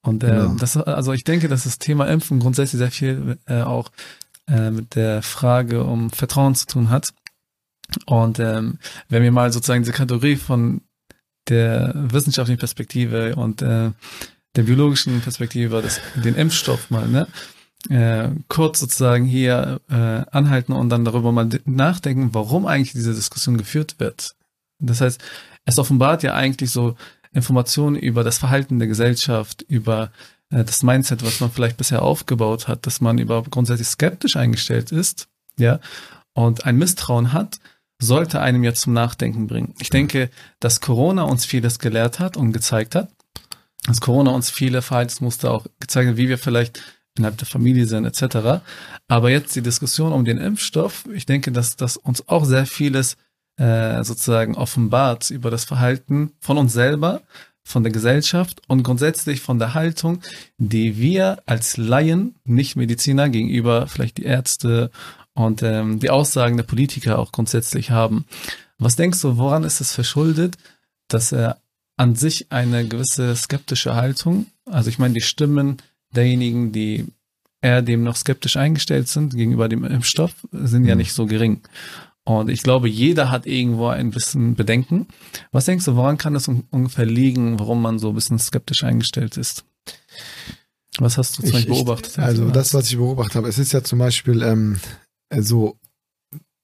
Und 0.02 0.24
äh, 0.24 0.28
genau. 0.28 0.54
das, 0.58 0.76
also 0.76 1.12
ich 1.12 1.22
denke, 1.22 1.46
dass 1.46 1.64
das 1.64 1.78
Thema 1.78 2.06
Impfen 2.06 2.40
grundsätzlich 2.40 2.78
sehr 2.78 2.90
viel 2.90 3.38
äh, 3.46 3.62
auch 3.62 3.90
äh, 4.48 4.70
mit 4.70 4.96
der 4.96 5.22
Frage 5.22 5.84
um 5.84 6.10
Vertrauen 6.10 6.56
zu 6.56 6.66
tun 6.66 6.90
hat. 6.90 7.12
Und 8.06 8.38
ähm, 8.38 8.78
wenn 9.08 9.22
wir 9.22 9.32
mal 9.32 9.52
sozusagen 9.52 9.82
diese 9.82 9.92
Kategorie 9.92 10.36
von 10.36 10.82
der 11.48 11.92
wissenschaftlichen 11.94 12.58
Perspektive 12.58 13.34
und 13.36 13.62
äh, 13.62 13.90
der 14.56 14.62
biologischen 14.62 15.20
Perspektive, 15.20 15.82
das, 15.82 16.00
den 16.14 16.34
Impfstoff 16.34 16.90
mal, 16.90 17.08
ne, 17.08 17.26
äh, 17.88 18.30
kurz 18.48 18.80
sozusagen 18.80 19.24
hier 19.24 19.80
äh, 19.88 19.94
anhalten 20.30 20.72
und 20.72 20.90
dann 20.90 21.04
darüber 21.04 21.32
mal 21.32 21.48
nachdenken, 21.64 22.30
warum 22.32 22.66
eigentlich 22.66 22.92
diese 22.92 23.14
Diskussion 23.14 23.56
geführt 23.56 23.96
wird. 23.98 24.34
Das 24.78 25.00
heißt, 25.00 25.20
es 25.64 25.78
offenbart 25.78 26.22
ja 26.22 26.34
eigentlich 26.34 26.70
so 26.70 26.96
Informationen 27.32 27.96
über 27.96 28.24
das 28.24 28.38
Verhalten 28.38 28.78
der 28.78 28.88
Gesellschaft, 28.88 29.62
über 29.62 30.10
äh, 30.50 30.64
das 30.64 30.82
Mindset, 30.82 31.24
was 31.24 31.40
man 31.40 31.50
vielleicht 31.50 31.76
bisher 31.76 32.02
aufgebaut 32.02 32.68
hat, 32.68 32.86
dass 32.86 33.00
man 33.00 33.18
überhaupt 33.18 33.50
grundsätzlich 33.50 33.88
skeptisch 33.88 34.36
eingestellt 34.36 34.92
ist, 34.92 35.28
ja, 35.56 35.80
und 36.32 36.64
ein 36.64 36.76
Misstrauen 36.76 37.32
hat, 37.32 37.60
sollte 38.00 38.40
einem 38.40 38.64
jetzt 38.64 38.80
zum 38.82 38.92
Nachdenken 38.92 39.46
bringen. 39.46 39.74
Ich 39.78 39.90
denke, 39.90 40.30
dass 40.58 40.80
Corona 40.80 41.22
uns 41.22 41.44
vieles 41.44 41.78
gelehrt 41.78 42.18
hat 42.18 42.36
und 42.36 42.52
gezeigt 42.52 42.94
hat, 42.94 43.10
dass 43.86 44.00
Corona 44.00 44.30
uns 44.32 44.50
viele 44.50 44.82
Verhaltensmuster 44.82 45.52
auch 45.52 45.66
gezeigt 45.78 46.08
hat, 46.08 46.16
wie 46.16 46.28
wir 46.28 46.38
vielleicht 46.38 46.82
innerhalb 47.16 47.38
der 47.38 47.46
Familie 47.46 47.86
sind, 47.86 48.04
etc. 48.04 48.62
Aber 49.08 49.30
jetzt 49.30 49.54
die 49.54 49.62
Diskussion 49.62 50.12
um 50.12 50.24
den 50.24 50.38
Impfstoff, 50.38 51.04
ich 51.12 51.26
denke, 51.26 51.52
dass 51.52 51.76
das 51.76 51.96
uns 51.96 52.26
auch 52.28 52.44
sehr 52.44 52.66
vieles 52.66 53.16
äh, 53.56 54.02
sozusagen 54.04 54.54
offenbart 54.54 55.30
über 55.30 55.50
das 55.50 55.64
Verhalten 55.64 56.32
von 56.40 56.56
uns 56.56 56.72
selber, 56.72 57.22
von 57.62 57.82
der 57.82 57.92
Gesellschaft 57.92 58.62
und 58.68 58.82
grundsätzlich 58.82 59.40
von 59.40 59.58
der 59.58 59.74
Haltung, 59.74 60.22
die 60.58 60.96
wir 60.98 61.42
als 61.46 61.76
Laien, 61.76 62.34
nicht 62.44 62.76
Mediziner 62.76 63.28
gegenüber 63.28 63.86
vielleicht 63.86 64.18
die 64.18 64.24
Ärzte 64.24 64.90
und 65.44 65.62
ähm, 65.62 66.00
die 66.00 66.10
Aussagen 66.10 66.56
der 66.56 66.64
Politiker 66.64 67.18
auch 67.18 67.32
grundsätzlich 67.32 67.90
haben. 67.90 68.24
Was 68.78 68.96
denkst 68.96 69.20
du, 69.20 69.36
woran 69.36 69.64
ist 69.64 69.80
es 69.80 69.92
verschuldet, 69.92 70.56
dass 71.08 71.32
er 71.32 71.60
an 71.96 72.14
sich 72.14 72.50
eine 72.50 72.86
gewisse 72.86 73.34
skeptische 73.36 73.94
Haltung, 73.94 74.46
also 74.64 74.88
ich 74.88 74.98
meine 74.98 75.14
die 75.14 75.20
Stimmen 75.20 75.78
derjenigen, 76.14 76.72
die 76.72 77.06
eher 77.60 77.82
dem 77.82 78.02
noch 78.02 78.16
skeptisch 78.16 78.56
eingestellt 78.56 79.08
sind 79.08 79.34
gegenüber 79.34 79.68
dem 79.68 79.84
Impfstoff, 79.84 80.34
sind 80.50 80.86
ja 80.86 80.94
mhm. 80.94 81.00
nicht 81.00 81.12
so 81.12 81.26
gering. 81.26 81.60
Und 82.24 82.48
ich 82.48 82.62
glaube, 82.62 82.88
jeder 82.88 83.30
hat 83.30 83.46
irgendwo 83.46 83.88
ein 83.88 84.10
bisschen 84.10 84.54
Bedenken. 84.54 85.08
Was 85.52 85.64
denkst 85.64 85.84
du, 85.84 85.96
woran 85.96 86.16
kann 86.16 86.36
es 86.36 86.48
ungefähr 86.48 87.06
liegen, 87.06 87.58
warum 87.58 87.82
man 87.82 87.98
so 87.98 88.10
ein 88.10 88.14
bisschen 88.14 88.38
skeptisch 88.38 88.84
eingestellt 88.84 89.36
ist? 89.36 89.64
Was 90.98 91.18
hast 91.18 91.38
du 91.38 91.42
zum 91.42 91.52
Beispiel 91.52 91.74
beobachtet? 91.74 92.18
Also 92.18 92.50
das, 92.50 92.74
was 92.74 92.90
ich 92.90 92.96
beobachtet 92.96 93.36
habe, 93.36 93.48
es 93.48 93.58
ist 93.58 93.72
ja 93.72 93.82
zum 93.82 93.98
Beispiel 93.98 94.42
ähm, 94.42 94.78
so, 95.38 95.78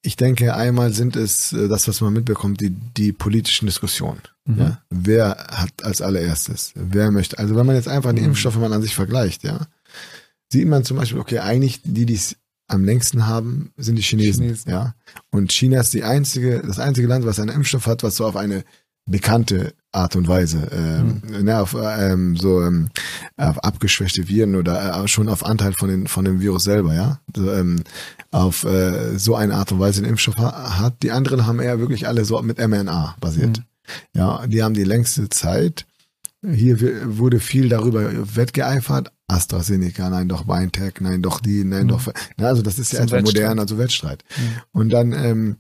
ich 0.03 0.17
denke, 0.17 0.55
einmal 0.55 0.93
sind 0.93 1.17
es 1.17 1.53
äh, 1.53 1.69
das, 1.69 1.89
was 1.89 2.01
man 2.01 2.13
mitbekommt, 2.13 2.61
die, 2.61 2.71
die 2.71 3.13
politischen 3.13 3.67
Diskussionen. 3.67 4.23
Mhm. 4.45 4.59
Ja? 4.59 4.83
Wer 4.91 5.31
hat 5.51 5.85
als 5.85 6.01
allererstes? 6.01 6.73
Wer 6.75 7.11
möchte? 7.11 7.39
Also 7.39 7.57
wenn 7.57 7.67
man 7.67 7.77
jetzt 7.77 7.89
einfach 7.89 8.13
die 8.13 8.21
mhm. 8.21 8.29
Impfstoffe 8.29 8.57
mal 8.57 8.73
an 8.73 8.83
sich 8.83 8.95
vergleicht, 8.95 9.43
ja, 9.43 9.67
sieht 10.51 10.69
man 10.69 10.85
zum 10.85 10.97
Beispiel, 10.97 11.21
okay, 11.21 11.41
eigentlich 11.41 11.81
die, 11.83 12.07
die 12.07 12.15
es 12.15 12.37
am 12.69 12.85
längsten 12.85 13.27
haben, 13.27 13.73
sind 13.77 13.97
die 13.97 14.03
Chinesen, 14.03 14.45
Chinesen, 14.45 14.71
ja. 14.71 14.95
Und 15.31 15.53
China 15.53 15.81
ist 15.81 15.95
die 15.95 16.05
einzige, 16.05 16.63
das 16.67 16.79
einzige 16.79 17.07
Land, 17.07 17.25
was 17.25 17.39
einen 17.39 17.55
Impfstoff 17.55 17.87
hat, 17.87 18.03
was 18.03 18.17
so 18.17 18.27
auf 18.27 18.37
eine 18.37 18.65
bekannte 19.07 19.75
Art 19.93 20.15
und 20.15 20.29
Weise, 20.29 20.69
ähm, 20.73 21.23
mhm. 21.27 21.45
ne, 21.45 21.61
auf 21.61 21.75
ähm, 21.75 22.37
so 22.37 22.63
ähm, 22.63 22.89
auf 23.37 23.59
abgeschwächte 23.65 24.29
Viren 24.29 24.55
oder 24.57 25.03
äh, 25.03 25.09
schon 25.09 25.29
auf 25.29 25.45
Anteil 25.45 25.73
von 25.73 25.89
den 25.89 26.07
von 26.07 26.25
dem 26.25 26.41
Virus 26.41 26.65
selber, 26.65 26.95
ja, 26.95 27.21
so, 27.35 27.51
ähm, 27.51 27.83
auf 28.31 28.65
äh, 28.65 29.19
so 29.19 29.37
eine 29.37 29.55
Art 29.55 29.73
und 29.73 29.81
Weise 29.81 30.03
den 30.03 30.11
Impfstoff 30.11 30.37
ha 30.37 30.79
hat. 30.79 31.03
Die 31.03 31.13
anderen 31.13 31.47
haben 31.47 31.61
eher 31.61 31.79
wirklich 31.79 32.07
alle 32.07 32.25
so 32.25 32.41
mit 32.43 32.59
mRNA 32.59 33.17
basiert. 33.21 33.59
Mhm. 33.59 33.65
Ja, 34.15 34.47
die 34.47 34.63
haben 34.63 34.75
die 34.75 34.85
längste 34.85 35.29
Zeit. 35.29 35.87
Hier 36.43 36.79
wurde 37.17 37.41
viel 37.41 37.69
darüber 37.69 38.37
wettgeeifert, 38.37 39.11
AstraZeneca, 39.29 40.11
nein 40.11 40.29
doch 40.29 40.45
BioNTech, 40.45 40.95
nein 41.01 41.23
doch 41.23 41.41
die, 41.41 41.65
nein 41.65 41.85
mhm. 41.85 41.89
doch. 41.89 42.13
Na, 42.37 42.49
also 42.49 42.63
das 42.63 42.79
ist 42.79 42.93
ja 42.93 43.01
etwa 43.01 43.21
modern, 43.21 43.59
also 43.59 43.79
Wettstreit. 43.79 44.25
Mhm. 44.37 44.43
Und 44.73 44.91
dann 44.91 45.13
ähm, 45.13 45.57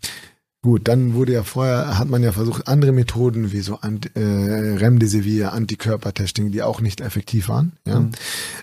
Gut, 0.66 0.88
dann 0.88 1.14
wurde 1.14 1.32
ja 1.32 1.44
vorher, 1.44 1.96
hat 1.96 2.08
man 2.08 2.24
ja 2.24 2.32
versucht, 2.32 2.66
andere 2.66 2.90
Methoden 2.90 3.52
wie 3.52 3.60
so 3.60 3.76
Ant, 3.82 4.10
äh, 4.16 4.20
Remdesivir, 4.20 5.52
Antikörpertesting, 5.52 6.50
die 6.50 6.60
auch 6.64 6.80
nicht 6.80 7.00
effektiv 7.00 7.48
waren. 7.48 7.74
Ja. 7.86 8.00
Mhm. 8.00 8.10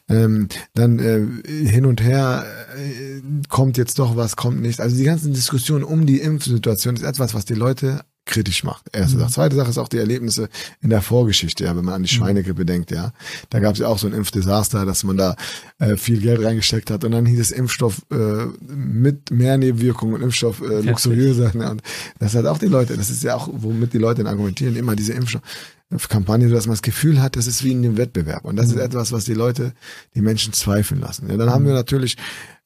Ähm, 0.09 0.47
dann 0.73 0.99
äh, 0.99 1.25
hin 1.47 1.85
und 1.85 2.03
her 2.03 2.43
äh, 2.75 3.21
kommt 3.47 3.77
jetzt 3.77 3.99
doch 3.99 4.17
was, 4.17 4.35
kommt 4.35 4.61
nicht. 4.61 4.81
Also 4.81 4.97
die 4.97 5.05
ganzen 5.05 5.33
Diskussionen 5.33 5.85
um 5.85 6.05
die 6.05 6.19
Impfsituation 6.19 6.95
ist 6.95 7.03
etwas, 7.03 7.33
was 7.35 7.45
die 7.45 7.53
Leute 7.53 8.01
kritisch 8.25 8.63
macht. 8.63 8.86
Erste 8.93 9.17
mhm. 9.17 9.21
Sache. 9.21 9.31
Zweite 9.31 9.55
Sache 9.55 9.69
ist 9.69 9.77
auch 9.77 9.88
die 9.88 9.97
Erlebnisse 9.97 10.49
in 10.81 10.89
der 10.89 11.01
Vorgeschichte, 11.01 11.65
ja, 11.65 11.75
wenn 11.75 11.83
man 11.86 11.95
an 11.95 12.03
die 12.03 12.13
mhm. 12.13 12.17
Schweinegrippe 12.17 12.62
mhm. 12.62 12.67
denkt, 12.67 12.91
ja. 12.91 13.12
Da 13.49 13.59
gab 13.59 13.73
es 13.73 13.79
ja 13.79 13.88
auch 13.88 13.97
so 13.97 14.07
ein 14.07 14.13
Impfdesaster, 14.13 14.86
dass 14.86 15.03
man 15.03 15.17
da 15.17 15.36
äh, 15.79 15.97
viel 15.97 16.19
Geld 16.19 16.43
reingesteckt 16.43 16.89
hat 16.89 17.03
und 17.03 17.12
dann 17.12 17.25
hieß 17.25 17.39
es 17.39 17.51
Impfstoff 17.51 18.01
äh, 18.12 18.45
mit 18.73 19.31
mehr 19.31 19.57
Nebenwirkungen 19.57 20.15
und 20.15 20.21
Impfstoff 20.21 20.62
äh, 20.62 20.81
luxuriöser. 20.81 21.51
Ne? 21.55 21.71
Und 21.71 21.81
das 22.19 22.36
hat 22.36 22.45
auch 22.45 22.57
die 22.57 22.67
Leute, 22.67 22.95
das 22.95 23.09
ist 23.09 23.23
ja 23.23 23.36
auch, 23.36 23.49
womit 23.51 23.93
die 23.93 23.97
Leute 23.99 24.25
argumentieren, 24.25 24.75
immer 24.75 24.95
diese 24.95 25.13
Impfstoffkampagne, 25.13 26.49
dass 26.49 26.65
man 26.65 26.73
das 26.73 26.81
Gefühl 26.81 27.21
hat, 27.21 27.36
das 27.36 27.47
ist 27.47 27.63
wie 27.63 27.71
in 27.71 27.83
dem 27.83 27.97
Wettbewerb. 27.97 28.45
Und 28.45 28.55
das 28.55 28.67
mhm. 28.67 28.77
ist 28.77 28.79
etwas, 28.79 29.12
was 29.12 29.25
die 29.25 29.33
Leute, 29.33 29.73
die 30.15 30.21
Menschen 30.21 30.53
zweifeln 30.53 31.01
lassen. 31.01 31.29
Ja, 31.29 31.38
dann 31.38 31.49
haben 31.49 31.65
wir 31.65 31.73
natürlich 31.73 32.17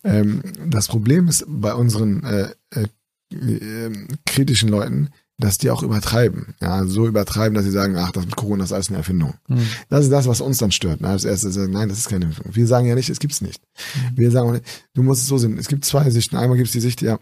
ähm, 0.03 0.41
das 0.65 0.87
Problem 0.87 1.27
ist 1.27 1.45
bei 1.47 1.73
unseren 1.73 2.23
äh, 2.23 2.49
äh, 2.71 2.87
äh, 3.35 4.07
kritischen 4.25 4.69
Leuten, 4.69 5.09
dass 5.39 5.57
die 5.57 5.69
auch 5.69 5.83
übertreiben. 5.83 6.55
Ja, 6.61 6.85
so 6.85 7.07
übertreiben, 7.07 7.53
dass 7.53 7.63
sie 7.63 7.71
sagen, 7.71 7.95
ach, 7.95 8.11
das 8.11 8.25
mit 8.25 8.35
Corona 8.35 8.63
ist 8.63 8.73
alles 8.73 8.89
eine 8.89 8.97
Erfindung. 8.97 9.35
Mhm. 9.47 9.67
Das 9.89 10.03
ist 10.03 10.11
das, 10.11 10.27
was 10.27 10.41
uns 10.41 10.57
dann 10.57 10.71
stört. 10.71 11.01
Ne? 11.01 11.09
Als 11.09 11.25
erstes 11.25 11.53
sagen, 11.53 11.71
nein, 11.71 11.89
das 11.89 11.99
ist 11.99 12.09
keine 12.09 12.25
Erfindung. 12.25 12.55
Wir 12.55 12.67
sagen 12.67 12.87
ja 12.87 12.95
nicht, 12.95 13.09
es 13.09 13.19
gibt's 13.19 13.41
nicht. 13.41 13.61
Mhm. 13.95 14.17
Wir 14.17 14.31
sagen, 14.31 14.61
du 14.95 15.03
musst 15.03 15.21
es 15.21 15.27
so 15.27 15.37
sehen. 15.37 15.57
Es 15.57 15.67
gibt 15.67 15.85
zwei 15.85 16.09
Sichten. 16.09 16.37
Einmal 16.37 16.57
gibt 16.57 16.67
es 16.67 16.73
die 16.73 16.79
Sicht, 16.79 17.01
ja, 17.01 17.19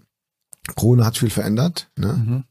Corona 0.75 1.05
hat 1.05 1.17
viel 1.17 1.29
verändert. 1.29 1.89
Ne? 1.97 2.13
Mhm. 2.13 2.43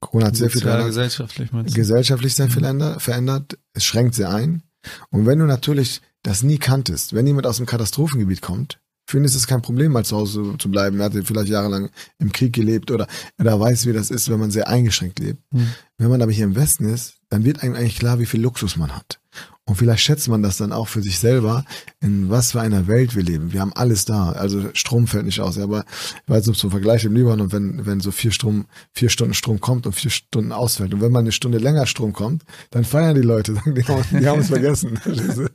Corona 0.00 0.26
hat 0.26 0.36
sehr 0.36 0.50
viel 0.50 0.62
verändert. 0.62 0.88
Gesellschaftlich, 0.88 1.50
gesellschaftlich 1.74 2.34
sehr 2.34 2.48
viel 2.48 2.72
mhm. 2.72 2.98
verändert. 2.98 3.58
Es 3.74 3.84
schränkt 3.84 4.14
sehr 4.14 4.30
ein. 4.30 4.62
Und 5.10 5.26
wenn 5.26 5.38
du 5.38 5.46
natürlich 5.46 6.02
das 6.22 6.42
nie 6.42 6.58
kanntest, 6.58 7.14
wenn 7.14 7.26
jemand 7.26 7.46
aus 7.46 7.58
dem 7.58 7.66
Katastrophengebiet 7.66 8.42
kommt, 8.42 8.80
für 9.08 9.16
ihn 9.16 9.24
ist 9.24 9.34
es 9.34 9.46
kein 9.46 9.62
Problem, 9.62 9.92
mal 9.92 10.04
zu 10.04 10.16
Hause 10.18 10.54
zu 10.58 10.70
bleiben. 10.70 11.00
Er 11.00 11.06
hat 11.06 11.14
vielleicht 11.24 11.48
jahrelang 11.48 11.88
im 12.18 12.30
Krieg 12.30 12.52
gelebt 12.52 12.90
oder 12.90 13.06
er 13.38 13.58
weiß, 13.58 13.86
wie 13.86 13.94
das 13.94 14.10
ist, 14.10 14.28
wenn 14.28 14.38
man 14.38 14.50
sehr 14.50 14.68
eingeschränkt 14.68 15.18
lebt. 15.18 15.40
Mhm. 15.50 15.68
Wenn 15.96 16.10
man 16.10 16.20
aber 16.20 16.30
hier 16.30 16.44
im 16.44 16.54
Westen 16.54 16.84
ist, 16.84 17.14
dann 17.30 17.42
wird 17.42 17.62
einem 17.62 17.74
eigentlich 17.74 17.98
klar, 17.98 18.18
wie 18.18 18.26
viel 18.26 18.42
Luxus 18.42 18.76
man 18.76 18.94
hat. 18.94 19.18
Und 19.64 19.76
vielleicht 19.76 20.02
schätzt 20.02 20.28
man 20.28 20.42
das 20.42 20.56
dann 20.56 20.72
auch 20.72 20.88
für 20.88 21.02
sich 21.02 21.18
selber, 21.18 21.64
in 22.00 22.30
was 22.30 22.52
für 22.52 22.60
einer 22.62 22.86
Welt 22.86 23.14
wir 23.14 23.22
leben. 23.22 23.52
Wir 23.52 23.60
haben 23.60 23.74
alles 23.74 24.06
da. 24.06 24.32
Also 24.32 24.70
Strom 24.72 25.06
fällt 25.06 25.26
nicht 25.26 25.40
aus. 25.40 25.58
Aber 25.58 25.84
ich 26.24 26.28
weiß 26.28 26.46
nicht, 26.46 26.58
zum 26.58 26.70
Vergleich 26.70 27.04
im 27.04 27.14
Libanon, 27.14 27.52
wenn, 27.52 27.84
wenn 27.84 28.00
so 28.00 28.10
vier 28.10 28.30
Strom, 28.30 28.64
vier 28.94 29.10
Stunden 29.10 29.34
Strom 29.34 29.60
kommt 29.60 29.86
und 29.86 29.92
vier 29.92 30.10
Stunden 30.10 30.52
ausfällt. 30.52 30.94
Und 30.94 31.02
wenn 31.02 31.12
man 31.12 31.24
eine 31.24 31.32
Stunde 31.32 31.58
länger 31.58 31.86
Strom 31.86 32.14
kommt, 32.14 32.44
dann 32.70 32.84
feiern 32.84 33.14
die 33.14 33.20
Leute, 33.20 33.54
sagen, 33.54 33.74
die 33.74 33.84
haben, 33.84 34.04
die 34.10 34.26
haben 34.26 34.40
es 34.40 34.48
vergessen. 34.48 34.98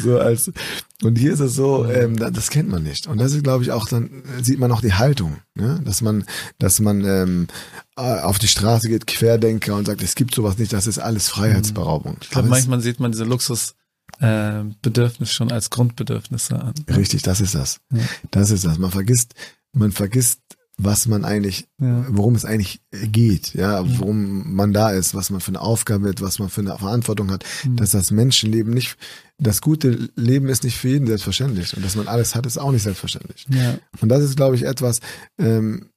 so 0.00 0.18
als, 0.18 0.50
und 1.02 1.18
hier 1.18 1.32
ist 1.32 1.40
es 1.40 1.54
so, 1.54 1.86
ähm, 1.86 2.16
das 2.16 2.50
kennt 2.50 2.68
man 2.68 2.84
nicht. 2.84 3.08
Und 3.08 3.18
das 3.18 3.32
ist, 3.32 3.42
glaube 3.42 3.64
ich, 3.64 3.72
auch, 3.72 3.88
dann 3.88 4.22
sieht 4.40 4.60
man 4.60 4.70
auch 4.70 4.80
die 4.80 4.94
Haltung, 4.94 5.38
ne? 5.54 5.80
dass 5.84 6.02
man, 6.02 6.24
dass 6.58 6.78
man 6.78 7.04
ähm, 7.04 7.48
auf 7.96 8.38
die 8.38 8.48
Straße 8.48 8.88
geht, 8.88 9.06
Querdenker 9.06 9.74
und 9.74 9.86
sagt, 9.86 10.02
es 10.02 10.14
gibt 10.14 10.34
sowas 10.34 10.58
nicht, 10.58 10.72
das 10.72 10.86
ist 10.86 10.98
alles 10.98 11.28
Freiheitsberaubung. 11.28 12.18
Ich 12.22 12.30
glaube, 12.30 12.48
manchmal 12.48 12.80
sieht 12.80 13.00
man 13.00 13.10
diese 13.10 13.24
Luxusbedürfnis 13.24 15.30
äh, 15.30 15.32
schon 15.32 15.50
als 15.50 15.70
Grundbedürfnisse 15.70 16.60
an. 16.60 16.74
Richtig, 16.88 17.22
das 17.22 17.40
ist 17.40 17.56
das. 17.56 17.80
Ja. 17.92 18.02
Das 18.30 18.50
ist 18.50 18.64
das. 18.64 18.78
Man 18.78 18.92
vergisst, 18.92 19.34
man 19.72 19.90
vergisst 19.90 20.40
was 20.76 21.06
man 21.06 21.24
eigentlich, 21.24 21.68
Ja. 21.80 22.04
worum 22.08 22.34
es 22.34 22.44
eigentlich 22.44 22.80
geht, 22.90 23.54
ja, 23.54 23.84
worum 23.98 24.54
man 24.56 24.72
da 24.72 24.90
ist, 24.90 25.14
was 25.14 25.30
man 25.30 25.40
für 25.40 25.52
eine 25.52 25.60
Aufgabe 25.60 26.08
hat, 26.08 26.20
was 26.20 26.38
man 26.40 26.48
für 26.48 26.62
eine 26.62 26.76
Verantwortung 26.76 27.30
hat, 27.30 27.44
Mhm. 27.64 27.76
dass 27.76 27.90
das 27.92 28.10
Menschenleben 28.10 28.74
nicht, 28.74 28.96
das 29.38 29.60
gute 29.60 30.10
Leben 30.16 30.48
ist 30.48 30.64
nicht 30.64 30.76
für 30.76 30.88
jeden 30.88 31.06
selbstverständlich 31.06 31.76
und 31.76 31.84
dass 31.84 31.94
man 31.96 32.08
alles 32.08 32.34
hat, 32.34 32.44
ist 32.46 32.58
auch 32.58 32.72
nicht 32.72 32.82
selbstverständlich. 32.82 33.46
Ja. 33.50 33.78
Und 34.00 34.08
das 34.08 34.22
ist, 34.24 34.36
glaube 34.36 34.56
ich, 34.56 34.64
etwas, 34.64 35.00
ähm, 35.38 35.90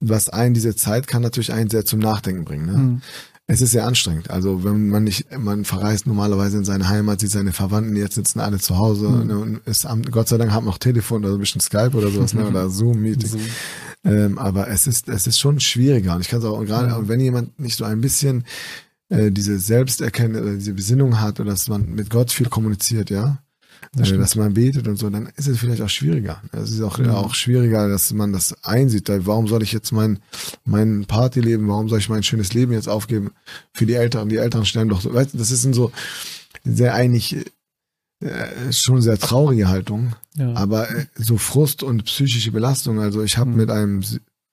was 0.00 0.28
einen 0.28 0.54
diese 0.54 0.74
Zeit 0.76 1.06
kann 1.08 1.22
natürlich 1.22 1.52
einen 1.52 1.70
sehr 1.70 1.84
zum 1.84 1.98
Nachdenken 2.00 2.44
bringen. 2.44 2.66
Ne? 2.66 2.72
Mhm. 2.78 3.02
Es 3.50 3.62
ist 3.62 3.70
sehr 3.70 3.86
anstrengend. 3.86 4.30
Also 4.30 4.62
wenn 4.62 4.88
man 4.90 5.04
nicht, 5.04 5.26
man 5.38 5.64
verreist 5.64 6.06
normalerweise 6.06 6.58
in 6.58 6.64
seine 6.66 6.88
Heimat, 6.88 7.20
sieht 7.20 7.30
seine 7.30 7.52
Verwandten, 7.52 7.96
jetzt 7.96 8.14
sitzen 8.16 8.40
alle 8.40 8.58
zu 8.58 8.76
Hause 8.76 9.08
Mhm. 9.08 9.30
und 9.30 9.60
ist 9.66 9.86
am, 9.86 10.02
Gott 10.02 10.28
sei 10.28 10.36
Dank 10.36 10.50
haben 10.52 10.66
wir 10.66 10.70
noch 10.72 10.78
Telefon 10.78 11.24
oder 11.24 11.34
ein 11.34 11.40
bisschen 11.40 11.60
Skype 11.62 11.92
oder 11.96 12.10
sowas, 12.10 12.34
ne, 12.34 12.44
oder 12.48 12.68
Zoom-Meeting. 12.68 13.28
So. 13.30 13.38
Ähm, 14.04 14.38
aber 14.38 14.68
es 14.68 14.86
ist, 14.86 15.08
es 15.08 15.26
ist 15.26 15.38
schon 15.38 15.60
schwieriger. 15.60 16.14
Und 16.14 16.20
ich 16.22 16.28
kann 16.28 16.38
es 16.38 16.44
auch 16.44 16.62
gerade, 16.64 16.88
Ja. 16.88 17.08
wenn 17.08 17.20
jemand 17.20 17.58
nicht 17.58 17.76
so 17.76 17.84
ein 17.84 18.00
bisschen 18.00 18.44
äh, 19.10 19.30
diese 19.30 19.58
Selbsterkenntnis 19.58 20.42
oder 20.42 20.54
diese 20.54 20.74
Besinnung 20.74 21.20
hat 21.20 21.40
oder 21.40 21.50
dass 21.50 21.68
man 21.68 21.94
mit 21.94 22.10
Gott 22.10 22.30
viel 22.30 22.48
kommuniziert, 22.48 23.10
ja, 23.10 23.38
Das 23.94 24.10
äh, 24.12 24.18
dass 24.18 24.36
man 24.36 24.54
betet 24.54 24.86
und 24.86 24.96
so, 24.96 25.08
dann 25.08 25.30
ist 25.36 25.48
es 25.48 25.58
vielleicht 25.58 25.80
auch 25.82 25.88
schwieriger. 25.88 26.42
Es 26.52 26.70
ist 26.70 26.82
auch, 26.82 26.98
Mhm. 26.98 27.10
auch 27.10 27.34
schwieriger, 27.34 27.88
dass 27.88 28.12
man 28.12 28.32
das 28.32 28.54
einsieht. 28.64 29.08
Warum 29.08 29.48
soll 29.48 29.62
ich 29.62 29.72
jetzt 29.72 29.92
mein, 29.92 30.18
mein 30.64 31.06
Partyleben, 31.06 31.66
warum 31.68 31.88
soll 31.88 31.98
ich 32.00 32.08
mein 32.08 32.22
schönes 32.22 32.52
Leben 32.52 32.72
jetzt 32.72 32.88
aufgeben 32.88 33.30
für 33.72 33.86
die 33.86 33.94
Eltern? 33.94 34.28
Die 34.28 34.36
Eltern 34.36 34.64
stellen 34.66 34.88
doch 34.90 35.00
so, 35.00 35.12
weißt 35.14 35.34
du, 35.34 35.38
das 35.38 35.50
ist 35.50 35.62
so 35.74 35.90
sehr 36.64 36.92
eigentlich 36.94 37.36
äh, 38.20 38.72
schon 38.72 39.00
sehr 39.02 39.18
traurige 39.18 39.68
Haltung. 39.68 40.14
Ja. 40.34 40.52
Aber 40.54 40.90
äh, 40.90 41.06
so 41.16 41.38
Frust 41.38 41.82
und 41.82 42.04
psychische 42.04 42.50
Belastung, 42.52 43.00
also 43.00 43.22
ich 43.22 43.38
habe 43.38 43.50
Mhm. 43.50 43.56
mit 43.56 43.70
einem 43.70 44.02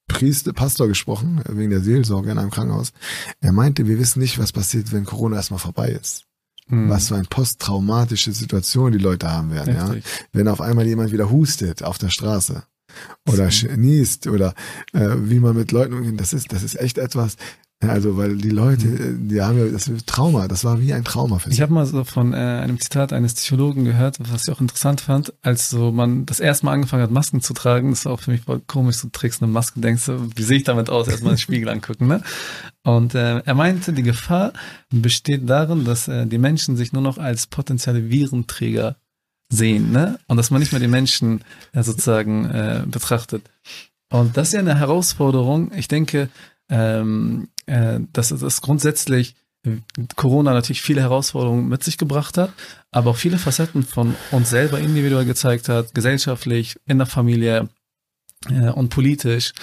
Priester, 0.07 0.53
Pastor 0.53 0.87
gesprochen, 0.87 1.41
äh, 1.45 1.57
wegen 1.57 1.71
der 1.71 1.81
Seelsorge 1.81 2.31
in 2.31 2.37
einem 2.37 2.51
Krankenhaus. 2.51 2.93
Er 3.41 3.51
meinte, 3.51 3.87
wir 3.87 3.97
wissen 3.99 4.19
nicht, 4.19 4.37
was 4.39 4.51
passiert, 4.51 4.91
wenn 4.91 5.05
Corona 5.05 5.37
erstmal 5.37 5.59
vorbei 5.59 5.89
ist. 5.89 6.25
Mhm. 6.67 6.89
Was 6.89 7.09
für 7.09 7.15
eine 7.15 7.25
posttraumatische 7.25 8.31
Situation 8.31 8.91
die 8.91 8.97
Leute 8.97 9.31
haben 9.31 9.51
werden, 9.51 9.75
ja. 9.75 9.95
Wenn 10.31 10.47
auf 10.47 10.61
einmal 10.61 10.87
jemand 10.87 11.11
wieder 11.11 11.29
hustet 11.29 11.83
auf 11.83 11.97
der 11.99 12.09
Straße 12.09 12.63
oder 13.27 13.47
sch- 13.49 13.75
niest 13.77 14.25
oder 14.27 14.53
äh, 14.93 15.09
wie 15.23 15.39
man 15.39 15.55
mit 15.55 15.71
Leuten 15.71 15.93
umgeht, 15.93 16.19
das 16.19 16.33
ist, 16.33 16.51
das 16.53 16.63
ist 16.63 16.79
echt 16.79 16.97
etwas, 16.97 17.35
also 17.89 18.17
weil 18.17 18.37
die 18.37 18.49
Leute, 18.49 18.87
äh, 18.87 19.13
die 19.17 19.41
haben 19.41 19.57
ja 19.57 19.65
das 19.65 19.89
Trauma, 20.05 20.47
das 20.47 20.63
war 20.63 20.79
wie 20.81 20.93
ein 20.93 21.03
Trauma 21.03 21.39
für 21.39 21.49
sie. 21.49 21.55
Ich 21.55 21.61
habe 21.61 21.73
mal 21.73 21.85
so 21.85 22.03
von 22.03 22.33
äh, 22.33 22.37
einem 22.37 22.79
Zitat 22.79 23.13
eines 23.13 23.33
Psychologen 23.35 23.85
gehört, 23.85 24.17
was 24.19 24.47
ich 24.47 24.53
auch 24.53 24.61
interessant 24.61 25.01
fand, 25.01 25.33
als 25.41 25.69
so 25.69 25.91
man 25.91 26.25
das 26.25 26.39
erste 26.39 26.65
Mal 26.65 26.73
angefangen 26.73 27.03
hat, 27.03 27.11
Masken 27.11 27.41
zu 27.41 27.53
tragen. 27.53 27.91
Das 27.91 27.99
ist 27.99 28.07
auch 28.07 28.19
für 28.19 28.31
mich 28.31 28.41
voll 28.41 28.61
komisch, 28.65 29.01
du 29.01 29.09
trägst 29.09 29.41
eine 29.41 29.51
Maske, 29.51 29.79
denkst 29.79 30.05
du, 30.05 30.29
wie 30.35 30.43
sehe 30.43 30.57
ich 30.57 30.63
damit 30.63 30.89
aus? 30.89 31.07
Erstmal 31.07 31.33
den 31.33 31.39
Spiegel 31.39 31.69
angucken, 31.69 32.07
ne? 32.07 32.21
Und 32.83 33.15
äh, 33.15 33.39
er 33.39 33.55
meinte, 33.55 33.93
die 33.93 34.03
Gefahr 34.03 34.53
besteht 34.91 35.49
darin, 35.49 35.85
dass 35.85 36.07
äh, 36.07 36.27
die 36.27 36.37
Menschen 36.37 36.77
sich 36.77 36.93
nur 36.93 37.01
noch 37.01 37.17
als 37.17 37.47
potenzielle 37.47 38.09
Virenträger 38.09 38.97
sehen, 39.49 39.91
ne? 39.91 40.19
Und 40.27 40.37
dass 40.37 40.51
man 40.51 40.59
nicht 40.59 40.71
mehr 40.71 40.81
die 40.81 40.87
Menschen 40.87 41.41
äh, 41.73 41.83
sozusagen 41.83 42.45
äh, 42.45 42.83
betrachtet. 42.85 43.43
Und 44.11 44.37
das 44.37 44.49
ist 44.49 44.53
ja 44.53 44.59
eine 44.59 44.77
Herausforderung. 44.77 45.71
Ich 45.75 45.87
denke, 45.87 46.29
ähm, 46.69 47.47
äh, 47.65 47.99
dass 48.13 48.31
es 48.31 48.61
grundsätzlich 48.61 49.35
äh, 49.65 49.77
Corona 50.15 50.53
natürlich 50.53 50.81
viele 50.81 51.01
Herausforderungen 51.01 51.67
mit 51.67 51.83
sich 51.83 51.97
gebracht 51.97 52.37
hat, 52.37 52.51
aber 52.91 53.11
auch 53.11 53.17
viele 53.17 53.37
Facetten 53.37 53.83
von 53.83 54.15
uns 54.31 54.49
selber 54.49 54.79
individuell 54.79 55.25
gezeigt 55.25 55.69
hat, 55.69 55.93
gesellschaftlich, 55.93 56.77
in 56.85 56.97
der 56.97 57.07
Familie 57.07 57.69
äh, 58.49 58.69
und 58.69 58.89
politisch. 58.89 59.53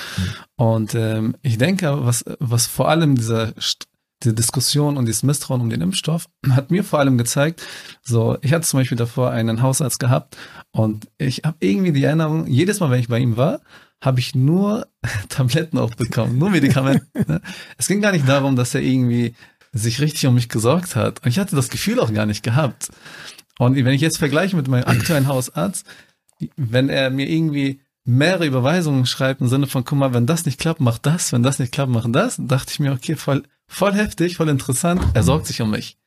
Und 0.57 0.95
ähm, 0.95 1.37
ich 1.43 1.59
denke, 1.59 2.05
was, 2.05 2.25
was 2.39 2.67
vor 2.67 2.89
allem 2.89 3.15
dieser 3.15 3.49
St- 3.59 3.87
diese 4.23 4.35
Diskussion 4.35 4.97
und 4.97 5.07
dieses 5.07 5.23
Misstrauen 5.23 5.61
um 5.61 5.71
den 5.71 5.81
Impfstoff 5.81 6.29
hat 6.51 6.71
mir 6.71 6.85
vor 6.85 6.99
allem 6.99 7.19
gezeigt, 7.19 7.63
so, 8.03 8.39
ich 8.43 8.53
hatte 8.53 8.67
zum 8.67 8.81
Beispiel 8.81 8.99
davor 8.99 9.31
einen 9.31 9.63
Hausarzt 9.63 9.99
gehabt 9.99 10.37
und 10.71 11.09
ich 11.19 11.43
habe 11.45 11.57
irgendwie 11.61 11.93
die 11.93 12.05
Erinnerung, 12.05 12.47
jedes 12.47 12.81
Mal, 12.81 12.91
wenn 12.91 13.01
ich 13.01 13.09
bei 13.09 13.19
ihm 13.19 13.37
war, 13.37 13.61
habe 14.01 14.21
ich 14.21 14.35
nur 14.35 14.89
Tabletten 15.29 15.79
aufbekommen, 15.79 16.39
nur 16.39 16.51
Medikamente. 16.51 17.07
ne? 17.27 17.41
es 17.79 17.89
ging 17.89 18.01
gar 18.01 18.13
nicht 18.13 18.29
darum, 18.29 18.57
dass 18.57 18.75
er 18.75 18.83
irgendwie 18.83 19.35
sich 19.73 20.01
richtig 20.01 20.27
um 20.27 20.35
mich 20.35 20.49
gesorgt 20.49 20.97
hat. 20.97 21.25
Und 21.25 21.31
ich 21.31 21.39
hatte 21.39 21.57
das 21.57 21.71
Gefühl 21.71 21.99
auch 21.99 22.13
gar 22.13 22.27
nicht 22.27 22.43
gehabt. 22.43 22.91
Und 23.59 23.77
wenn 23.77 23.95
ich 23.95 24.03
jetzt 24.03 24.19
vergleiche 24.19 24.57
mit 24.57 24.69
meinem 24.69 24.85
aktuellen 24.85 25.29
Hausarzt, 25.29 25.87
wenn 26.57 26.89
er 26.89 27.11
mir 27.11 27.29
irgendwie 27.29 27.81
mehrere 28.05 28.47
Überweisungen 28.47 29.07
schreibt 29.07 29.41
im 29.41 29.49
Sinne 29.49 29.67
von, 29.67 29.85
guck 29.85 29.99
mal, 29.99 30.13
wenn 30.13 30.27
das 30.27 30.45
nicht 30.45 30.59
klappt, 30.59 30.81
mach 30.81 30.99
das, 30.99 31.33
wenn 31.33 31.43
das 31.43 31.59
nicht 31.59 31.73
klappt, 31.73 31.93
mach 31.93 32.07
das, 32.11 32.37
dachte 32.39 32.73
ich 32.73 32.81
mir, 32.81 32.93
okay, 32.93 33.15
voll, 33.17 33.45
voll 33.73 33.95
heftig, 33.95 34.37
voll 34.37 34.49
interessant, 34.49 35.03
er 35.15 35.23
sorgt 35.23 35.47
sich 35.47 35.61
um 35.63 35.71
mich. 35.71 35.99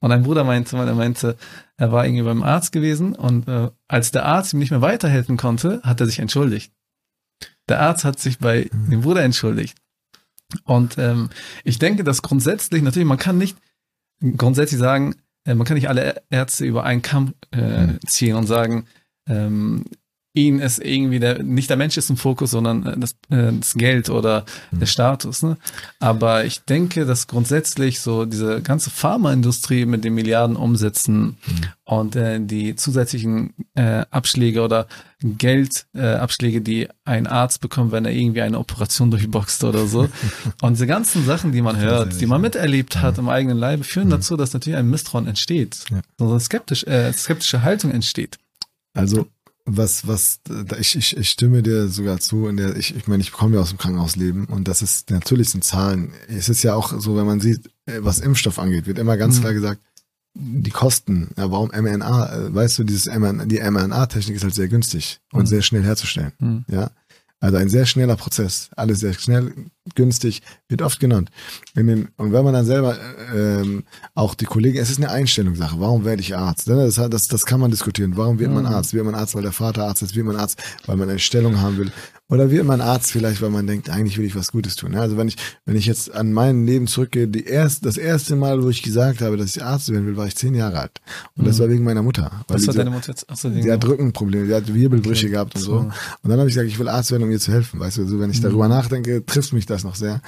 Und 0.00 0.12
ein 0.12 0.22
Bruder 0.22 0.44
meinte 0.44 0.76
mal, 0.76 0.86
er 0.86 0.94
meinte, 0.94 1.36
er 1.76 1.90
war 1.90 2.06
irgendwie 2.06 2.22
beim 2.22 2.42
Arzt 2.42 2.70
gewesen 2.70 3.14
und 3.14 3.48
äh, 3.48 3.70
als 3.88 4.12
der 4.12 4.24
Arzt 4.24 4.52
ihm 4.52 4.60
nicht 4.60 4.70
mehr 4.70 4.80
weiterhelfen 4.80 5.36
konnte, 5.36 5.80
hat 5.82 6.00
er 6.00 6.06
sich 6.06 6.20
entschuldigt. 6.20 6.72
Der 7.68 7.80
Arzt 7.80 8.04
hat 8.04 8.20
sich 8.20 8.38
bei 8.38 8.70
dem 8.72 9.00
Bruder 9.00 9.22
entschuldigt. 9.22 9.76
Und 10.64 10.96
ähm, 10.98 11.30
ich 11.64 11.78
denke, 11.78 12.04
dass 12.04 12.22
grundsätzlich, 12.22 12.82
natürlich, 12.82 13.08
man 13.08 13.18
kann 13.18 13.38
nicht 13.38 13.58
grundsätzlich 14.36 14.78
sagen, 14.78 15.16
äh, 15.44 15.54
man 15.54 15.66
kann 15.66 15.74
nicht 15.74 15.88
alle 15.88 16.22
Ärzte 16.30 16.64
über 16.64 16.84
einen 16.84 17.02
Kamm 17.02 17.34
äh, 17.50 17.98
ziehen 18.06 18.36
und 18.36 18.46
sagen, 18.46 18.86
ähm, 19.28 19.84
ihn 20.34 20.58
ist 20.60 20.78
irgendwie 20.78 21.18
der, 21.18 21.42
nicht 21.42 21.70
der 21.70 21.76
Mensch 21.76 21.96
ist 21.96 22.10
im 22.10 22.16
Fokus, 22.16 22.50
sondern 22.50 22.86
äh, 22.86 22.98
das, 22.98 23.12
äh, 23.30 23.52
das 23.52 23.74
Geld 23.74 24.10
oder 24.10 24.44
der 24.70 24.86
Status. 24.86 25.42
Ne? 25.42 25.56
Aber 26.00 26.44
ich 26.44 26.60
denke, 26.62 27.06
dass 27.06 27.26
grundsätzlich 27.26 28.00
so 28.00 28.24
diese 28.24 28.60
ganze 28.62 28.90
Pharmaindustrie 28.90 29.86
mit 29.86 30.04
den 30.04 30.14
Milliarden 30.14 30.56
Umsätzen 30.56 31.38
und 31.84 32.16
äh, 32.16 32.40
die 32.40 32.76
zusätzlichen 32.76 33.54
äh, 33.74 34.04
Abschläge 34.10 34.62
oder 34.62 34.86
Geldabschläge, 35.20 36.58
äh, 36.58 36.62
die 36.62 36.88
ein 37.04 37.26
Arzt 37.26 37.60
bekommt, 37.60 37.92
wenn 37.92 38.04
er 38.04 38.12
irgendwie 38.12 38.42
eine 38.42 38.58
Operation 38.58 39.10
durchboxt 39.10 39.64
oder 39.64 39.86
so. 39.86 40.08
und 40.62 40.74
diese 40.74 40.86
ganzen 40.86 41.24
Sachen, 41.24 41.52
die 41.52 41.62
man 41.62 41.78
hört, 41.78 42.20
die 42.20 42.26
man 42.26 42.40
miterlebt 42.40 43.00
hat 43.00 43.18
im 43.18 43.28
eigenen 43.28 43.58
Leibe, 43.58 43.82
führen 43.82 44.10
dazu, 44.10 44.36
dass 44.36 44.52
natürlich 44.52 44.78
ein 44.78 44.90
Misstrauen 44.90 45.26
entsteht. 45.26 45.84
Ja. 45.90 46.02
So 46.18 46.30
eine 46.30 46.40
skeptisch, 46.40 46.84
skeptische 47.12 47.62
Haltung 47.62 47.90
entsteht. 47.90 48.38
Also 48.94 49.28
was, 49.70 50.06
was, 50.06 50.40
da- 50.44 50.76
ich, 50.78 50.96
ich, 50.96 51.16
ich 51.16 51.30
stimme 51.30 51.62
dir 51.62 51.88
sogar 51.88 52.18
zu, 52.20 52.46
in 52.48 52.56
der, 52.56 52.76
ich, 52.76 52.96
ich 52.96 53.06
meine, 53.06 53.22
ich 53.22 53.32
komme 53.32 53.56
ja 53.56 53.60
aus 53.62 53.68
dem 53.68 53.78
Krankenhausleben 53.78 54.46
und 54.46 54.66
das 54.66 54.80
ist, 54.82 55.10
natürlich 55.10 55.50
sind 55.50 55.62
Zahlen. 55.64 56.12
Es 56.28 56.48
ist 56.48 56.62
ja 56.62 56.74
auch 56.74 56.98
so, 56.98 57.16
wenn 57.16 57.26
man 57.26 57.40
sieht, 57.40 57.66
äh, 57.86 57.98
was 58.00 58.18
Impfstoff 58.18 58.58
angeht, 58.58 58.86
wird 58.86 58.98
immer 58.98 59.16
ganz 59.16 59.36
Mhm. 59.36 59.40
klar 59.42 59.52
gesagt, 59.54 59.80
die 60.34 60.70
Kosten, 60.70 61.28
ja, 61.36 61.50
warum 61.50 61.68
mRNA, 61.70 62.32
äh, 62.46 62.54
weißt 62.54 62.78
du, 62.78 62.84
dieses 62.84 63.06
mRNA, 63.06 63.44
die 63.46 63.58
mRNA-Technik 63.60 64.36
ist 64.36 64.44
halt 64.44 64.54
sehr 64.54 64.68
günstig 64.68 65.20
und 65.32 65.42
Mhm. 65.42 65.46
sehr 65.46 65.62
schnell 65.62 65.82
herzustellen, 65.82 66.32
Mhm. 66.38 66.64
ja. 66.68 66.90
Also 67.40 67.56
ein 67.56 67.68
sehr 67.68 67.86
schneller 67.86 68.16
Prozess, 68.16 68.68
alles 68.76 68.98
sehr 69.00 69.14
schnell, 69.14 69.52
günstig, 69.94 70.42
wird 70.68 70.82
oft 70.82 71.00
genannt. 71.00 71.30
Und 71.74 71.86
wenn 72.32 72.44
man 72.44 72.52
dann 72.54 72.64
selber 72.66 72.96
äh, 73.34 73.60
ähm, 73.60 73.84
auch 74.14 74.34
die 74.34 74.44
Kollegen, 74.46 74.78
es 74.78 74.90
ist 74.90 74.98
eine 74.98 75.10
Einstellungssache, 75.10 75.78
warum 75.80 76.04
werde 76.04 76.22
ich 76.22 76.36
Arzt? 76.36 76.68
Ne? 76.68 76.76
Das, 76.76 76.96
das, 76.96 77.28
das 77.28 77.46
kann 77.46 77.60
man 77.60 77.70
diskutieren. 77.70 78.16
Warum 78.16 78.38
wird 78.38 78.50
man 78.52 78.64
Mhm. 78.64 78.70
Arzt? 78.70 78.94
Wird 78.94 79.04
man 79.04 79.14
Arzt, 79.14 79.34
weil 79.34 79.42
der 79.42 79.52
Vater 79.52 79.84
Arzt 79.84 80.02
ist? 80.02 80.14
Wird 80.16 80.26
man 80.26 80.36
Arzt, 80.36 80.60
weil 80.86 80.96
man 80.96 81.08
eine 81.08 81.18
Stellung 81.18 81.60
haben 81.60 81.76
will? 81.78 81.92
Oder 82.30 82.50
wird 82.50 82.66
man 82.66 82.82
Arzt 82.82 83.10
vielleicht, 83.10 83.40
weil 83.40 83.48
man 83.48 83.66
denkt, 83.66 83.88
eigentlich 83.88 84.18
will 84.18 84.26
ich 84.26 84.36
was 84.36 84.52
Gutes 84.52 84.76
tun? 84.76 84.90
Ne? 84.90 85.00
Also 85.00 85.16
wenn 85.16 85.28
ich, 85.28 85.36
wenn 85.64 85.76
ich 85.76 85.86
jetzt 85.86 86.12
an 86.14 86.30
mein 86.34 86.66
Leben 86.66 86.86
zurückgehe, 86.86 87.26
die 87.26 87.44
erst, 87.44 87.86
das 87.86 87.96
erste 87.96 88.36
Mal, 88.36 88.62
wo 88.62 88.68
ich 88.68 88.82
gesagt 88.82 89.22
habe, 89.22 89.38
dass 89.38 89.56
ich 89.56 89.64
Arzt 89.64 89.90
werden 89.90 90.06
will, 90.06 90.18
war 90.18 90.26
ich 90.26 90.36
zehn 90.36 90.54
Jahre 90.54 90.78
alt. 90.80 91.00
Und 91.38 91.46
das 91.46 91.56
Mhm. 91.56 91.62
war 91.62 91.68
wegen 91.70 91.84
meiner 91.84 92.02
Mutter. 92.02 92.30
Weil 92.46 92.56
Was 92.56 92.62
die 92.64 92.68
hat 92.68 92.76
deine 92.76 92.90
Mutter 92.90 93.12
jetzt? 93.12 93.30
Achso, 93.30 93.50
Sie 93.50 93.72
hat 93.72 93.82
Rückenprobleme, 93.82 94.44
sie 94.46 94.54
hat 94.54 94.72
Wirbelbrüche 94.74 95.24
Okay. 95.26 95.32
gehabt 95.32 95.54
und 95.54 95.62
so. 95.62 95.72
Und 95.78 95.92
dann 96.24 96.38
habe 96.38 96.50
ich 96.50 96.54
gesagt, 96.54 96.68
ich 96.70 96.78
will 96.78 96.88
Arzt 96.90 97.12
werden, 97.12 97.22
um 97.22 97.30
ihr 97.30 97.40
zu 97.40 97.50
helfen. 97.50 97.80
Weißt 97.80 97.96
du, 97.96 98.06
so 98.06 98.20
wenn 98.20 98.30
ich 98.30 98.42
darüber 98.42 98.64
Mhm. 98.64 98.70
nachdenke, 98.74 99.24
trifft 99.24 99.54
mich 99.54 99.64
das 99.64 99.77
noch 99.84 99.94
sehr. 99.96 100.20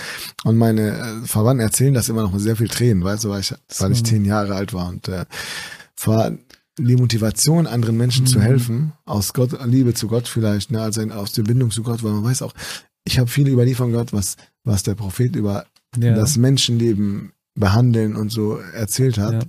Und 0.44 0.56
meine 0.56 0.90
äh, 1.22 1.26
Verwandten 1.26 1.62
erzählen 1.62 1.94
das 1.94 2.08
immer 2.08 2.22
noch 2.22 2.32
mit 2.32 2.40
sehr 2.40 2.56
viel 2.56 2.68
Tränen, 2.68 3.02
weißt 3.04 3.24
du, 3.24 3.30
weil 3.30 3.40
ich, 3.40 3.54
weil 3.78 3.92
ich 3.92 4.04
zehn 4.04 4.24
Jahre 4.24 4.54
alt 4.54 4.72
war. 4.74 4.88
Und 4.88 5.08
äh, 5.08 5.24
war 6.04 6.32
die 6.78 6.96
Motivation, 6.96 7.66
anderen 7.66 7.96
Menschen 7.96 8.26
zu 8.26 8.38
Mhm. 8.38 8.42
helfen, 8.42 8.92
aus 9.04 9.32
Gott, 9.34 9.58
Liebe 9.66 9.92
zu 9.94 10.06
Gott 10.08 10.28
vielleicht, 10.28 10.70
ne, 10.70 10.80
also 10.80 11.02
aus 11.10 11.32
der 11.32 11.42
Bindung 11.42 11.70
zu 11.70 11.82
Gott, 11.82 12.02
weil 12.02 12.12
man 12.12 12.24
weiß 12.24 12.42
auch, 12.42 12.54
ich 13.04 13.18
habe 13.18 13.28
viel 13.28 13.48
Überliefern 13.48 13.90
gehört, 13.90 14.12
was, 14.12 14.36
was 14.64 14.82
der 14.82 14.94
Prophet 14.94 15.36
über 15.36 15.66
ja. 15.98 16.14
das 16.14 16.36
Menschenleben 16.38 17.32
behandeln 17.54 18.16
und 18.16 18.30
so 18.30 18.58
erzählt 18.74 19.18
hat, 19.18 19.32
Ja. 19.32 19.40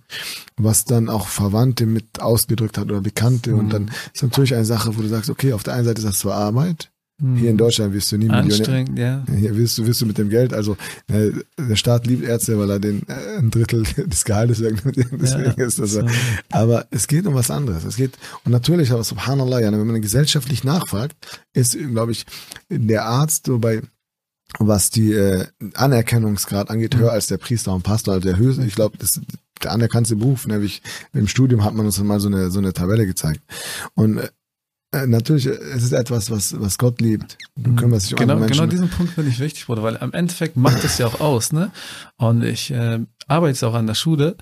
was 0.58 0.84
dann 0.86 1.08
auch 1.08 1.28
Verwandte 1.28 1.86
mit 1.86 2.20
ausgedrückt 2.20 2.78
hat 2.78 2.86
oder 2.92 3.00
Bekannte. 3.02 3.56
Und 3.56 3.68
Mhm. 3.68 3.70
dann 3.70 3.92
ist 4.14 4.24
natürlich 4.24 4.54
eine 4.56 4.66
Sache, 4.66 4.98
wo 4.98 5.02
du 5.02 5.08
sagst, 5.08 5.30
okay, 5.30 5.54
auf 5.54 5.64
der 5.64 5.76
einen 5.76 5.86
Seite 5.86 6.00
ist 6.02 6.08
das 6.08 6.20
zwar 6.20 6.36
Arbeit, 6.36 6.91
Hier 7.36 7.52
in 7.52 7.58
Deutschland 7.58 7.94
wirst 7.94 8.12
du 8.12 8.18
nie 8.18 8.30
Anstrengend, 8.30 8.98
ja. 8.98 9.24
Hier 9.36 9.56
wirst 9.56 9.78
du, 9.78 9.86
wirst 9.86 10.02
du 10.02 10.06
mit 10.08 10.18
dem 10.18 10.30
Geld, 10.30 10.54
also 10.54 10.76
äh, 11.08 11.32
der 11.58 11.76
Staat 11.76 12.08
liebt 12.08 12.24
Ärzte, 12.24 12.58
weil 12.58 12.70
er 12.70 12.80
den 12.80 13.08
äh, 13.08 13.38
ein 13.38 13.52
Drittel 13.52 13.84
des 13.98 14.26
Gehaltes 14.26 14.62
wegnimmt. 14.62 14.98
Deswegen 15.22 15.54
Ja, 15.58 15.66
ist 15.66 15.80
das 15.80 15.92
so. 15.92 16.02
so. 16.02 16.08
Aber 16.50 16.88
es 16.90 17.08
geht 17.08 17.28
um 17.28 17.36
was 17.36 17.52
anderes. 17.52 17.84
Es 17.84 17.96
geht, 17.96 18.18
und 18.44 18.52
natürlich, 18.52 18.92
aber 18.92 19.04
subhanallah, 19.04 19.60
ja, 19.60 19.72
wenn 19.72 19.86
man 19.86 20.02
gesellschaftlich 20.02 20.64
nachfragt, 20.64 21.16
ist, 21.54 21.78
glaube 21.78 22.12
ich, 22.12 22.26
der 22.70 23.06
Arzt 23.06 23.46
so 23.46 23.60
bei 23.60 23.82
was 24.60 24.90
die 24.90 25.14
äh, 25.14 25.46
Anerkennungsgrad 25.76 26.70
angeht, 26.70 26.98
höher 26.98 27.14
als 27.14 27.28
der 27.28 27.38
Priester 27.38 27.74
und 27.74 27.84
Pastor, 27.84 28.16
also 28.16 28.28
der 28.28 28.38
höchste, 28.38 28.66
ich 28.66 28.76
glaube, 28.76 28.98
das 28.98 29.22
der 29.64 29.72
anerkannte 29.72 30.16
Beruf, 30.16 30.48
nämlich 30.48 30.82
im 31.14 31.28
Studium 31.28 31.64
hat 31.64 31.74
man 31.74 31.86
uns 31.86 32.00
mal 32.02 32.20
so 32.20 32.28
eine 32.28 32.52
so 32.52 32.60
eine 32.60 32.74
Tabelle 32.74 33.06
gezeigt. 33.06 33.42
Und 33.94 34.20
äh, 34.92 35.08
natürlich, 35.08 35.48
äh, 35.48 35.52
es 35.52 35.84
ist 35.84 35.94
etwas, 35.94 36.30
was 36.30 36.60
was 36.60 36.78
Gott 36.78 37.02
liebt. 37.02 37.38
Du 37.56 37.76
kümmerst 37.76 38.08
dich 38.08 38.14
um 38.14 38.20
Genau, 38.20 38.46
genau 38.46 38.66
diesen 38.66 38.90
Punkt 38.90 39.14
finde 39.14 39.30
ich 39.30 39.40
wichtig, 39.40 39.66
Bruder, 39.66 39.84
weil 39.84 39.98
am 39.98 40.14
Endeffekt 40.14 40.58
macht 40.58 40.84
es 40.84 40.98
ja 40.98 41.08
auch 41.08 41.20
aus, 41.20 41.54
ne? 41.54 41.72
Und 42.18 42.44
ich 42.44 42.72
äh, 42.72 43.00
arbeite 43.28 43.52
jetzt 43.52 43.64
auch 43.64 43.74
an 43.74 43.88
der 43.88 43.96
Schule 43.96 44.36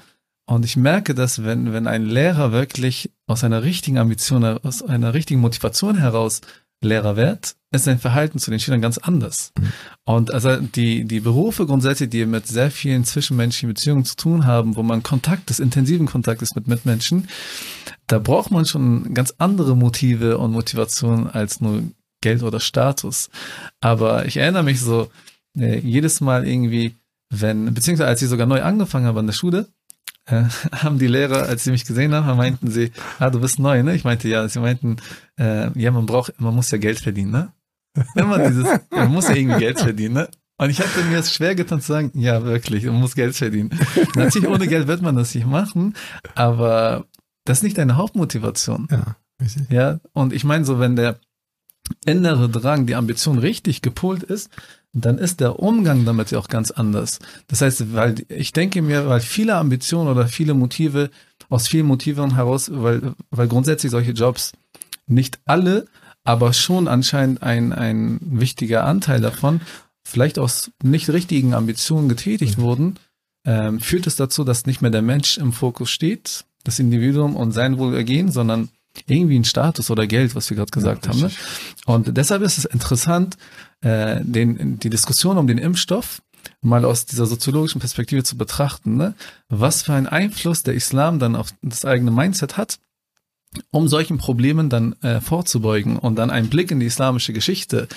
und 0.46 0.66
ich 0.66 0.76
merke, 0.76 1.14
dass 1.14 1.44
wenn, 1.44 1.74
wenn 1.74 1.86
ein 1.86 2.04
Lehrer 2.06 2.52
wirklich 2.52 3.12
aus 3.28 3.44
einer 3.44 3.64
richtigen 3.64 4.00
Ambition, 4.00 4.44
aus 4.44 4.82
einer 4.82 5.14
richtigen 5.14 5.40
Motivation 5.42 5.98
heraus 5.98 6.42
Lehrer 6.82 7.16
wird, 7.16 7.56
ist 7.71 7.84
sein 7.84 7.99
Verhalten 7.99 8.39
zu 8.39 8.49
den 8.49 8.60
Schülern 8.60 8.82
ganz 8.82 8.97
anders. 8.97 9.53
Und 10.03 10.34
also 10.34 10.58
die, 10.58 11.05
die 11.05 11.19
Berufe 11.19 11.65
grundsätzlich, 11.65 12.10
die 12.10 12.25
mit 12.25 12.47
sehr 12.47 12.71
vielen 12.71 13.05
zwischenmenschlichen 13.05 13.69
Beziehungen 13.69 14.05
zu 14.05 14.15
tun 14.15 14.45
haben, 14.45 14.75
wo 14.75 14.84
man 14.84 15.03
Kontakt 15.03 15.51
ist, 15.51 15.60
intensiven 15.60 16.08
Kontakt 16.08 16.41
ist 16.41 16.55
mit 16.55 16.67
Mitmenschen, 16.67 17.27
da 18.08 18.17
braucht 18.17 18.49
man 18.49 18.65
schon 18.65 19.13
ganz 19.13 19.36
andere 19.38 19.75
Motive 19.75 20.39
und 20.39 20.51
Motivationen 20.51 21.27
als 21.27 21.62
nur 21.62 21.84
Geld 22.21 22.41
oder 22.41 22.60
Status. 22.60 23.29
Aber 23.82 24.25
ich 24.25 24.38
erinnere 24.38 24.63
mich 24.63 24.82
so, 24.82 25.10
äh, 25.58 25.79
jedes 25.79 26.21
Mal 26.21 26.47
irgendwie, 26.47 26.95
wenn, 27.29 27.73
beziehungsweise 27.73 28.08
als 28.08 28.21
ich 28.21 28.29
sogar 28.29 28.47
neu 28.47 28.63
angefangen 28.63 29.05
habe 29.05 29.19
an 29.19 29.27
der 29.27 29.34
Schule, 29.34 29.67
äh, 30.25 30.43
haben 30.71 30.99
die 30.99 31.08
Lehrer, 31.08 31.43
als 31.43 31.63
sie 31.63 31.71
mich 31.71 31.86
gesehen 31.86 32.13
haben, 32.13 32.38
meinten 32.38 32.71
sie, 32.71 32.91
ah, 33.19 33.29
du 33.29 33.39
bist 33.39 33.60
neu, 33.60 33.84
ne? 33.84 33.95
Ich 33.95 34.03
meinte, 34.03 34.27
ja, 34.27 34.47
sie 34.47 34.60
meinten, 34.60 34.97
äh, 35.38 35.69
ja, 35.79 35.91
man 35.91 36.05
braucht, 36.05 36.39
man 36.39 36.55
muss 36.55 36.71
ja 36.71 36.77
Geld 36.77 36.99
verdienen, 36.99 37.32
ne? 37.32 37.51
Immer 38.15 38.47
dieses, 38.47 38.65
ja, 38.65 38.82
man 38.91 39.12
muss 39.13 39.28
ja 39.28 39.36
irgendwie 39.36 39.60
Geld 39.60 39.80
verdienen, 39.80 40.13
ne? 40.13 40.30
Und 40.58 40.69
ich 40.69 40.80
hatte 40.82 41.04
mir 41.10 41.19
es 41.19 41.34
schwer 41.34 41.56
getan 41.56 41.80
zu 41.80 41.88
sagen, 41.88 42.12
ja, 42.15 42.43
wirklich, 42.43 42.86
man 42.86 42.99
muss 42.99 43.15
Geld 43.15 43.36
verdienen. 43.36 43.80
Natürlich, 44.15 44.47
ohne 44.47 44.67
Geld 44.67 44.88
wird 44.88 45.02
man 45.02 45.15
das 45.15 45.34
nicht 45.34 45.47
machen, 45.47 45.95
aber 46.36 47.06
das 47.45 47.60
ist 47.60 47.63
nicht 47.63 47.78
deine 47.78 47.95
Hauptmotivation. 47.95 48.88
Ja, 48.91 49.15
richtig. 49.41 49.69
Ja, 49.69 49.99
und 50.12 50.34
ich 50.34 50.43
meine 50.43 50.65
so, 50.65 50.80
wenn 50.80 50.97
der 50.97 51.19
innere 52.06 52.49
Drang, 52.49 52.86
die 52.86 52.95
Ambition 52.95 53.39
richtig 53.39 53.82
gepolt 53.82 54.23
ist, 54.23 54.49
dann 54.93 55.17
ist 55.17 55.39
der 55.39 55.60
Umgang 55.60 56.06
damit 56.06 56.32
ja 56.32 56.39
auch 56.39 56.47
ganz 56.47 56.71
anders. 56.71 57.19
Das 57.47 57.62
heißt, 57.62 57.93
weil 57.93 58.15
ich 58.28 58.54
denke 58.54 58.82
mir, 58.82 59.08
weil 59.08 59.21
viele 59.21 59.56
Ambitionen 59.56 60.10
oder 60.10 60.28
viele 60.28 60.54
Motive, 60.54 61.10
aus 61.49 61.67
vielen 61.67 61.86
Motiven 61.86 62.36
heraus, 62.36 62.69
weil, 62.73 63.13
weil 63.32 63.47
grundsätzlich 63.47 63.91
solche 63.91 64.12
Jobs 64.12 64.54
nicht 65.08 65.39
alle, 65.45 65.86
aber 66.30 66.54
schon 66.54 66.88
anscheinend 66.88 67.42
ein, 67.42 67.74
ein 67.74 68.20
wichtiger 68.22 68.86
Anteil 68.86 69.20
davon, 69.20 69.62
vielleicht 70.04 70.38
aus 70.38 70.70
nicht 70.84 71.10
richtigen 71.10 71.56
Ambitionen 71.56 72.08
getätigt 72.08 72.60
wurden, 72.60 73.00
ähm, 73.46 73.80
führt 73.80 74.06
es 74.06 74.15
dazu, 74.15 74.44
dass 74.44 74.68
nicht 74.68 74.84
mehr 74.84 74.92
der 74.92 75.02
Mensch 75.02 75.39
im 75.39 75.54
Fokus 75.54 75.89
steht, 75.89 76.46
das 76.63 76.78
Individuum 76.78 77.36
und 77.36 77.52
sein 77.52 77.80
Wohlergehen, 77.80 78.32
sondern 78.32 78.70
irgendwie 79.08 79.39
ein 79.39 79.44
Status 79.44 79.89
oder 79.89 80.06
Geld, 80.06 80.36
was 80.36 80.52
wir 80.52 80.58
gerade 80.58 80.70
gesagt 80.70 81.08
haben. 81.08 81.20
Ne? 81.20 81.32
Und 81.88 82.15
deshalb 82.15 82.44
ist 82.44 82.60
es 82.60 82.65
interessant, 82.65 83.36
äh, 83.82 84.20
den, 84.22 84.78
die 84.78 84.92
Diskussion 84.92 85.39
um 85.39 85.48
den 85.48 85.58
Impfstoff 85.58 86.22
mal 86.62 86.86
aus 86.86 87.08
dieser 87.08 87.26
soziologischen 87.26 87.82
Perspektive 87.82 88.22
zu 88.22 88.38
betrachten, 88.38 88.98
ne? 88.98 89.15
was 89.48 89.82
für 89.82 89.94
einen 89.94 90.06
Einfluss 90.06 90.62
der 90.62 90.76
Islam 90.76 91.18
dann 91.18 91.36
auf 91.36 91.56
das 91.63 91.86
eigene 91.86 92.12
Mindset 92.12 92.56
hat, 92.56 92.78
um 93.72 93.88
solchen 93.88 94.18
Problemen 94.18 94.70
dann 94.70 94.94
äh, 95.02 95.22
vorzubeugen 95.22 95.98
und 95.98 96.16
dann 96.16 96.30
einen 96.30 96.50
Blick 96.50 96.72
in 96.72 96.80
die 96.80 96.86
islamische 96.86 97.34
Geschichte, 97.34 97.88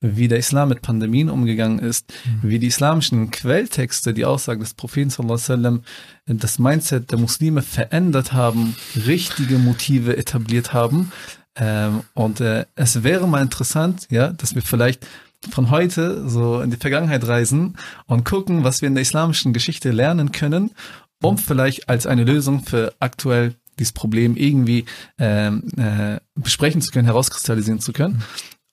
wie 0.00 0.28
der 0.28 0.38
Islam 0.38 0.68
mit 0.68 0.82
Pandemien 0.82 1.28
umgegangen 1.28 1.80
ist, 1.80 2.12
wie 2.42 2.58
die 2.58 2.68
islamischen 2.68 3.30
Quelltexte, 3.30 4.14
die 4.14 4.24
Aussagen 4.24 4.60
des 4.60 4.74
Propheten 4.74 5.28
wasallam, 5.28 5.82
das 6.26 6.58
Mindset 6.58 7.10
der 7.10 7.18
Muslime 7.18 7.62
verändert 7.62 8.32
haben, 8.32 8.76
richtige 9.06 9.58
Motive 9.58 10.16
etabliert 10.16 10.72
haben. 10.72 11.10
Ähm, 11.56 12.02
und 12.14 12.40
äh, 12.40 12.66
es 12.76 13.02
wäre 13.02 13.26
mal 13.26 13.42
interessant, 13.42 14.06
ja, 14.10 14.28
dass 14.28 14.54
wir 14.54 14.62
vielleicht 14.62 15.04
von 15.50 15.70
heute 15.70 16.28
so 16.28 16.60
in 16.60 16.70
die 16.70 16.76
Vergangenheit 16.76 17.26
reisen 17.26 17.76
und 18.06 18.24
gucken, 18.24 18.62
was 18.62 18.80
wir 18.80 18.88
in 18.88 18.94
der 18.94 19.02
islamischen 19.02 19.52
Geschichte 19.52 19.90
lernen 19.90 20.30
können, 20.30 20.70
um 21.22 21.38
vielleicht 21.38 21.88
als 21.88 22.06
eine 22.06 22.24
Lösung 22.24 22.64
für 22.64 22.94
aktuell 23.00 23.54
dieses 23.78 23.92
Problem 23.92 24.36
irgendwie 24.36 24.84
ähm, 25.18 25.64
äh, 25.76 26.18
besprechen 26.34 26.80
zu 26.80 26.90
können, 26.90 27.06
herauskristallisieren 27.06 27.80
zu 27.80 27.92
können. 27.92 28.22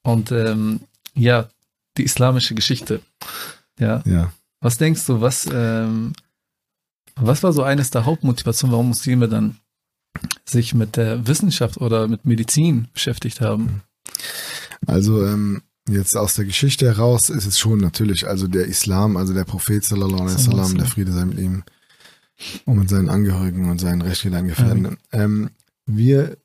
Und 0.04 0.32
ähm, 0.32 0.82
ja, 1.14 1.50
die 1.98 2.04
islamische 2.04 2.56
Geschichte. 2.56 3.02
Ja. 3.80 4.04
Ja. 4.06 4.32
Was 4.62 4.78
denkst 4.78 5.06
du, 5.06 5.22
was, 5.22 5.48
ähm, 5.52 6.14
was 7.16 7.44
war 7.44 7.54
so 7.54 7.64
eines 7.64 7.92
der 7.92 8.06
Hauptmotivationen, 8.06 8.72
warum 8.72 8.88
Muslime 8.90 9.28
dann 9.30 9.58
sich 10.46 10.74
mit 10.74 10.98
der 10.98 11.28
Wissenschaft 11.28 11.78
oder 11.78 12.08
mit 12.08 12.26
Medizin 12.26 12.88
beschäftigt 12.94 13.42
haben? 13.42 13.82
Also 14.88 15.26
ähm, 15.26 15.62
jetzt 15.90 16.16
aus 16.16 16.36
der 16.36 16.46
Geschichte 16.46 16.86
heraus 16.86 17.30
ist 17.30 17.46
es 17.46 17.60
schon 17.60 17.80
natürlich, 17.80 18.28
also 18.28 18.48
der 18.48 18.66
Islam, 18.66 19.18
also 19.18 19.34
der 19.34 19.44
Prophet 19.44 19.84
sallallahu 19.84 20.24
alaihi 20.24 20.36
wasallam, 20.36 20.78
der 20.78 20.88
Friede 20.88 21.12
sei 21.12 21.26
mit 21.26 21.40
ihm 21.40 21.64
und 22.66 22.80
mit 22.80 22.90
seinen 22.90 23.10
Angehörigen 23.10 23.70
und 23.70 23.80
seinen 23.80 24.02
rechtlichen 24.02 24.48
Gefährten. 24.48 24.98
Ähm, 25.12 25.50
wir, 25.86 26.38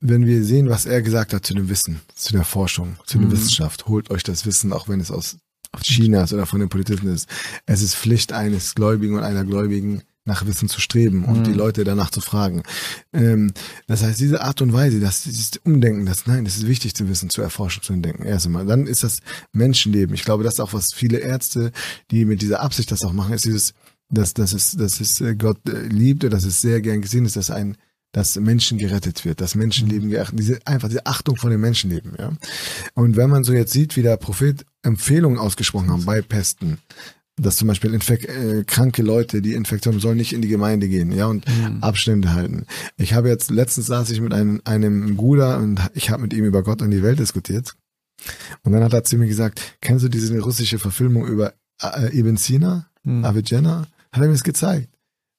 wenn 0.00 0.26
wir 0.26 0.44
sehen, 0.44 0.68
was 0.68 0.86
er 0.86 1.02
gesagt 1.02 1.32
hat 1.34 1.44
zu 1.46 1.54
dem 1.54 1.68
Wissen, 1.68 2.00
zu 2.14 2.32
der 2.32 2.44
Forschung, 2.44 2.96
zu 3.06 3.18
der 3.18 3.28
Mhm. 3.28 3.32
Wissenschaft, 3.32 3.86
holt 3.88 4.10
euch 4.10 4.22
das 4.22 4.46
Wissen, 4.46 4.72
auch 4.72 4.88
wenn 4.88 5.00
es 5.00 5.10
aus 5.10 5.36
China 5.82 6.22
ist 6.24 6.32
oder 6.32 6.46
von 6.46 6.60
den 6.60 6.68
Politischen 6.68 7.08
ist. 7.08 7.28
Es 7.66 7.82
ist 7.82 7.96
Pflicht 7.96 8.32
eines 8.32 8.74
Gläubigen 8.74 9.16
und 9.16 9.24
einer 9.24 9.44
Gläubigen, 9.44 10.02
nach 10.26 10.46
Wissen 10.46 10.70
zu 10.70 10.80
streben 10.80 11.26
und 11.26 11.40
Mhm. 11.40 11.44
die 11.44 11.52
Leute 11.52 11.84
danach 11.84 12.10
zu 12.10 12.22
fragen. 12.22 12.62
Ähm, 13.12 13.52
das 13.86 14.02
heißt, 14.02 14.18
diese 14.18 14.40
Art 14.40 14.62
und 14.62 14.72
Weise, 14.72 14.98
das, 14.98 15.24
dieses 15.24 15.50
Umdenken, 15.64 16.06
das, 16.06 16.26
nein, 16.26 16.46
das 16.46 16.56
ist 16.56 16.66
wichtig 16.66 16.94
zu 16.94 17.06
wissen, 17.10 17.28
zu 17.28 17.42
erforschen, 17.42 17.82
zu 17.82 17.92
entdecken. 17.92 18.24
Erst 18.24 18.46
einmal. 18.46 18.64
Dann 18.64 18.86
ist 18.86 19.02
das 19.04 19.18
Menschenleben. 19.52 20.14
Ich 20.14 20.24
glaube, 20.24 20.42
das 20.42 20.54
ist 20.54 20.60
auch, 20.60 20.72
was 20.72 20.94
viele 20.94 21.18
Ärzte, 21.18 21.72
die 22.10 22.24
mit 22.24 22.40
dieser 22.40 22.60
Absicht 22.62 22.90
das 22.90 23.02
auch 23.04 23.12
machen, 23.12 23.34
ist 23.34 23.44
dieses, 23.44 23.74
dass, 24.14 24.34
dass 24.34 24.52
es, 24.52 24.72
dass 24.72 25.00
es 25.00 25.20
äh, 25.20 25.34
Gott 25.34 25.58
äh, 25.68 25.86
liebt, 25.86 26.22
dass 26.24 26.44
es 26.44 26.60
sehr 26.60 26.80
gern 26.80 27.02
gesehen 27.02 27.24
ist, 27.26 27.36
dass 27.36 27.50
ein, 27.50 27.76
dass 28.12 28.36
Menschen 28.36 28.78
gerettet 28.78 29.24
wird, 29.24 29.40
dass 29.40 29.54
Menschenleben 29.54 30.08
geachtet, 30.10 30.38
diese, 30.38 30.66
einfach 30.66 30.88
diese 30.88 31.04
Achtung 31.06 31.36
von 31.36 31.50
den 31.50 31.60
Menschenleben, 31.60 32.12
ja. 32.18 32.32
Und 32.94 33.16
wenn 33.16 33.30
man 33.30 33.44
so 33.44 33.52
jetzt 33.52 33.72
sieht, 33.72 33.96
wie 33.96 34.02
der 34.02 34.16
Prophet 34.16 34.64
Empfehlungen 34.82 35.38
ausgesprochen 35.38 35.90
haben 35.90 36.04
bei 36.04 36.22
Pesten, 36.22 36.78
dass 37.36 37.56
zum 37.56 37.66
Beispiel 37.66 37.92
Infek 37.92 38.28
äh, 38.28 38.62
kranke 38.64 39.02
Leute, 39.02 39.42
die 39.42 39.54
Infektion 39.54 39.94
haben, 39.94 40.00
sollen 40.00 40.18
nicht 40.18 40.32
in 40.32 40.42
die 40.42 40.48
Gemeinde 40.48 40.88
gehen, 40.88 41.10
ja, 41.10 41.26
und 41.26 41.44
Mhm. 41.48 41.82
Abstände 41.82 42.32
halten. 42.32 42.66
Ich 42.96 43.14
habe 43.14 43.28
jetzt, 43.28 43.50
letztens 43.50 43.86
saß 43.86 44.10
ich 44.10 44.20
mit 44.20 44.32
einem, 44.32 44.60
einem 44.64 45.16
Bruder 45.16 45.58
und 45.58 45.80
ich 45.94 46.10
habe 46.10 46.22
mit 46.22 46.32
ihm 46.32 46.44
über 46.44 46.62
Gott 46.62 46.80
und 46.82 46.92
die 46.92 47.02
Welt 47.02 47.18
diskutiert. 47.18 47.74
Und 48.62 48.70
dann 48.72 48.84
hat 48.84 48.92
er 48.92 49.02
zu 49.02 49.16
mir 49.18 49.26
gesagt, 49.26 49.60
kennst 49.80 50.04
du 50.04 50.08
diese 50.08 50.38
russische 50.38 50.78
Verfilmung 50.78 51.26
über 51.26 51.54
äh, 51.82 52.16
Ibn 52.16 52.36
Sina, 52.36 52.86
Mhm. 53.02 53.24
Avicenna? 53.24 53.86
Hat 54.14 54.22
er 54.22 54.28
mir 54.28 54.34
das 54.34 54.44
gezeigt. 54.44 54.88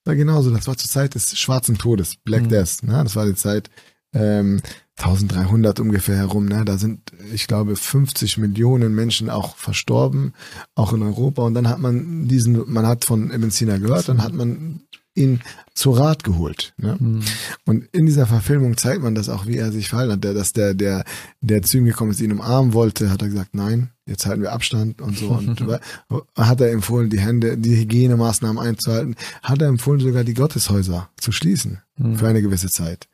War 0.04 0.16
genauso, 0.16 0.52
das 0.52 0.68
war 0.68 0.76
zur 0.76 0.90
Zeit 0.90 1.16
des 1.16 1.38
schwarzen 1.40 1.78
Todes, 1.78 2.18
Black 2.18 2.44
Mhm. 2.44 2.50
Death, 2.50 2.84
ne? 2.84 3.02
das 3.04 3.16
war 3.16 3.26
die 3.26 3.36
Zeit 3.36 3.70
ähm, 4.14 4.62
1300 4.98 5.80
ungefähr 5.80 6.18
herum, 6.18 6.46
ne? 6.46 6.66
da 6.66 6.78
sind, 6.78 7.12
ich 7.34 7.48
glaube, 7.48 7.78
50 7.78 8.38
Millionen 8.38 8.94
Menschen 8.94 9.30
auch 9.30 9.56
verstorben, 9.56 10.34
auch 10.76 10.92
in 10.92 11.04
Europa 11.04 11.42
und 11.44 11.54
dann 11.54 11.70
hat 11.70 11.80
man 11.80 12.28
diesen, 12.28 12.70
man 12.72 12.86
hat 12.86 13.06
von 13.06 13.32
Ibn 13.32 13.50
Sina 13.50 13.78
gehört, 13.78 14.10
dann 14.10 14.22
hat 14.22 14.34
man 14.34 14.82
ihn 15.16 15.42
zu 15.74 15.92
Rat 15.92 16.24
geholt. 16.24 16.74
Ne? 16.78 16.98
Mhm. 17.00 17.22
Und 17.66 17.86
in 17.92 18.06
dieser 18.06 18.28
Verfilmung 18.28 18.78
zeigt 18.78 19.02
man 19.02 19.16
das 19.16 19.30
auch, 19.30 19.46
wie 19.48 19.58
er 19.58 19.72
sich 19.72 19.90
verhalten 19.90 20.14
hat. 20.14 20.24
Der, 20.24 20.34
dass 20.34 20.54
der, 20.54 20.74
der, 20.74 21.04
der 21.42 21.62
zu 21.64 21.78
ihm 21.78 21.86
gekommen 21.86 22.12
ist, 22.12 22.22
ihn 22.22 22.32
umarmen 22.32 22.74
wollte, 22.74 23.10
hat 23.10 23.22
er 23.22 23.30
gesagt, 23.30 23.56
nein, 23.56 23.90
jetzt 24.06 24.26
halten 24.26 24.42
wir 24.42 24.52
Abstand 24.52 25.02
und 25.02 25.18
so. 25.18 25.30
Und 25.30 25.62
hat 26.36 26.62
er 26.62 26.72
empfohlen, 26.72 27.10
die 27.10 27.20
Hände, 27.20 27.58
die 27.58 27.78
Hygienemaßnahmen 27.78 28.62
einzuhalten. 28.62 29.16
Hat 29.42 29.62
er 29.62 29.68
empfohlen, 29.68 30.00
sogar 30.00 30.24
die 30.24 30.34
Gotteshäuser 30.34 31.10
zu 31.18 31.32
schließen 31.32 31.80
Mhm. 31.98 32.18
für 32.18 32.28
eine 32.28 32.42
gewisse 32.42 32.70
Zeit. 32.70 33.08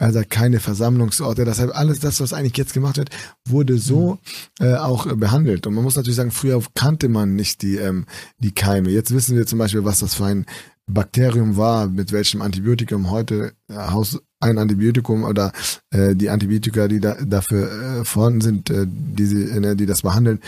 Sagt, 0.00 0.30
keine 0.30 0.58
Versammlungsorte. 0.58 1.44
Deshalb 1.44 1.76
alles 1.76 2.00
das, 2.00 2.20
was 2.20 2.32
eigentlich 2.32 2.56
jetzt 2.56 2.74
gemacht 2.74 2.96
wird, 2.96 3.10
wurde 3.44 3.78
so 3.78 4.18
äh, 4.58 4.74
auch 4.74 5.06
behandelt. 5.16 5.66
Und 5.66 5.74
man 5.74 5.84
muss 5.84 5.94
natürlich 5.94 6.16
sagen, 6.16 6.32
früher 6.32 6.60
kannte 6.74 7.08
man 7.08 7.36
nicht 7.36 7.62
die, 7.62 7.76
ähm, 7.76 8.06
die 8.38 8.52
Keime. 8.52 8.90
Jetzt 8.90 9.14
wissen 9.14 9.36
wir 9.36 9.46
zum 9.46 9.60
Beispiel, 9.60 9.84
was 9.84 10.00
das 10.00 10.14
für 10.14 10.24
ein 10.24 10.46
Bakterium 10.86 11.56
war, 11.56 11.88
mit 11.88 12.12
welchem 12.12 12.42
Antibiotikum 12.42 13.10
heute 13.10 13.52
äh, 13.68 13.74
Haus, 13.74 14.20
ein 14.40 14.58
Antibiotikum 14.58 15.24
oder 15.24 15.52
äh, 15.90 16.14
die 16.14 16.30
Antibiotika, 16.30 16.88
die 16.88 17.00
da, 17.00 17.16
dafür 17.24 18.00
äh, 18.00 18.04
vorhanden 18.04 18.40
sind, 18.40 18.70
äh, 18.70 18.86
die, 18.86 19.26
sie, 19.26 19.42
äh, 19.44 19.74
die 19.74 19.86
das 19.86 20.02
behandeln, 20.02 20.40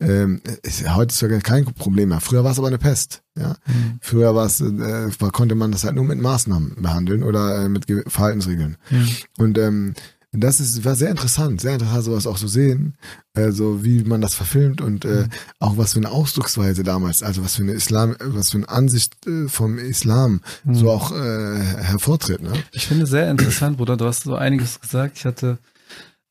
ähm, 0.00 0.40
ist 0.62 0.94
heutzutage 0.94 1.40
kein 1.40 1.64
Problem 1.64 2.08
mehr. 2.08 2.20
Früher 2.20 2.44
war 2.44 2.52
es 2.52 2.58
aber 2.58 2.68
eine 2.68 2.78
Pest. 2.78 3.22
Ja? 3.38 3.56
Mhm. 3.66 3.98
Früher 4.00 4.34
war 4.34 4.46
es, 4.46 4.60
äh, 4.60 5.10
konnte 5.32 5.54
man 5.54 5.72
das 5.72 5.84
halt 5.84 5.94
nur 5.94 6.04
mit 6.04 6.20
Maßnahmen 6.20 6.76
behandeln 6.80 7.22
oder 7.22 7.64
äh, 7.64 7.68
mit 7.68 7.86
Verhaltensregeln. 8.06 8.76
Mhm. 8.90 9.08
Und 9.38 9.58
ähm, 9.58 9.94
das 10.32 10.60
ist, 10.60 10.84
war 10.84 10.94
sehr 10.94 11.10
interessant, 11.10 11.60
sehr 11.60 11.74
interessant, 11.74 12.04
sowas 12.04 12.26
auch 12.26 12.38
zu 12.38 12.48
sehen, 12.48 12.94
äh, 13.34 13.50
so 13.50 13.84
wie 13.84 14.02
man 14.02 14.22
das 14.22 14.34
verfilmt 14.34 14.80
und 14.80 15.04
äh, 15.04 15.08
mhm. 15.08 15.28
auch 15.60 15.76
was 15.76 15.92
für 15.92 15.98
eine 15.98 16.10
Ausdrucksweise 16.10 16.82
damals, 16.82 17.22
also 17.22 17.44
was 17.44 17.56
für 17.56 17.62
eine 17.62 17.72
Islam, 17.72 18.16
was 18.18 18.50
für 18.50 18.58
eine 18.58 18.68
Ansicht 18.68 19.26
äh, 19.26 19.48
vom 19.48 19.78
Islam 19.78 20.40
mhm. 20.64 20.74
so 20.74 20.90
auch 20.90 21.12
äh, 21.12 21.58
hervortritt. 21.60 22.42
Ne? 22.42 22.52
Ich 22.72 22.86
finde 22.86 23.06
sehr 23.06 23.30
interessant, 23.30 23.76
Bruder, 23.76 23.98
du 23.98 24.06
hast 24.06 24.22
so 24.22 24.34
einiges 24.34 24.80
gesagt. 24.80 25.18
Ich 25.18 25.26
hatte 25.26 25.58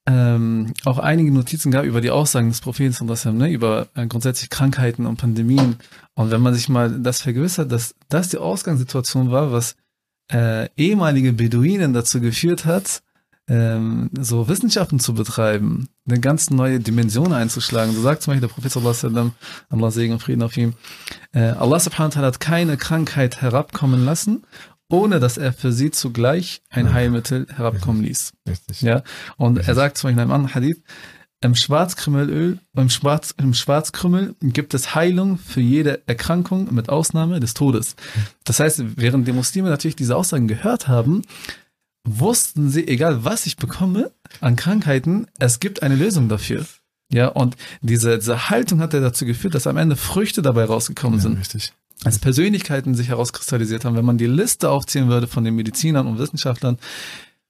ähm, 0.07 0.73
auch 0.83 0.97
einige 0.97 1.31
Notizen 1.31 1.71
gehabt 1.71 1.87
über 1.87 2.01
die 2.01 2.09
Aussagen 2.09 2.49
des 2.49 2.61
Propheten, 2.61 3.05
ne, 3.37 3.51
über 3.51 3.87
äh, 3.93 4.07
grundsätzlich 4.07 4.49
Krankheiten 4.49 5.05
und 5.05 5.17
Pandemien. 5.17 5.75
Und 6.15 6.31
wenn 6.31 6.41
man 6.41 6.55
sich 6.55 6.69
mal 6.69 6.99
das 7.01 7.21
vergewissert, 7.21 7.71
dass 7.71 7.93
das 8.09 8.29
die 8.29 8.37
Ausgangssituation 8.37 9.29
war, 9.29 9.51
was 9.51 9.75
äh, 10.31 10.69
ehemalige 10.75 11.33
Beduinen 11.33 11.93
dazu 11.93 12.19
geführt 12.19 12.65
hat, 12.65 13.03
ähm, 13.47 14.09
so 14.19 14.47
Wissenschaften 14.47 14.99
zu 14.99 15.13
betreiben, 15.13 15.89
eine 16.07 16.19
ganz 16.19 16.49
neue 16.49 16.79
Dimension 16.79 17.33
einzuschlagen. 17.33 17.93
So 17.93 18.01
sagt 18.01 18.21
zum 18.21 18.31
Beispiel 18.31 18.47
der 18.47 18.53
Prophet 18.53 18.71
sallallahu 18.71 19.31
Allah 19.69 19.91
Segen 19.91 20.13
und 20.13 20.19
Frieden 20.19 20.43
auf 20.43 20.55
ihm, 20.57 20.73
äh, 21.33 21.41
Allah 21.41 21.79
subhanahu 21.79 22.15
wa 22.15 22.19
ta'ala 22.19 22.25
hat 22.27 22.39
keine 22.39 22.77
Krankheit 22.77 23.41
herabkommen 23.41 24.05
lassen, 24.05 24.43
ohne 24.89 25.19
dass 25.19 25.37
er 25.37 25.53
für 25.53 25.71
sie 25.71 25.91
zugleich 25.91 26.61
ein 26.69 26.93
Heilmittel 26.93 27.47
herabkommen 27.49 28.03
ließ. 28.03 28.33
Richtig. 28.47 28.81
Ja, 28.81 29.03
und 29.37 29.57
Richtig. 29.57 29.69
er 29.69 29.75
sagt 29.75 29.97
zum 29.97 30.07
Beispiel 30.07 30.17
in 30.17 30.21
einem 30.21 30.31
anderen 30.31 30.55
Hadith, 30.55 30.81
im 31.43 31.55
Schwarzkrümmelöl, 31.55 32.59
im, 32.75 32.89
Schwarz, 32.89 33.33
im 33.37 33.55
Schwarzkrümmel 33.55 34.35
gibt 34.41 34.75
es 34.75 34.93
Heilung 34.93 35.39
für 35.39 35.59
jede 35.59 36.07
Erkrankung 36.07 36.71
mit 36.71 36.89
Ausnahme 36.89 37.39
des 37.39 37.55
Todes. 37.55 37.95
Das 38.43 38.59
heißt, 38.59 38.83
während 38.97 39.27
die 39.27 39.31
Muslime 39.31 39.69
natürlich 39.69 39.95
diese 39.95 40.15
Aussagen 40.15 40.47
gehört 40.47 40.87
haben, 40.87 41.23
wussten 42.03 42.69
sie, 42.69 42.87
egal 42.87 43.23
was 43.23 43.45
ich 43.45 43.57
bekomme 43.57 44.11
an 44.39 44.55
Krankheiten, 44.55 45.27
es 45.39 45.59
gibt 45.59 45.83
eine 45.83 45.95
Lösung 45.95 46.29
dafür. 46.29 46.65
Ja, 47.11 47.27
und 47.27 47.57
diese, 47.81 48.17
diese 48.17 48.49
Haltung 48.49 48.79
hat 48.79 48.93
ja 48.93 49.01
dazu 49.01 49.25
geführt, 49.25 49.53
dass 49.53 49.67
am 49.67 49.77
Ende 49.77 49.95
Früchte 49.95 50.41
dabei 50.41 50.65
rausgekommen 50.65 51.19
ja, 51.19 51.23
sind. 51.23 51.37
Richtig. 51.39 51.73
Als 52.03 52.19
Persönlichkeiten 52.19 52.95
sich 52.95 53.09
herauskristallisiert 53.09 53.85
haben. 53.85 53.95
Wenn 53.95 54.05
man 54.05 54.17
die 54.17 54.27
Liste 54.27 54.69
aufzählen 54.69 55.09
würde 55.09 55.27
von 55.27 55.43
den 55.43 55.55
Medizinern 55.55 56.07
und 56.07 56.17
Wissenschaftlern, 56.17 56.77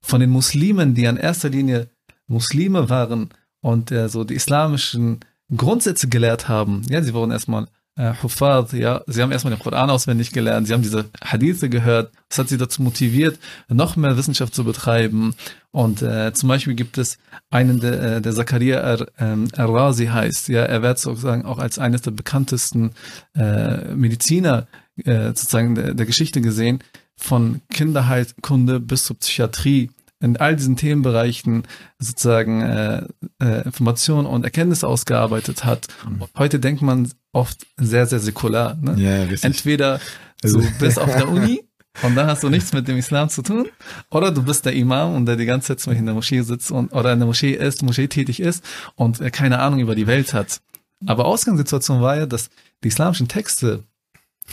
von 0.02 0.20
den 0.20 0.32
Muslimen, 0.32 0.96
die 0.96 1.08
an 1.08 1.18
erster 1.18 1.50
Linie 1.50 1.90
Muslime 2.28 2.90
waren 2.90 3.30
und 3.62 3.92
äh, 3.92 4.10
so 4.10 4.24
die 4.24 4.34
islamischen 4.34 5.20
Grundsätze 5.56 6.08
gelehrt 6.10 6.48
haben. 6.48 6.82
Ja, 6.90 7.02
sie 7.04 7.14
wurden 7.14 7.32
erstmal 7.32 7.68
äh, 7.98 8.14
Hufad, 8.24 8.74
ja, 8.74 9.02
sie 9.08 9.22
haben 9.22 9.32
erstmal 9.32 9.54
den 9.54 9.62
Koran 9.62 9.90
auswendig 9.90 10.32
gelernt, 10.32 10.68
sie 10.68 10.74
haben 10.74 10.82
diese 10.82 11.10
Hadithe 11.24 11.70
gehört, 11.70 12.12
das 12.30 12.40
hat 12.40 12.50
sie 12.50 12.58
dazu 12.58 12.82
motiviert, 12.82 13.38
noch 13.68 13.96
mehr 13.96 14.16
Wissenschaft 14.18 14.56
zu 14.56 14.64
betreiben. 14.64 15.36
Und 15.72 16.02
äh, 16.02 16.34
zum 16.34 16.50
Beispiel 16.50 16.74
gibt 16.74 16.98
es 16.98 17.18
einen, 17.50 17.80
der, 17.80 18.02
äh, 18.02 18.22
der 18.22 18.34
Zakaria 18.34 18.80
Ar-Razi 18.82 20.04
ähm, 20.06 20.14
heißt, 20.14 20.50
ja, 20.50 20.64
er 20.64 20.82
wird 20.82 21.00
sozusagen 21.00 21.46
auch 21.46 21.60
als 21.60 21.80
eines 21.80 22.02
der 22.02 22.12
bekanntesten 22.12 22.92
äh, 23.36 23.94
Mediziner 23.94 24.68
äh, 25.04 25.28
sozusagen 25.28 25.76
der, 25.76 25.94
der 25.94 26.06
Geschichte 26.06 26.42
gesehen, 26.42 26.80
von 27.18 27.62
Kinderheilkunde 27.72 28.80
bis 28.80 29.06
zur 29.06 29.18
Psychiatrie 29.18 29.92
in 30.22 30.38
all 30.38 30.56
diesen 30.56 30.78
Themenbereichen 30.78 31.64
sozusagen 32.00 32.62
äh, 32.62 33.04
äh, 33.42 33.66
Informationen 33.66 34.28
und 34.28 34.44
Erkenntnisse 34.44 34.88
ausgearbeitet 34.88 35.66
hat. 35.66 35.88
Mhm. 36.08 36.24
Heute 36.38 36.60
denkt 36.60 36.82
man 36.82 37.12
oft 37.34 37.66
sehr, 37.78 38.06
sehr 38.06 38.20
säkular. 38.20 38.78
Ne? 38.80 38.96
Ja, 38.98 39.24
richtig. 39.24 39.44
Entweder 39.44 40.00
du 40.42 40.60
also 40.60 40.64
bist 40.80 41.00
auf 41.00 41.12
der 41.12 41.28
Uni 41.28 41.64
und 42.04 42.16
dann 42.16 42.28
hast 42.28 42.44
du 42.44 42.50
nichts 42.50 42.72
mit 42.72 42.88
dem 42.88 42.98
Islam 42.98 43.30
zu 43.30 43.42
tun, 43.42 43.68
oder 44.10 44.32
du 44.32 44.44
bist 44.44 44.66
der 44.66 44.74
Imam 44.74 45.16
und 45.16 45.26
der 45.26 45.36
die 45.36 45.46
ganze 45.46 45.76
Zeit 45.76 45.98
in 45.98 46.06
der 46.06 46.16
Moschee 46.16 46.42
sitzt 46.42 46.72
und 46.72 46.94
oder 46.94 47.12
in 47.14 47.20
der 47.20 47.28
Moschee 47.28 47.54
ist, 47.54 47.84
Moschee 47.84 48.08
tätig 48.08 48.40
ist 48.40 48.64
und 48.96 49.20
äh, 49.20 49.32
keine 49.32 49.60
Ahnung 49.60 49.80
über 49.80 49.96
die 49.96 50.08
Welt 50.08 50.34
hat. 50.34 50.62
Aber 51.08 51.26
Ausgangssituation 51.26 52.02
war 52.02 52.16
ja, 52.16 52.26
dass 52.28 52.50
die 52.84 52.90
islamischen 52.90 53.28
Texte 53.28 53.84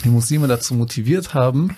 die 0.03 0.09
Muslime 0.09 0.47
dazu 0.47 0.73
motiviert 0.73 1.33
haben, 1.33 1.75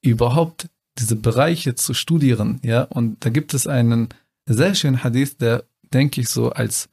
überhaupt 0.00 0.68
diese 0.98 1.16
Bereiche 1.16 1.74
zu 1.74 1.94
studieren, 1.94 2.60
ja. 2.62 2.82
Und 2.82 3.24
da 3.24 3.30
gibt 3.30 3.54
es 3.54 3.66
einen 3.66 4.08
sehr 4.46 4.74
schönen 4.74 5.02
Hadith, 5.02 5.38
der, 5.38 5.64
denke 5.92 6.20
ich, 6.20 6.28
so 6.28 6.50
als, 6.50 6.88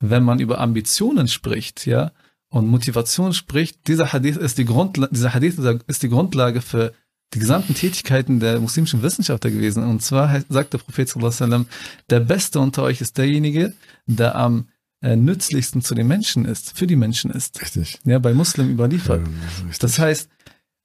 wenn 0.00 0.24
man 0.24 0.40
über 0.40 0.58
Ambitionen 0.60 1.28
spricht, 1.28 1.86
ja, 1.86 2.12
und 2.48 2.68
Motivation 2.68 3.32
spricht, 3.32 3.88
dieser 3.88 4.12
Hadith 4.12 4.36
ist 4.36 4.58
die 4.58 4.64
Grundlage, 4.64 5.12
dieser 5.12 5.34
Hadith 5.34 5.58
ist 5.86 6.02
die 6.02 6.08
Grundlage 6.08 6.60
für 6.60 6.92
die 7.34 7.40
gesamten 7.40 7.74
Tätigkeiten 7.74 8.38
der 8.38 8.60
muslimischen 8.60 9.02
Wissenschaftler 9.02 9.50
gewesen. 9.50 9.82
Und 9.82 10.02
zwar 10.02 10.40
sagt 10.48 10.72
der 10.72 10.78
Prophet 10.78 11.08
sallam, 11.08 11.66
der 12.10 12.20
Beste 12.20 12.60
unter 12.60 12.84
euch 12.84 13.00
ist 13.00 13.18
derjenige, 13.18 13.74
der 14.06 14.36
am 14.36 14.68
äh, 15.00 15.16
nützlichsten 15.16 15.82
zu 15.82 15.94
den 15.94 16.06
Menschen 16.06 16.44
ist, 16.44 16.78
für 16.78 16.86
die 16.86 16.96
Menschen 16.96 17.30
ist. 17.30 17.60
Richtig. 17.60 17.98
Ja, 18.04 18.18
bei 18.18 18.32
Muslim 18.34 18.70
überliefert. 18.70 19.20
Ja, 19.26 19.72
das 19.80 19.98
heißt, 19.98 20.28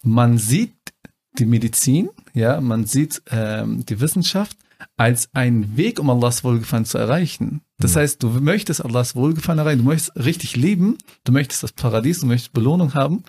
man 0.04 0.38
sieht 0.38 0.74
die 1.38 1.46
Medizin, 1.46 2.10
ja, 2.34 2.60
man 2.62 2.86
sieht 2.86 3.22
ähm, 3.32 3.86
die 3.86 4.00
Wissenschaft 4.00 4.58
als 4.98 5.30
einen 5.34 5.78
Weg, 5.78 6.00
um 6.00 6.10
Allahs 6.10 6.44
Wohlgefallen 6.44 6.86
zu 6.86 6.98
erreichen. 6.98 7.62
Das 7.78 7.96
mhm. 7.96 8.00
heißt, 8.00 8.24
du 8.24 8.30
möchtest 8.30 8.84
Allahs 8.84 9.16
Wohlgefallen 9.16 9.60
erreichen, 9.60 9.80
du 9.80 9.86
möchtest 9.86 10.16
richtig 10.16 10.56
leben, 10.56 10.98
du 11.24 11.32
möchtest 11.32 11.64
das 11.64 11.72
Paradies, 11.72 12.22
du 12.22 12.28
möchtest 12.28 12.54
Belohnung 12.54 12.94
haben, 12.94 13.24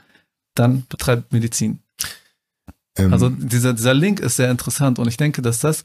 dann 0.55 0.85
betreib 0.89 1.33
Medizin. 1.33 1.81
Ähm. 2.97 3.13
Also 3.13 3.29
dieser, 3.29 3.75
dieser 3.75 3.95
Link 3.95 4.21
ist 4.21 4.37
sehr 4.37 4.51
interessant 4.51 4.99
und 4.99 5.09
ich 5.09 5.17
denke, 5.17 5.43
dass 5.43 5.61
das 5.61 5.85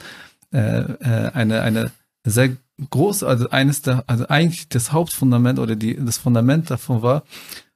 äh, 0.51 0.80
äh, 0.80 1.32
eine, 1.34 1.61
eine 1.61 1.91
sehr 2.26 2.55
groß, 2.89 3.24
also 3.24 3.49
eines 3.49 3.82
der, 3.82 4.03
also 4.07 4.28
eigentlich 4.28 4.70
das 4.70 4.91
Hauptfundament 4.91 5.59
oder 5.59 5.76
die, 5.76 5.95
das 5.95 6.18
Fundament 6.18 6.70
davon 6.70 7.01
war, 7.01 7.24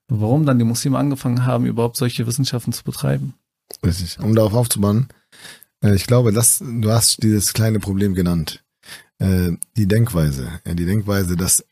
warum 0.07 0.45
dann 0.45 0.59
die 0.59 0.65
Muslime 0.65 0.97
angefangen 0.97 1.45
haben, 1.45 1.65
überhaupt 1.65 1.97
solche 1.97 2.25
Wissenschaften 2.27 2.73
zu 2.73 2.83
betreiben. 2.83 3.35
Richtig. 3.85 4.19
Um 4.19 4.35
darauf 4.35 4.53
aufzubauen, 4.53 5.07
ich 5.82 6.07
glaube, 6.07 6.34
das, 6.34 6.59
du 6.59 6.91
hast 6.91 7.23
dieses 7.23 7.53
kleine 7.53 7.80
Problem 7.80 8.13
genannt. 8.13 8.63
Äh, 9.19 9.51
die 9.77 9.88
Denkweise. 9.88 10.59
Ja, 10.65 10.73
die 10.73 10.86
Denkweise, 10.86 11.36
dass 11.36 11.63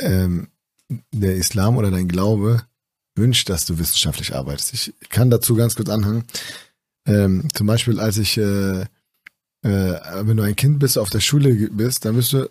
ähm, 0.00 0.48
der 1.12 1.36
Islam 1.36 1.76
oder 1.76 1.90
dein 1.90 2.08
Glaube 2.08 2.62
wünscht, 3.16 3.48
dass 3.48 3.64
du 3.66 3.78
wissenschaftlich 3.78 4.34
arbeitest. 4.34 4.74
Ich 4.74 5.08
kann 5.08 5.30
dazu 5.30 5.54
ganz 5.54 5.76
kurz 5.76 5.88
anhangen. 5.88 6.24
Ähm, 7.06 7.48
zum 7.54 7.66
Beispiel, 7.66 8.00
als 8.00 8.16
ich, 8.16 8.36
äh, 8.38 8.82
äh, 8.82 8.86
wenn 9.62 10.36
du 10.36 10.42
ein 10.42 10.56
Kind 10.56 10.78
bist, 10.78 10.98
auf 10.98 11.10
der 11.10 11.20
Schule 11.20 11.54
bist, 11.70 12.04
dann 12.04 12.16
bist 12.16 12.32
du 12.32 12.50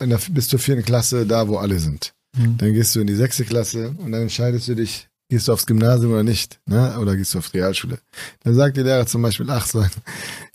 in 0.00 0.10
der, 0.10 0.20
bis 0.30 0.48
zur 0.48 0.58
vierten 0.58 0.84
Klasse 0.84 1.26
da, 1.26 1.48
wo 1.48 1.56
alle 1.56 1.78
sind. 1.78 2.14
Mhm. 2.36 2.58
Dann 2.58 2.72
gehst 2.74 2.94
du 2.94 3.00
in 3.00 3.06
die 3.06 3.14
sechste 3.14 3.44
Klasse 3.44 3.94
und 3.98 4.12
dann 4.12 4.22
entscheidest 4.22 4.68
du 4.68 4.74
dich, 4.74 5.08
gehst 5.28 5.48
du 5.48 5.52
aufs 5.52 5.66
Gymnasium 5.66 6.12
oder 6.12 6.22
nicht, 6.22 6.60
ne? 6.66 6.98
Oder 6.98 7.16
gehst 7.16 7.34
du 7.34 7.38
auf 7.38 7.50
die 7.50 7.58
Realschule? 7.58 7.98
Dann 8.42 8.54
sagt 8.54 8.76
der 8.76 8.84
Lehrer 8.84 9.06
zum 9.06 9.22
Beispiel, 9.22 9.50
ach 9.50 9.66
so, 9.66 9.84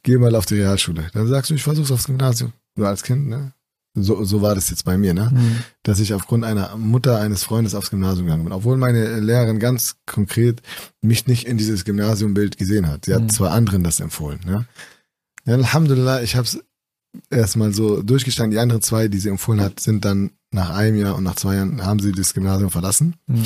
geh 0.04 0.18
mal 0.18 0.36
auf 0.36 0.46
die 0.46 0.56
Realschule. 0.56 1.10
Dann 1.14 1.28
sagst 1.28 1.50
du, 1.50 1.56
ich 1.56 1.64
versuch's 1.64 1.92
aufs 1.92 2.06
Gymnasium. 2.06 2.54
Du 2.76 2.86
als 2.86 3.04
Kind, 3.04 3.28
ne? 3.28 3.54
So, 3.96 4.24
so 4.24 4.42
war 4.42 4.56
das 4.56 4.70
jetzt 4.70 4.86
bei 4.86 4.98
mir, 4.98 5.14
ne? 5.14 5.32
Mhm. 5.34 5.58
Dass 5.84 6.00
ich 6.00 6.14
aufgrund 6.14 6.46
einer 6.46 6.78
Mutter 6.78 7.20
eines 7.20 7.44
Freundes 7.44 7.74
aufs 7.76 7.90
Gymnasium 7.90 8.28
gegangen 8.28 8.44
bin. 8.44 8.54
Obwohl 8.54 8.78
meine 8.78 9.20
Lehrerin 9.20 9.60
ganz 9.60 9.96
konkret 10.06 10.62
mich 11.02 11.28
nicht 11.28 11.48
in 11.48 11.58
dieses 11.58 11.86
Gymnasiumbild 11.86 12.58
gesehen 12.58 12.88
hat. 12.88 13.06
Sie 13.06 13.14
hat 13.14 13.24
mhm. 13.24 13.30
zwar 13.30 13.52
anderen 13.52 13.84
das 13.84 14.00
empfohlen, 14.00 14.40
ne? 14.46 14.68
Ja, 15.46 15.56
Alhamdulillah, 15.56 16.22
ich 16.22 16.36
hab's 16.36 16.60
erstmal 17.30 17.74
so 17.74 18.04
durchgestanden. 18.04 18.52
Die 18.52 18.60
anderen 18.60 18.82
zwei, 18.82 19.08
die 19.08 19.18
sie 19.18 19.30
empfohlen 19.30 19.62
hat, 19.62 19.80
sind 19.80 20.06
dann 20.06 20.32
nach 20.52 20.70
einem 20.70 20.98
Jahr 20.98 21.16
und 21.16 21.24
nach 21.24 21.36
zwei 21.36 21.56
Jahren 21.56 21.84
haben 21.84 22.00
sie 22.00 22.12
das 22.12 22.34
Gymnasium 22.34 22.70
verlassen. 22.70 23.16
Mhm. 23.28 23.46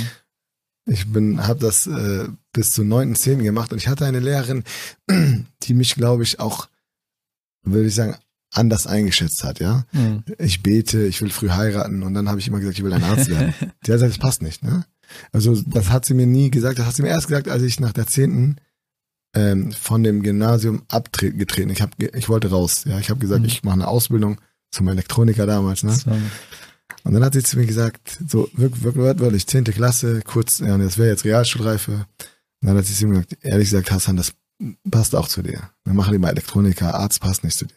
Ich 0.85 1.11
bin, 1.11 1.45
habe 1.47 1.59
das 1.59 1.87
äh, 1.87 2.27
bis 2.51 2.71
zur 2.71 2.85
neunten, 2.85 3.15
zehnten 3.15 3.43
gemacht 3.43 3.71
und 3.71 3.77
ich 3.77 3.87
hatte 3.87 4.05
eine 4.05 4.19
Lehrerin, 4.19 4.63
die 5.63 5.73
mich, 5.73 5.95
glaube 5.95 6.23
ich, 6.23 6.39
auch, 6.39 6.67
würde 7.63 7.87
ich 7.87 7.95
sagen, 7.95 8.15
anders 8.51 8.85
eingeschätzt 8.85 9.43
hat, 9.43 9.59
ja. 9.59 9.85
Mhm. 9.93 10.23
Ich 10.37 10.61
bete, 10.61 11.05
ich 11.05 11.21
will 11.21 11.31
früh 11.31 11.49
heiraten 11.49 12.03
und 12.03 12.13
dann 12.13 12.29
habe 12.29 12.39
ich 12.39 12.47
immer 12.47 12.59
gesagt, 12.59 12.77
ich 12.77 12.83
will 12.83 12.93
ein 12.93 13.03
Arzt 13.03 13.29
werden. 13.29 13.53
die 13.59 13.65
hat 13.65 13.99
gesagt, 13.99 14.11
das 14.11 14.19
passt 14.19 14.41
nicht, 14.41 14.63
ne? 14.63 14.85
Also 15.31 15.59
das 15.61 15.89
hat 15.89 16.05
sie 16.05 16.13
mir 16.13 16.27
nie 16.27 16.51
gesagt, 16.51 16.79
das 16.79 16.85
hat 16.85 16.95
sie 16.95 17.01
mir 17.01 17.09
erst 17.09 17.27
gesagt, 17.27 17.47
als 17.47 17.61
ich 17.63 17.79
nach 17.79 17.93
der 17.93 18.07
zehnten 18.07 18.57
ähm, 19.35 19.71
von 19.71 20.03
dem 20.03 20.21
Gymnasium 20.21 20.83
abgetreten. 20.89 21.69
Ich 21.69 21.81
habe, 21.81 21.91
ich 22.13 22.29
wollte 22.29 22.49
raus, 22.49 22.83
ja. 22.85 22.99
Ich 22.99 23.09
habe 23.09 23.19
gesagt, 23.19 23.41
mhm. 23.41 23.47
ich 23.47 23.63
mache 23.63 23.75
eine 23.75 23.87
Ausbildung 23.87 24.39
zum 24.71 24.87
Elektroniker 24.87 25.45
damals, 25.45 25.83
ne? 25.83 25.93
So. 25.93 26.11
Und 27.03 27.13
dann 27.13 27.23
hat 27.23 27.33
sie 27.33 27.43
zu 27.43 27.57
mir 27.57 27.65
gesagt, 27.65 28.17
so 28.27 28.49
wirklich, 28.53 28.83
wirklich 28.83 29.19
wörtlich, 29.19 29.45
zehnte 29.47 29.73
Klasse, 29.73 30.21
kurz, 30.21 30.59
ja, 30.59 30.73
und 30.75 30.81
das 30.81 30.97
wäre 30.97 31.09
jetzt 31.09 31.25
Realschulreife. 31.25 31.91
Und 32.61 32.67
dann 32.67 32.77
hat 32.77 32.85
sie 32.85 32.93
zu 32.93 33.07
mir 33.07 33.15
gesagt, 33.15 33.37
ehrlich 33.41 33.69
gesagt, 33.69 33.91
Hassan, 33.91 34.15
das 34.17 34.33
passt 34.89 35.15
auch 35.15 35.27
zu 35.27 35.41
dir. 35.41 35.69
Wir 35.83 35.93
machen 35.93 36.13
lieber 36.13 36.29
Elektroniker, 36.29 36.93
Arzt 36.95 37.19
passt 37.19 37.43
nicht 37.43 37.57
zu 37.57 37.65
dir. 37.65 37.75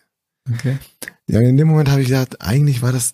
Okay. 0.53 0.79
Ja, 1.29 1.41
in 1.41 1.57
dem 1.57 1.67
Moment 1.67 1.91
habe 1.91 2.03
ich 2.03 2.09
gedacht, 2.09 2.41
eigentlich 2.41 2.83
war 2.83 2.93
das 2.93 3.13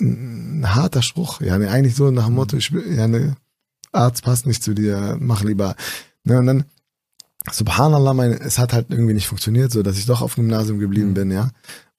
ein 0.00 0.64
harter 0.66 1.02
Spruch. 1.02 1.40
Ja, 1.40 1.56
ne, 1.58 1.70
eigentlich 1.70 1.94
so 1.94 2.10
nach 2.10 2.26
dem 2.26 2.34
Motto, 2.34 2.56
ich, 2.56 2.70
ja, 2.70 3.08
ne, 3.08 3.36
Arzt 3.92 4.22
passt 4.22 4.46
nicht 4.46 4.62
zu 4.62 4.74
dir, 4.74 5.16
mach 5.20 5.42
lieber. 5.42 5.76
Ne, 6.24 6.38
und 6.38 6.46
dann, 6.46 6.64
subhanallah, 7.50 8.12
mein, 8.12 8.32
es 8.32 8.58
hat 8.58 8.72
halt 8.72 8.90
irgendwie 8.90 9.14
nicht 9.14 9.28
funktioniert, 9.28 9.72
so 9.72 9.82
dass 9.82 9.96
ich 9.96 10.06
doch 10.06 10.20
auf 10.20 10.34
dem 10.34 10.44
Gymnasium 10.44 10.78
geblieben 10.78 11.10
Mhm. 11.10 11.14
bin, 11.14 11.30
ja. 11.30 11.50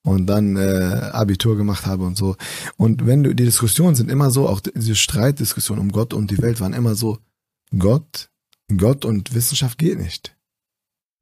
Und 0.06 0.26
dann 0.26 0.56
äh, 0.56 1.10
Abitur 1.12 1.56
gemacht 1.56 1.84
habe 1.84 2.04
und 2.04 2.16
so. 2.16 2.36
Und 2.76 3.06
wenn 3.06 3.24
du, 3.24 3.34
die 3.34 3.44
Diskussionen 3.44 3.96
sind 3.96 4.08
immer 4.08 4.30
so, 4.30 4.48
auch 4.48 4.60
diese 4.60 4.94
Streitdiskussionen 4.94 5.82
um 5.82 5.90
Gott 5.90 6.14
und 6.14 6.30
die 6.30 6.38
Welt 6.40 6.60
waren 6.60 6.74
immer 6.74 6.94
so, 6.94 7.18
Gott, 7.76 8.30
Gott 8.76 9.04
und 9.04 9.34
Wissenschaft 9.34 9.78
geht 9.78 9.98
nicht. 9.98 10.36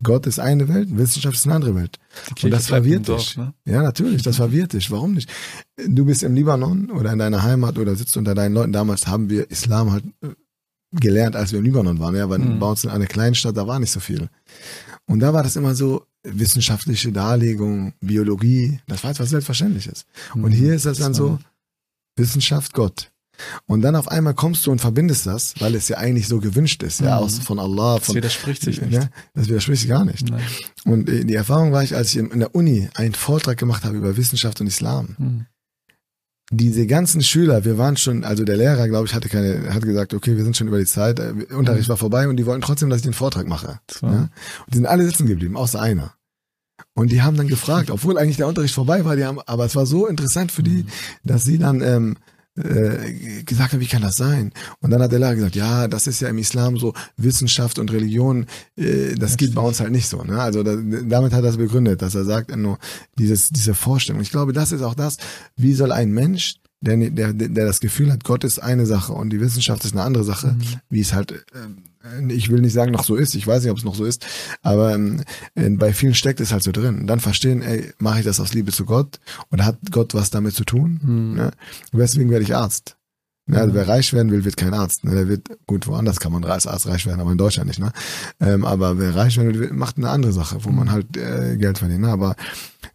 Gott 0.02 0.26
ist 0.26 0.38
eine 0.38 0.68
Welt, 0.68 0.94
Wissenschaft 0.98 1.34
ist 1.36 1.46
eine 1.46 1.54
andere 1.54 1.74
Welt. 1.76 1.98
Kirche 2.34 2.50
das 2.50 2.66
verwirrt 2.66 3.08
dich. 3.08 3.38
ne? 3.38 3.54
Ja, 3.64 3.80
natürlich, 3.82 4.20
das 4.22 4.36
verwirrt 4.36 4.74
dich. 4.74 4.90
Warum 4.90 5.14
nicht? 5.14 5.30
Du 5.88 6.04
bist 6.04 6.22
im 6.22 6.34
Libanon 6.34 6.90
oder 6.90 7.10
in 7.10 7.18
deiner 7.20 7.42
Heimat 7.42 7.78
oder 7.78 7.94
sitzt 7.96 8.18
unter 8.18 8.34
deinen 8.34 8.52
Leuten. 8.52 8.72
Damals 8.72 9.06
haben 9.06 9.30
wir 9.30 9.50
Islam 9.50 9.92
halt 9.92 10.04
äh, 10.22 10.28
gelernt, 10.92 11.36
als 11.36 11.52
wir 11.52 11.60
im 11.60 11.64
Libanon 11.64 12.00
waren. 12.00 12.14
Ja, 12.16 12.28
weil 12.28 12.38
Mhm. 12.40 12.58
bei 12.58 12.66
uns 12.68 12.84
in 12.84 12.90
einer 12.90 13.06
kleinen 13.06 13.34
Stadt, 13.34 13.56
da 13.56 13.66
war 13.66 13.78
nicht 13.78 13.92
so 13.92 14.00
viel. 14.00 14.28
Und 15.06 15.20
da 15.20 15.32
war 15.32 15.42
das 15.42 15.56
immer 15.56 15.74
so 15.74 16.04
wissenschaftliche 16.24 17.12
Darlegung, 17.12 17.92
Biologie, 18.00 18.80
das 18.86 19.04
war 19.04 19.10
etwas 19.10 19.30
Selbstverständliches. 19.30 20.06
Und 20.34 20.50
hier 20.52 20.74
ist 20.74 20.86
das 20.86 20.98
dann 20.98 21.14
so 21.14 21.38
Wissenschaft, 22.16 22.72
Gott. 22.72 23.10
Und 23.66 23.82
dann 23.82 23.96
auf 23.96 24.06
einmal 24.08 24.34
kommst 24.34 24.64
du 24.64 24.70
und 24.70 24.80
verbindest 24.80 25.26
das, 25.26 25.54
weil 25.58 25.74
es 25.74 25.88
ja 25.88 25.96
eigentlich 25.98 26.28
so 26.28 26.38
gewünscht 26.38 26.84
ist, 26.84 27.00
ja, 27.00 27.16
Mhm. 27.18 27.24
aus 27.24 27.38
von 27.40 27.58
Allah, 27.58 27.96
Das 27.96 28.06
von 28.06 28.14
widerspricht 28.14 28.62
sich 28.62 28.80
nicht. 28.80 28.92
Ja, 28.92 29.08
das 29.34 29.48
widerspricht 29.48 29.80
sich 29.82 29.90
gar 29.90 30.04
nicht. 30.04 30.30
Nein. 30.30 30.40
Und 30.84 31.08
äh, 31.08 31.24
die 31.24 31.34
Erfahrung 31.34 31.72
war 31.72 31.82
ich, 31.82 31.96
als 31.96 32.10
ich 32.14 32.18
in 32.18 32.38
der 32.38 32.54
Uni 32.54 32.88
einen 32.94 33.14
Vortrag 33.14 33.58
gemacht 33.58 33.84
habe 33.84 33.96
über 33.96 34.16
Wissenschaft 34.16 34.60
und 34.60 34.68
Islam. 34.68 35.16
Hm. 35.18 35.46
Diese 36.50 36.86
ganzen 36.86 37.22
Schüler, 37.22 37.64
wir 37.64 37.78
waren 37.78 37.96
schon, 37.96 38.22
also 38.22 38.44
der 38.44 38.56
Lehrer, 38.56 38.86
glaube 38.88 39.06
ich, 39.06 39.14
hatte 39.14 39.28
keine, 39.28 39.72
hat 39.72 39.82
gesagt, 39.82 40.12
okay, 40.12 40.36
wir 40.36 40.44
sind 40.44 40.56
schon 40.56 40.68
über 40.68 40.78
die 40.78 40.84
Zeit, 40.84 41.18
äh, 41.18 41.32
Unterricht 41.54 41.88
war 41.88 41.96
vorbei 41.96 42.28
und 42.28 42.36
die 42.36 42.44
wollten 42.44 42.60
trotzdem, 42.60 42.90
dass 42.90 42.98
ich 42.98 43.04
den 43.04 43.14
Vortrag 43.14 43.46
mache. 43.48 43.80
Ja? 44.02 44.08
Und 44.08 44.30
die 44.68 44.76
sind 44.76 44.86
alle 44.86 45.04
sitzen 45.04 45.26
geblieben, 45.26 45.56
außer 45.56 45.80
einer. 45.80 46.14
Und 46.92 47.10
die 47.10 47.22
haben 47.22 47.36
dann 47.36 47.48
gefragt, 47.48 47.90
obwohl 47.90 48.18
eigentlich 48.18 48.36
der 48.36 48.46
Unterricht 48.46 48.74
vorbei 48.74 49.04
war, 49.04 49.16
die 49.16 49.24
haben, 49.24 49.40
aber 49.46 49.64
es 49.64 49.74
war 49.74 49.86
so 49.86 50.06
interessant 50.06 50.52
für 50.52 50.62
die, 50.62 50.84
dass 51.24 51.44
sie 51.44 51.58
dann 51.58 51.80
ähm, 51.80 52.16
äh, 52.56 53.42
gesagt 53.44 53.72
haben, 53.72 53.80
wie 53.80 53.86
kann 53.86 54.02
das 54.02 54.16
sein? 54.16 54.52
Und 54.80 54.90
dann 54.90 55.02
hat 55.02 55.12
Lehrer 55.12 55.34
gesagt, 55.34 55.56
ja, 55.56 55.88
das 55.88 56.06
ist 56.06 56.20
ja 56.20 56.28
im 56.28 56.38
Islam 56.38 56.76
so 56.76 56.94
Wissenschaft 57.16 57.78
und 57.78 57.92
Religion, 57.92 58.46
äh, 58.76 59.14
das 59.14 59.36
geht 59.36 59.54
bei 59.54 59.62
uns 59.62 59.80
halt 59.80 59.90
nicht 59.90 60.08
so. 60.08 60.22
Ne? 60.22 60.40
Also 60.40 60.62
da, 60.62 60.76
damit 60.76 61.32
hat 61.32 61.42
er 61.44 61.50
es 61.50 61.56
begründet, 61.56 62.02
dass 62.02 62.14
er 62.14 62.24
sagt, 62.24 62.54
nur 62.56 62.78
dieses 63.18 63.48
diese 63.48 63.74
Vorstellung. 63.74 64.22
Ich 64.22 64.30
glaube, 64.30 64.52
das 64.52 64.72
ist 64.72 64.82
auch 64.82 64.94
das, 64.94 65.16
wie 65.56 65.74
soll 65.74 65.92
ein 65.92 66.12
Mensch 66.12 66.56
der, 66.80 66.96
der, 66.98 67.32
der 67.32 67.64
das 67.64 67.80
Gefühl 67.80 68.12
hat, 68.12 68.24
Gott 68.24 68.44
ist 68.44 68.58
eine 68.58 68.84
Sache 68.84 69.14
und 69.14 69.30
die 69.30 69.40
Wissenschaft 69.40 69.84
ist 69.84 69.92
eine 69.92 70.02
andere 70.02 70.24
Sache, 70.24 70.48
Mhm. 70.48 70.62
wie 70.90 71.00
es 71.00 71.14
halt, 71.14 71.32
äh, 71.32 71.38
ich 72.28 72.50
will 72.50 72.60
nicht 72.60 72.72
sagen, 72.72 72.92
noch 72.92 73.04
so 73.04 73.16
ist, 73.16 73.34
ich 73.34 73.46
weiß 73.46 73.62
nicht, 73.62 73.70
ob 73.70 73.78
es 73.78 73.84
noch 73.84 73.94
so 73.94 74.04
ist, 74.04 74.26
aber 74.62 74.94
ähm, 74.94 75.22
äh, 75.54 75.70
bei 75.70 75.92
vielen 75.92 76.14
steckt 76.14 76.40
es 76.40 76.52
halt 76.52 76.62
so 76.62 76.72
drin. 76.72 77.06
Dann 77.06 77.20
verstehen, 77.20 77.62
ey, 77.62 77.92
mache 77.98 78.18
ich 78.20 78.24
das 78.24 78.40
aus 78.40 78.54
Liebe 78.54 78.72
zu 78.72 78.84
Gott 78.84 79.20
oder 79.50 79.64
hat 79.64 79.78
Gott 79.90 80.14
was 80.14 80.30
damit 80.30 80.54
zu 80.54 80.64
tun? 80.64 81.00
Hm. 81.02 81.34
Ne? 81.34 81.50
Und 81.92 81.98
deswegen 81.98 82.30
werde 82.30 82.44
ich 82.44 82.54
Arzt. 82.54 82.96
Ne? 83.46 83.60
Also 83.60 83.74
wer 83.74 83.86
reich 83.86 84.12
werden 84.14 84.30
will, 84.32 84.44
wird 84.44 84.56
kein 84.56 84.72
Arzt. 84.72 85.04
Ne? 85.04 85.14
Der 85.14 85.28
wird, 85.28 85.48
gut, 85.66 85.86
woanders 85.86 86.18
kann 86.18 86.32
man 86.32 86.44
als 86.44 86.66
Arzt 86.66 86.86
reich 86.86 87.04
werden, 87.06 87.20
aber 87.20 87.32
in 87.32 87.38
Deutschland 87.38 87.68
nicht. 87.68 87.78
Ne? 87.80 87.92
Ähm, 88.40 88.64
aber 88.64 88.98
wer 88.98 89.14
reich 89.14 89.36
werden 89.36 89.58
will, 89.58 89.70
macht 89.72 89.98
eine 89.98 90.08
andere 90.08 90.32
Sache, 90.32 90.64
wo 90.64 90.70
man 90.70 90.90
halt 90.90 91.16
äh, 91.16 91.56
Geld 91.56 91.78
verdient. 91.78 92.00
Ne? 92.02 92.08
Aber 92.08 92.36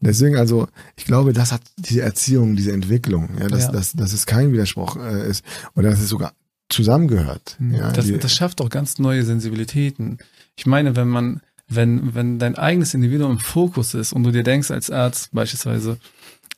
deswegen, 0.01 0.37
also, 0.37 0.67
ich 0.95 1.05
glaube, 1.05 1.33
das 1.33 1.51
hat 1.51 1.61
diese 1.77 2.01
Erziehung, 2.01 2.55
diese 2.55 2.71
Entwicklung, 2.71 3.29
ja, 3.39 3.47
dass, 3.47 3.65
Ja. 3.65 3.71
dass, 3.71 3.93
dass 3.93 4.13
es 4.13 4.25
kein 4.25 4.51
Widerspruch 4.51 4.97
äh, 4.97 5.29
ist 5.29 5.43
oder 5.75 5.91
dass 5.91 5.99
es 5.99 6.09
sogar 6.09 6.33
zusammengehört. 6.69 7.57
Ja, 7.71 7.91
das, 7.91 8.07
das 8.19 8.33
schafft 8.33 8.61
auch 8.61 8.69
ganz 8.69 8.99
neue 8.99 9.23
Sensibilitäten. 9.23 10.19
Ich 10.55 10.65
meine, 10.65 10.95
wenn 10.95 11.07
man, 11.07 11.41
wenn, 11.67 12.13
wenn 12.15 12.39
dein 12.39 12.55
eigenes 12.55 12.93
Individuum 12.93 13.31
im 13.31 13.39
Fokus 13.39 13.93
ist 13.93 14.13
und 14.13 14.23
du 14.23 14.31
dir 14.31 14.43
denkst 14.43 14.71
als 14.71 14.91
Arzt 14.91 15.29
beispielsweise, 15.33 15.97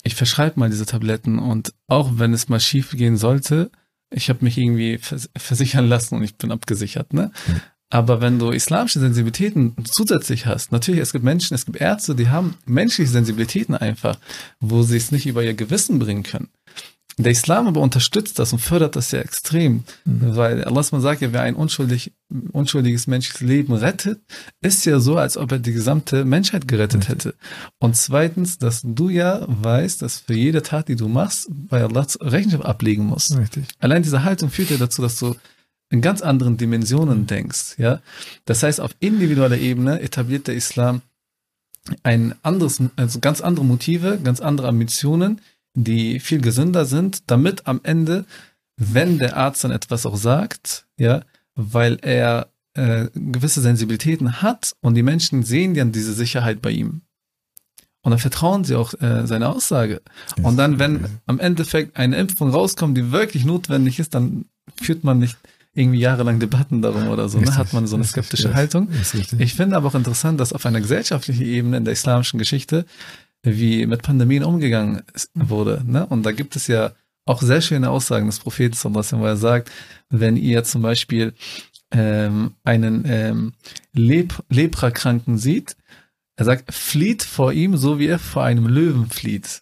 ich 0.04 0.16
verschreibe 0.16 0.60
mal 0.60 0.70
diese 0.70 0.86
Tabletten 0.86 1.40
und 1.40 1.74
auch 1.88 2.12
wenn 2.16 2.34
es 2.34 2.50
mal 2.50 2.60
schief 2.60 2.92
gehen 2.92 3.18
sollte, 3.18 3.72
ich 4.10 4.30
habe 4.30 4.44
mich 4.44 4.58
irgendwie 4.58 4.98
vers 4.98 5.30
versichern 5.38 5.88
lassen 5.88 6.16
und 6.16 6.24
ich 6.24 6.36
bin 6.36 6.52
abgesichert, 6.52 7.14
ne? 7.14 7.32
Mhm. 7.48 7.62
Aber 7.94 8.22
wenn 8.22 8.40
du 8.40 8.52
islamische 8.52 9.02
Sensibilitäten 9.02 9.76
zusätzlich 9.84 10.46
hast, 10.46 10.72
natürlich, 10.72 11.02
es 11.02 11.12
gibt 11.12 11.26
Menschen, 11.26 11.56
es 11.56 11.66
gibt 11.66 11.80
Ärzte, 11.80 12.16
die 12.16 12.30
haben 12.30 12.56
menschliche 12.66 13.12
Sensibilitäten 13.12 13.76
einfach, 13.76 14.18
wo 14.62 14.82
sie 14.82 14.96
es 14.96 15.12
nicht 15.12 15.28
über 15.28 15.44
ihr 15.44 15.54
Gewissen 15.54 16.00
bringen 16.00 16.24
können. 16.24 16.48
Der 17.18 17.32
Islam 17.32 17.68
aber 17.68 17.82
unterstützt 17.82 18.40
das 18.40 18.54
und 18.54 18.60
fördert 18.60 18.96
das 18.96 19.12
ja 19.12 19.20
extrem, 19.20 19.84
Mhm. 20.06 20.36
weil 20.36 20.64
Allah 20.64 20.82
sagt 20.84 21.22
ja, 21.22 21.34
wer 21.34 21.42
ein 21.42 21.56
unschuldig, 21.56 22.14
unschuldiges 22.52 23.08
menschliches 23.08 23.42
Leben 23.42 23.74
rettet, 23.74 24.22
ist 24.62 24.86
ja 24.86 25.00
so, 25.00 25.18
als 25.18 25.36
ob 25.38 25.52
er 25.52 25.60
die 25.60 25.74
gesamte 25.74 26.24
Menschheit 26.26 26.68
gerettet 26.68 27.10
hätte. 27.10 27.36
Und 27.80 27.96
zweitens, 27.98 28.58
dass 28.58 28.82
du 28.84 29.10
ja 29.10 29.46
weißt, 29.48 30.02
dass 30.02 30.20
für 30.20 30.34
jede 30.34 30.62
Tat, 30.62 30.88
die 30.88 30.96
du 30.96 31.08
machst, 31.08 31.48
bei 31.52 31.84
Allah 31.84 32.08
Rechenschaft 32.22 32.66
ablegen 32.66 33.06
musst. 33.06 33.38
richtig. 33.38 33.66
Allein 33.80 34.04
diese 34.04 34.24
Haltung 34.24 34.50
führt 34.50 34.70
ja 34.70 34.78
dazu, 34.78 35.02
dass 35.02 35.20
du 35.20 35.36
in 35.90 36.02
ganz 36.02 36.22
anderen 36.22 36.56
Dimensionen 36.56 37.28
denkst, 37.28 37.76
ja. 37.78 38.00
Das 38.46 38.64
heißt, 38.64 38.80
auf 38.80 38.92
individueller 39.00 39.58
Ebene 39.58 40.00
etabliert 40.00 40.48
der 40.48 40.56
Islam 40.56 41.02
ein 42.04 42.34
anderes, 42.44 42.80
also 42.96 43.20
ganz 43.20 43.42
andere 43.42 43.66
Motive, 43.66 44.20
ganz 44.24 44.40
andere 44.40 44.70
Ambitionen, 44.70 45.42
die 45.74 46.20
viel 46.20 46.42
gesünder 46.42 46.86
sind, 46.86 47.30
damit 47.30 47.68
am 47.68 47.82
Ende, 47.84 48.26
wenn 48.78 49.18
der 49.18 49.38
Arzt 49.38 49.64
dann 49.64 49.72
etwas 49.72 50.06
auch 50.06 50.18
sagt, 50.18 50.86
ja, 50.98 51.24
weil 51.56 51.98
er 52.02 52.50
äh, 52.74 53.08
gewisse 53.14 53.62
Sensibilitäten 53.62 54.42
hat 54.42 54.74
und 54.82 54.96
die 54.96 55.04
Menschen 55.04 55.44
sehen 55.44 55.74
dann 55.74 55.92
diese 55.92 56.14
Sicherheit 56.14 56.62
bei 56.62 56.72
ihm. 56.72 57.02
Und 58.04 58.12
dann 58.12 58.20
vertrauen 58.20 58.64
sie 58.64 58.76
auch 58.76 58.94
äh, 59.00 59.28
seine 59.28 59.50
Aussage. 59.50 60.02
Und 60.42 60.58
dann, 60.58 60.80
wenn 60.80 61.06
am 61.28 61.40
Endeffekt 61.40 61.98
eine 61.98 62.18
Impfung 62.18 62.50
rauskommt, 62.50 62.98
die 62.98 63.12
wirklich 63.12 63.46
notwendig 63.46 64.00
ist, 64.00 64.16
dann 64.16 64.46
führt 64.82 65.04
man 65.04 65.20
nicht 65.20 65.38
irgendwie 65.74 66.00
jahrelang 66.00 66.40
Debatten 66.40 66.82
darum 66.82 67.08
oder 67.08 67.30
so, 67.30 67.40
ne? 67.40 67.56
Hat 67.56 67.74
man 67.74 67.88
so 67.88 67.96
eine 67.96 68.04
skeptische. 68.04 68.54
Haltung. 68.54 68.90
Ich 69.38 69.54
finde 69.54 69.78
aber 69.78 69.88
auch 69.88 69.96
interessant, 69.96 70.40
dass 70.40 70.52
auf 70.52 70.66
einer 70.66 70.82
gesellschaftlichen 70.82 71.46
Ebene 71.46 71.78
in 71.78 71.86
der 71.86 71.94
islamischen 71.94 72.40
Geschichte 72.40 72.86
wie 73.44 73.86
mit 73.86 74.04
Pandemien 74.04 74.44
umgegangen 74.44 75.02
ist- 75.14 75.32
wurde. 75.34 75.84
Ne? 75.86 76.06
Und 76.06 76.24
da 76.24 76.32
gibt 76.32 76.56
es 76.56 76.68
ja 76.68 76.92
auch 77.26 77.42
sehr 77.42 77.62
schöne 77.62 77.90
Aussagen 77.90 78.26
des 78.28 78.40
Propheten, 78.40 78.76
wo 78.84 79.26
er 79.26 79.38
sagt, 79.38 79.72
wenn 80.10 80.38
ihr 80.38 80.64
zum 80.64 80.82
Beispiel 80.82 81.34
ähm, 81.92 82.56
einen 82.64 83.04
ähm, 83.06 83.54
Leb 83.94 84.44
Leprakranken 84.50 85.38
sieht, 85.38 85.76
er 86.36 86.46
sagt, 86.46 86.74
flieht 86.74 87.24
vor 87.24 87.54
ihm, 87.54 87.78
so 87.78 88.00
wie 88.00 88.08
er 88.08 88.20
vor 88.20 88.44
einem 88.44 88.68
Löwen 88.68 89.10
flieht. 89.10 89.62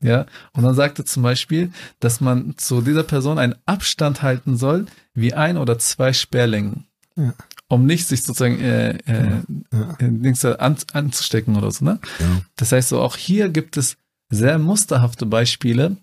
Ja, 0.00 0.26
und 0.52 0.62
dann 0.62 0.74
sagt 0.74 0.98
er 0.98 1.06
zum 1.06 1.22
Beispiel, 1.22 1.72
dass 1.98 2.20
man 2.20 2.54
zu 2.58 2.82
dieser 2.82 3.04
Person 3.04 3.38
einen 3.38 3.54
Abstand 3.64 4.22
halten 4.22 4.56
soll, 4.56 4.86
wie 5.14 5.32
ein 5.34 5.56
oder 5.56 5.78
zwei 5.78 6.12
Sperrlängen. 6.12 6.86
Ja. 7.16 7.32
Um 7.68 7.86
nicht 7.86 8.06
sich 8.06 8.22
sozusagen 8.22 8.60
äh, 8.60 8.90
äh, 9.06 9.40
Ja. 9.72 9.96
äh, 9.98 10.56
an, 10.58 10.76
anzustecken 10.92 11.56
oder 11.56 11.70
so, 11.70 11.84
ne? 11.84 11.98
Ja. 12.20 12.42
Das 12.56 12.72
heißt 12.72 12.90
so, 12.90 13.00
auch 13.00 13.16
hier 13.16 13.48
gibt 13.48 13.76
es 13.76 13.96
sehr 14.30 14.58
musterhafte 14.58 15.26
Beispiele, 15.26 15.96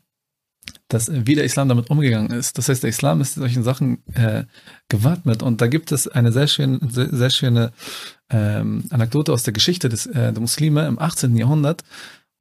dass 0.88 1.10
wie 1.12 1.36
der 1.36 1.44
Islam 1.46 1.70
damit 1.70 1.90
umgegangen 1.90 2.32
ist. 2.32 2.58
Das 2.58 2.68
heißt, 2.70 2.84
der 2.84 2.90
Islam 2.90 3.22
ist 3.22 3.36
solchen 3.36 3.64
Sachen 3.64 4.04
äh, 4.14 4.44
gewappnet 4.90 5.44
und 5.44 5.62
da 5.62 5.68
gibt 5.68 5.92
es 5.92 6.08
eine 6.08 6.32
sehr 6.32 6.48
schöne, 6.48 6.80
sehr, 6.90 7.10
sehr 7.12 7.30
schöne 7.30 7.72
ähm, 8.30 8.86
Anekdote 8.90 9.32
aus 9.32 9.44
der 9.44 9.54
Geschichte 9.54 9.88
des, 9.90 10.06
äh, 10.08 10.34
der 10.34 10.40
Muslime 10.42 10.86
im 10.88 11.00
18. 11.00 11.36
Jahrhundert. 11.36 11.84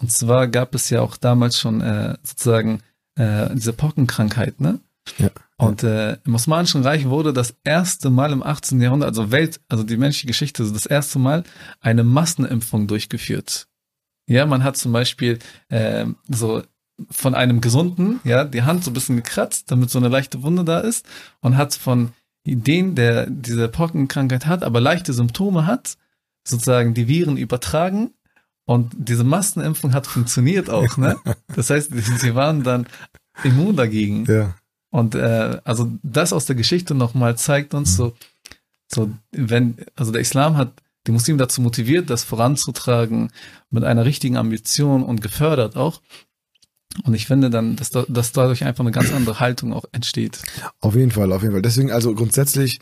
Und 0.00 0.10
zwar 0.10 0.48
gab 0.48 0.74
es 0.74 0.88
ja 0.90 1.02
auch 1.02 1.16
damals 1.16 1.58
schon 1.58 1.80
äh, 1.82 2.16
sozusagen 2.22 2.80
äh, 3.16 3.54
diese 3.54 3.72
Pockenkrankheit, 3.72 4.60
ne? 4.60 4.80
Ja. 5.18 5.30
Und 5.56 5.82
äh, 5.82 6.16
im 6.24 6.34
Osmanischen 6.34 6.82
Reich 6.82 7.06
wurde 7.06 7.32
das 7.32 7.54
erste 7.64 8.10
Mal 8.10 8.32
im 8.32 8.42
18. 8.42 8.80
Jahrhundert, 8.80 9.10
also 9.10 9.30
Welt, 9.30 9.60
also 9.68 9.84
die 9.84 9.96
menschliche 9.96 10.26
Geschichte, 10.26 10.64
das 10.70 10.86
erste 10.86 11.18
Mal 11.18 11.44
eine 11.80 12.04
Massenimpfung 12.04 12.86
durchgeführt. 12.86 13.66
Ja, 14.26 14.46
man 14.46 14.64
hat 14.64 14.76
zum 14.76 14.92
Beispiel 14.92 15.38
äh, 15.68 16.06
so 16.28 16.62
von 17.10 17.34
einem 17.34 17.60
Gesunden, 17.60 18.20
ja, 18.24 18.44
die 18.44 18.62
Hand 18.62 18.84
so 18.84 18.90
ein 18.90 18.94
bisschen 18.94 19.16
gekratzt, 19.16 19.70
damit 19.70 19.90
so 19.90 19.98
eine 19.98 20.08
leichte 20.08 20.42
Wunde 20.42 20.64
da 20.64 20.80
ist 20.80 21.06
und 21.40 21.56
hat 21.56 21.74
von 21.74 22.12
den, 22.44 22.94
der 22.94 23.26
diese 23.28 23.68
Pockenkrankheit 23.68 24.46
hat, 24.46 24.62
aber 24.62 24.80
leichte 24.80 25.12
Symptome 25.12 25.66
hat, 25.66 25.96
sozusagen 26.46 26.94
die 26.94 27.08
Viren 27.08 27.36
übertragen 27.36 28.12
und 28.70 28.92
diese 28.96 29.24
Massenimpfung 29.24 29.92
hat 29.92 30.06
funktioniert 30.06 30.70
auch, 30.70 30.96
ne? 30.96 31.16
Das 31.54 31.70
heißt, 31.70 31.90
sie 31.92 32.34
waren 32.34 32.62
dann 32.62 32.86
immun 33.42 33.76
dagegen. 33.76 34.24
Ja. 34.26 34.54
Und 34.90 35.14
äh, 35.14 35.60
also 35.64 35.90
das 36.02 36.32
aus 36.32 36.46
der 36.46 36.56
Geschichte 36.56 36.94
nochmal 36.94 37.38
zeigt 37.38 37.74
uns 37.74 37.96
so, 37.96 38.14
so 38.92 39.10
wenn, 39.30 39.76
also 39.96 40.10
der 40.12 40.20
Islam 40.20 40.56
hat 40.56 40.82
die 41.06 41.12
Muslime 41.12 41.38
dazu 41.38 41.62
motiviert, 41.62 42.10
das 42.10 42.24
voranzutragen 42.24 43.30
mit 43.70 43.84
einer 43.84 44.04
richtigen 44.04 44.36
Ambition 44.36 45.02
und 45.02 45.22
gefördert 45.22 45.76
auch. 45.76 46.02
Und 47.04 47.14
ich 47.14 47.26
finde 47.26 47.50
dann, 47.50 47.76
dass, 47.76 47.90
da, 47.90 48.04
dass 48.08 48.32
dadurch 48.32 48.64
einfach 48.64 48.82
eine 48.82 48.90
ganz 48.90 49.12
andere 49.12 49.38
Haltung 49.38 49.72
auch 49.72 49.84
entsteht. 49.92 50.42
Auf 50.80 50.96
jeden 50.96 51.12
Fall, 51.12 51.32
auf 51.32 51.42
jeden 51.42 51.54
Fall. 51.54 51.62
Deswegen 51.62 51.92
also 51.92 52.14
grundsätzlich, 52.14 52.80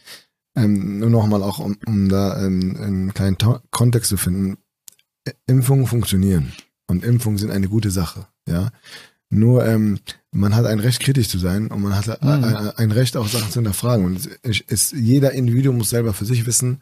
ähm, 0.57 0.99
nur 0.99 1.11
nochmal 1.11 1.43
auch, 1.43 1.59
um, 1.59 1.77
um 1.87 2.09
da 2.09 2.43
ähm, 2.43 2.77
einen 2.81 3.15
kleinen 3.15 3.37
Kontext 3.71 4.09
zu 4.09 4.17
finden, 4.17 4.57
Impfungen 5.47 5.87
funktionieren 5.87 6.55
und 6.87 7.05
Impfungen 7.05 7.39
sind 7.39 7.51
eine 7.51 7.69
gute 7.69 7.91
Sache, 7.91 8.27
ja. 8.49 8.71
Nur 9.31 9.67
ähm, 9.67 9.99
man 10.31 10.55
hat 10.55 10.67
ein 10.67 10.79
Recht, 10.79 11.01
kritisch 11.01 11.29
zu 11.29 11.39
sein 11.39 11.69
und 11.69 11.83
man 11.83 11.95
hat 11.95 12.23
mhm. 12.23 12.29
ein, 12.29 12.45
ein 12.45 12.91
Recht, 12.93 13.17
auch 13.17 13.29
Sachen 13.29 13.51
zu 13.51 13.61
hinterfragen. 13.61 14.05
Und 14.05 14.29
es 14.43 14.61
ist, 14.61 14.93
jeder 14.93 15.33
Individuum 15.33 15.79
muss 15.79 15.91
selber 15.91 16.15
für 16.15 16.25
sich 16.25 16.47
wissen, 16.47 16.81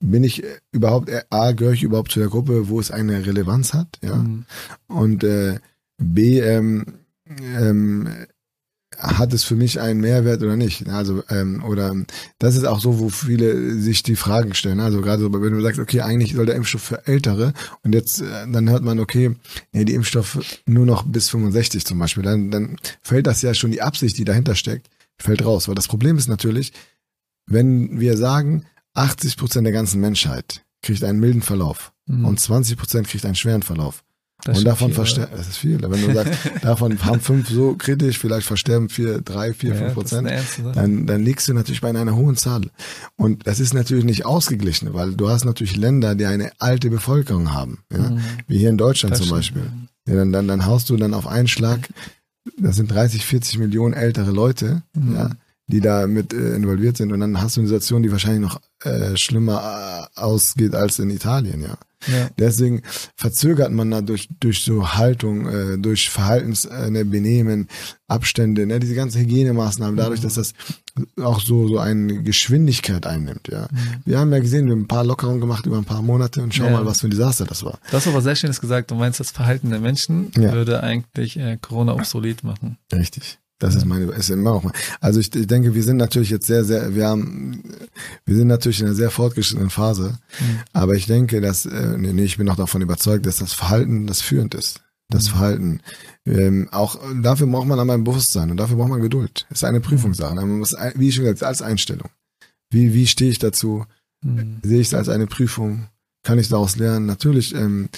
bin 0.00 0.24
ich 0.24 0.42
überhaupt, 0.72 1.10
A, 1.30 1.52
gehöre 1.52 1.72
ich 1.72 1.82
überhaupt 1.82 2.10
zu 2.12 2.18
der 2.18 2.28
Gruppe, 2.28 2.68
wo 2.68 2.80
es 2.80 2.90
eine 2.90 3.24
Relevanz 3.24 3.72
hat, 3.72 3.98
ja. 4.02 4.16
Mhm. 4.16 4.44
Und 4.88 5.24
äh, 5.24 5.60
B, 5.98 6.40
ähm, 6.40 6.84
ähm, 7.40 8.08
hat 8.98 9.32
es 9.32 9.44
für 9.44 9.56
mich 9.56 9.80
einen 9.80 10.00
Mehrwert 10.00 10.42
oder 10.42 10.56
nicht? 10.56 10.88
Also, 10.88 11.22
ähm, 11.28 11.62
oder 11.64 11.94
das 12.38 12.56
ist 12.56 12.64
auch 12.64 12.80
so, 12.80 12.98
wo 12.98 13.08
viele 13.08 13.78
sich 13.78 14.02
die 14.02 14.16
Fragen 14.16 14.54
stellen. 14.54 14.80
Also 14.80 15.00
gerade 15.00 15.22
so, 15.22 15.32
wenn 15.32 15.52
du 15.52 15.60
sagst, 15.60 15.80
okay, 15.80 16.00
eigentlich 16.00 16.34
soll 16.34 16.46
der 16.46 16.54
Impfstoff 16.54 16.82
für 16.82 17.06
Ältere 17.06 17.52
und 17.82 17.94
jetzt, 17.94 18.20
äh, 18.20 18.46
dann 18.50 18.68
hört 18.70 18.82
man, 18.82 19.00
okay, 19.00 19.36
nee, 19.72 19.84
die 19.84 19.94
Impfstoffe 19.94 20.62
nur 20.66 20.86
noch 20.86 21.04
bis 21.04 21.28
65 21.30 21.84
zum 21.84 21.98
Beispiel, 21.98 22.22
dann, 22.22 22.50
dann 22.50 22.76
fällt 23.02 23.26
das 23.26 23.42
ja 23.42 23.54
schon 23.54 23.70
die 23.70 23.82
Absicht, 23.82 24.18
die 24.18 24.24
dahinter 24.24 24.54
steckt, 24.54 24.88
fällt 25.18 25.44
raus. 25.44 25.68
Weil 25.68 25.74
das 25.74 25.88
Problem 25.88 26.18
ist 26.18 26.28
natürlich, 26.28 26.72
wenn 27.46 28.00
wir 28.00 28.16
sagen, 28.16 28.64
80 28.94 29.36
Prozent 29.36 29.66
der 29.66 29.72
ganzen 29.72 30.00
Menschheit 30.00 30.64
kriegt 30.82 31.02
einen 31.04 31.20
milden 31.20 31.42
Verlauf 31.42 31.92
mhm. 32.06 32.24
und 32.24 32.40
20 32.40 32.76
Prozent 32.76 33.08
kriegt 33.08 33.24
einen 33.24 33.34
schweren 33.34 33.62
Verlauf. 33.62 34.04
Das 34.44 34.58
und 34.58 34.64
davon 34.66 34.92
versterben, 34.92 35.34
das 35.34 35.48
ist 35.48 35.56
viel. 35.56 35.80
Wenn 35.80 36.06
du 36.06 36.12
sagst, 36.12 36.34
davon 36.62 37.02
haben 37.02 37.20
fünf 37.20 37.48
so 37.48 37.74
kritisch, 37.76 38.18
vielleicht 38.18 38.46
versterben 38.46 38.90
vier, 38.90 39.22
drei, 39.22 39.54
vier, 39.54 39.70
ja, 39.70 39.76
fünf 39.76 39.94
Prozent, 39.94 40.30
dann, 40.74 41.06
dann 41.06 41.22
liegst 41.22 41.48
du 41.48 41.54
natürlich 41.54 41.80
bei 41.80 41.88
einer 41.88 42.14
hohen 42.14 42.36
Zahl. 42.36 42.70
Und 43.16 43.46
das 43.46 43.58
ist 43.58 43.72
natürlich 43.72 44.04
nicht 44.04 44.26
ausgeglichen, 44.26 44.92
weil 44.92 45.14
du 45.14 45.30
hast 45.30 45.46
natürlich 45.46 45.76
Länder, 45.76 46.14
die 46.14 46.26
eine 46.26 46.52
alte 46.58 46.90
Bevölkerung 46.90 47.54
haben, 47.54 47.84
ja? 47.90 48.10
Mhm. 48.10 48.20
wie 48.46 48.58
hier 48.58 48.68
in 48.68 48.76
Deutschland 48.76 49.14
das 49.14 49.22
zum 49.22 49.30
Beispiel. 49.30 49.62
Ja, 50.06 50.16
dann, 50.16 50.30
dann, 50.30 50.46
dann 50.46 50.66
haust 50.66 50.90
du 50.90 50.96
dann 50.98 51.14
auf 51.14 51.26
einen 51.26 51.48
Schlag, 51.48 51.88
das 52.58 52.76
sind 52.76 52.90
30, 52.90 53.24
40 53.24 53.58
Millionen 53.58 53.94
ältere 53.94 54.30
Leute, 54.30 54.82
mhm. 54.94 55.16
ja, 55.16 55.30
die 55.66 55.80
da 55.80 56.06
mit 56.06 56.32
äh, 56.32 56.54
involviert 56.54 56.96
sind. 56.96 57.12
Und 57.12 57.20
dann 57.20 57.40
hast 57.40 57.56
du 57.56 57.60
eine 57.60 57.68
Situation, 57.68 58.02
die 58.02 58.12
wahrscheinlich 58.12 58.42
noch 58.42 58.60
äh, 58.82 59.16
schlimmer 59.16 60.08
äh, 60.16 60.20
ausgeht 60.20 60.74
als 60.74 60.98
in 60.98 61.10
Italien, 61.10 61.62
ja. 61.62 61.78
Ja. 62.06 62.28
Deswegen 62.38 62.82
verzögert 63.16 63.72
man 63.72 63.90
da 63.90 64.02
durch, 64.02 64.28
durch 64.40 64.62
so 64.62 64.94
Haltung, 64.94 65.48
äh, 65.48 65.78
durch 65.78 66.10
Verhaltens, 66.10 66.64
äh, 66.64 66.90
ne, 66.90 67.04
Benehmen, 67.04 67.68
Abstände, 68.08 68.66
ne, 68.66 68.78
diese 68.78 68.94
ganzen 68.94 69.22
Hygienemaßnahmen, 69.22 69.96
dadurch, 69.96 70.20
mhm. 70.20 70.24
dass 70.24 70.34
das 70.34 70.52
auch 71.20 71.40
so, 71.40 71.66
so 71.66 71.78
eine 71.78 72.22
Geschwindigkeit 72.22 73.06
einnimmt, 73.06 73.48
ja. 73.50 73.68
Mhm. 73.70 74.02
Wir 74.04 74.18
haben 74.18 74.32
ja 74.32 74.38
gesehen, 74.38 74.66
wir 74.66 74.72
haben 74.72 74.82
ein 74.82 74.88
paar 74.88 75.04
Lockerungen 75.04 75.40
gemacht 75.40 75.66
über 75.66 75.78
ein 75.78 75.84
paar 75.84 76.02
Monate 76.02 76.42
und 76.42 76.54
schau 76.54 76.66
ja. 76.66 76.72
mal, 76.72 76.86
was 76.86 77.00
für 77.00 77.08
ein 77.08 77.10
Desaster 77.10 77.46
das 77.46 77.64
war. 77.64 77.78
Das 77.90 78.04
ist 78.04 78.12
aber 78.12 78.20
sehr 78.20 78.36
schönes 78.36 78.60
gesagt. 78.60 78.90
Du 78.90 78.94
meinst, 78.94 79.20
das 79.20 79.30
Verhalten 79.30 79.70
der 79.70 79.80
Menschen 79.80 80.30
ja. 80.36 80.52
würde 80.52 80.82
eigentlich 80.82 81.38
äh, 81.38 81.56
Corona 81.60 81.94
obsolet 81.94 82.44
machen. 82.44 82.76
Richtig. 82.92 83.38
Das 83.64 83.76
ist 83.76 83.86
meine, 83.86 84.04
ist 84.12 84.28
immer 84.28 84.52
auch 84.52 84.62
mal. 84.62 84.74
Also 85.00 85.20
ich, 85.20 85.30
denke, 85.30 85.74
wir 85.74 85.82
sind 85.82 85.96
natürlich 85.96 86.28
jetzt 86.28 86.46
sehr, 86.46 86.64
sehr, 86.64 86.94
wir 86.94 87.06
haben, 87.06 87.62
wir 88.26 88.36
sind 88.36 88.48
natürlich 88.48 88.80
in 88.80 88.86
einer 88.86 88.94
sehr 88.94 89.10
fortgeschrittenen 89.10 89.70
Phase. 89.70 90.18
Mhm. 90.38 90.58
Aber 90.74 90.92
ich 90.92 91.06
denke, 91.06 91.40
dass, 91.40 91.64
äh, 91.64 91.96
nee, 91.96 92.12
nee, 92.12 92.24
ich 92.24 92.36
bin 92.36 92.46
auch 92.50 92.56
davon 92.56 92.82
überzeugt, 92.82 93.24
dass 93.24 93.38
das 93.38 93.54
Verhalten 93.54 94.06
das 94.06 94.20
führend 94.20 94.54
ist. 94.54 94.82
Das 95.08 95.24
mhm. 95.24 95.30
Verhalten. 95.30 95.80
Ähm, 96.26 96.68
auch 96.72 96.98
dafür 97.22 97.46
braucht 97.46 97.66
man 97.66 97.80
einmal 97.80 97.96
ein 97.96 98.04
Bewusstsein 98.04 98.50
und 98.50 98.58
dafür 98.58 98.76
braucht 98.76 98.90
man 98.90 99.00
Geduld. 99.00 99.46
Es 99.48 99.60
ist 99.60 99.64
eine 99.64 99.80
Prüfungssache. 99.80 100.34
Man 100.34 100.58
muss, 100.58 100.76
wie 100.96 101.10
schon 101.10 101.24
gesagt, 101.24 101.42
als 101.42 101.62
Einstellung. 101.62 102.10
Wie, 102.68 102.92
wie 102.92 103.06
stehe 103.06 103.30
ich 103.30 103.38
dazu? 103.38 103.86
Mhm. 104.22 104.58
Sehe 104.62 104.80
ich 104.82 104.88
es 104.88 104.94
als 104.94 105.08
eine 105.08 105.26
Prüfung? 105.26 105.86
Kann 106.22 106.38
ich 106.38 106.48
daraus 106.48 106.76
lernen? 106.76 107.06
Natürlich, 107.06 107.54
ähm, 107.54 107.88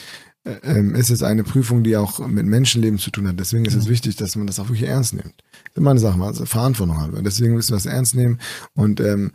ist 0.95 1.11
es 1.11 1.23
eine 1.23 1.43
Prüfung, 1.43 1.83
die 1.83 1.97
auch 1.97 2.27
mit 2.27 2.47
Menschenleben 2.47 2.99
zu 2.99 3.11
tun 3.11 3.27
hat. 3.27 3.41
Deswegen 3.41 3.65
ist 3.65 3.75
es 3.75 3.89
wichtig, 3.89 4.17
dass 4.17 4.37
man 4.37 4.47
das 4.47 4.61
auch 4.61 4.69
wirklich 4.69 4.89
ernst 4.89 5.15
nimmt. 5.15 5.35
Das 5.37 5.73
ist 5.73 5.77
immer 5.77 5.91
eine 5.91 6.01
Sache, 6.01 6.23
also 6.23 6.47
Verantwortung 6.47 7.01
haben. 7.01 7.25
Deswegen 7.25 7.55
müssen 7.55 7.71
wir 7.71 7.77
das 7.77 7.87
ernst 7.87 8.15
nehmen. 8.15 8.39
Und 8.75 9.01
ähm, 9.01 9.33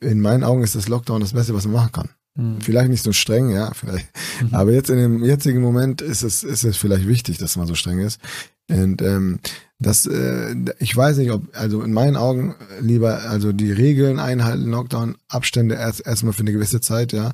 in 0.00 0.20
meinen 0.20 0.44
Augen 0.44 0.62
ist 0.62 0.74
das 0.74 0.88
Lockdown 0.88 1.20
das 1.20 1.34
Beste, 1.34 1.54
was 1.54 1.64
man 1.64 1.74
machen 1.74 1.92
kann. 1.92 2.08
Mhm. 2.36 2.60
Vielleicht 2.60 2.90
nicht 2.90 3.02
so 3.02 3.12
streng, 3.12 3.50
ja, 3.50 3.72
vielleicht. 3.74 4.08
Mhm. 4.42 4.54
Aber 4.54 4.72
jetzt 4.72 4.90
in 4.90 4.96
dem 4.96 5.24
jetzigen 5.24 5.60
Moment 5.60 6.00
ist 6.00 6.22
es, 6.22 6.42
ist 6.42 6.64
es 6.64 6.76
vielleicht 6.76 7.06
wichtig, 7.06 7.38
dass 7.38 7.56
man 7.56 7.66
so 7.66 7.74
streng 7.74 7.98
ist. 7.98 8.20
Und 8.68 9.00
ähm, 9.02 9.38
das, 9.78 10.06
äh, 10.06 10.54
ich 10.78 10.96
weiß 10.96 11.18
nicht, 11.18 11.30
ob, 11.30 11.44
also 11.52 11.82
in 11.82 11.92
meinen 11.92 12.16
Augen 12.16 12.54
lieber, 12.80 13.22
also 13.28 13.52
die 13.52 13.72
Regeln 13.72 14.18
einhalten, 14.18 14.70
Lockdown, 14.70 15.16
Abstände 15.28 15.76
erst 15.76 16.06
erstmal 16.06 16.32
für 16.32 16.40
eine 16.40 16.52
gewisse 16.52 16.80
Zeit, 16.80 17.12
ja. 17.12 17.32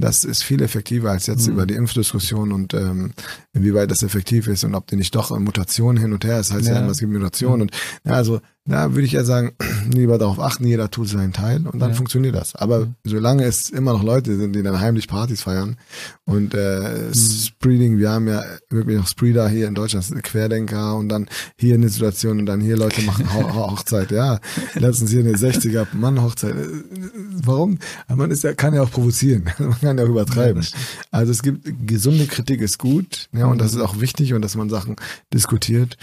Das 0.00 0.24
ist 0.24 0.42
viel 0.42 0.62
effektiver 0.62 1.10
als 1.10 1.26
jetzt 1.26 1.46
mhm. 1.46 1.54
über 1.54 1.66
die 1.66 1.74
Impfdiskussion 1.74 2.52
und 2.52 2.74
ähm, 2.74 3.12
inwieweit 3.52 3.90
das 3.90 4.02
effektiv 4.02 4.46
ist 4.46 4.64
und 4.64 4.74
ob 4.74 4.86
die 4.86 4.96
nicht 4.96 5.14
doch 5.14 5.36
Mutationen 5.38 6.00
hin 6.00 6.12
und 6.12 6.24
her. 6.24 6.38
Das 6.38 6.52
heißt 6.52 6.66
ja, 6.66 6.74
ja 6.74 6.80
immer, 6.80 6.90
es 6.90 6.98
gibt 6.98 7.12
Mutationen 7.12 7.62
und 7.62 7.70
ja, 8.04 8.12
also 8.12 8.40
da 8.70 8.92
würde 8.92 9.04
ich 9.04 9.12
ja 9.12 9.24
sagen, 9.24 9.52
lieber 9.92 10.16
darauf 10.16 10.38
achten, 10.38 10.64
jeder 10.64 10.90
tut 10.90 11.08
seinen 11.08 11.32
Teil 11.32 11.66
und 11.66 11.80
dann 11.80 11.90
ja. 11.90 11.96
funktioniert 11.96 12.34
das. 12.34 12.54
Aber 12.54 12.86
mhm. 12.86 12.94
solange 13.04 13.44
es 13.44 13.68
immer 13.68 13.92
noch 13.92 14.02
Leute 14.02 14.36
sind, 14.36 14.54
die 14.54 14.62
dann 14.62 14.80
heimlich 14.80 15.08
Partys 15.08 15.42
feiern 15.42 15.76
und 16.24 16.54
äh, 16.54 17.08
mhm. 17.08 17.14
Spreading, 17.14 17.98
wir 17.98 18.10
haben 18.10 18.28
ja 18.28 18.44
wirklich 18.68 18.96
noch 18.96 19.08
Spreader 19.08 19.48
hier 19.48 19.66
in 19.66 19.74
Deutschland, 19.74 20.22
Querdenker 20.22 20.96
und 20.96 21.08
dann 21.08 21.28
hier 21.58 21.74
eine 21.74 21.88
Situation 21.88 22.38
und 22.38 22.46
dann 22.46 22.60
hier 22.60 22.76
Leute 22.76 23.02
machen 23.02 23.32
Ho 23.34 23.54
Hochzeit. 23.54 24.12
Ja, 24.12 24.38
letztens 24.74 25.10
hier 25.10 25.20
eine 25.20 25.32
60er 25.32 25.86
Mann 25.92 26.22
Hochzeit. 26.22 26.54
Warum? 27.44 27.78
Man 28.08 28.30
ist 28.30 28.44
ja, 28.44 28.54
kann 28.54 28.74
ja 28.74 28.82
auch 28.82 28.90
provozieren, 28.90 29.44
man 29.58 29.80
kann 29.80 29.98
ja 29.98 30.04
auch 30.04 30.08
übertreiben. 30.08 30.64
Also 31.10 31.32
es 31.32 31.42
gibt 31.42 31.86
gesunde 31.86 32.26
Kritik 32.26 32.60
ist 32.60 32.78
gut, 32.78 33.28
ja, 33.32 33.46
und 33.46 33.60
das 33.60 33.72
ist 33.72 33.80
auch 33.80 34.00
wichtig 34.00 34.32
und 34.34 34.42
dass 34.42 34.54
man 34.54 34.70
Sachen 34.70 34.96
diskutiert. 35.32 35.96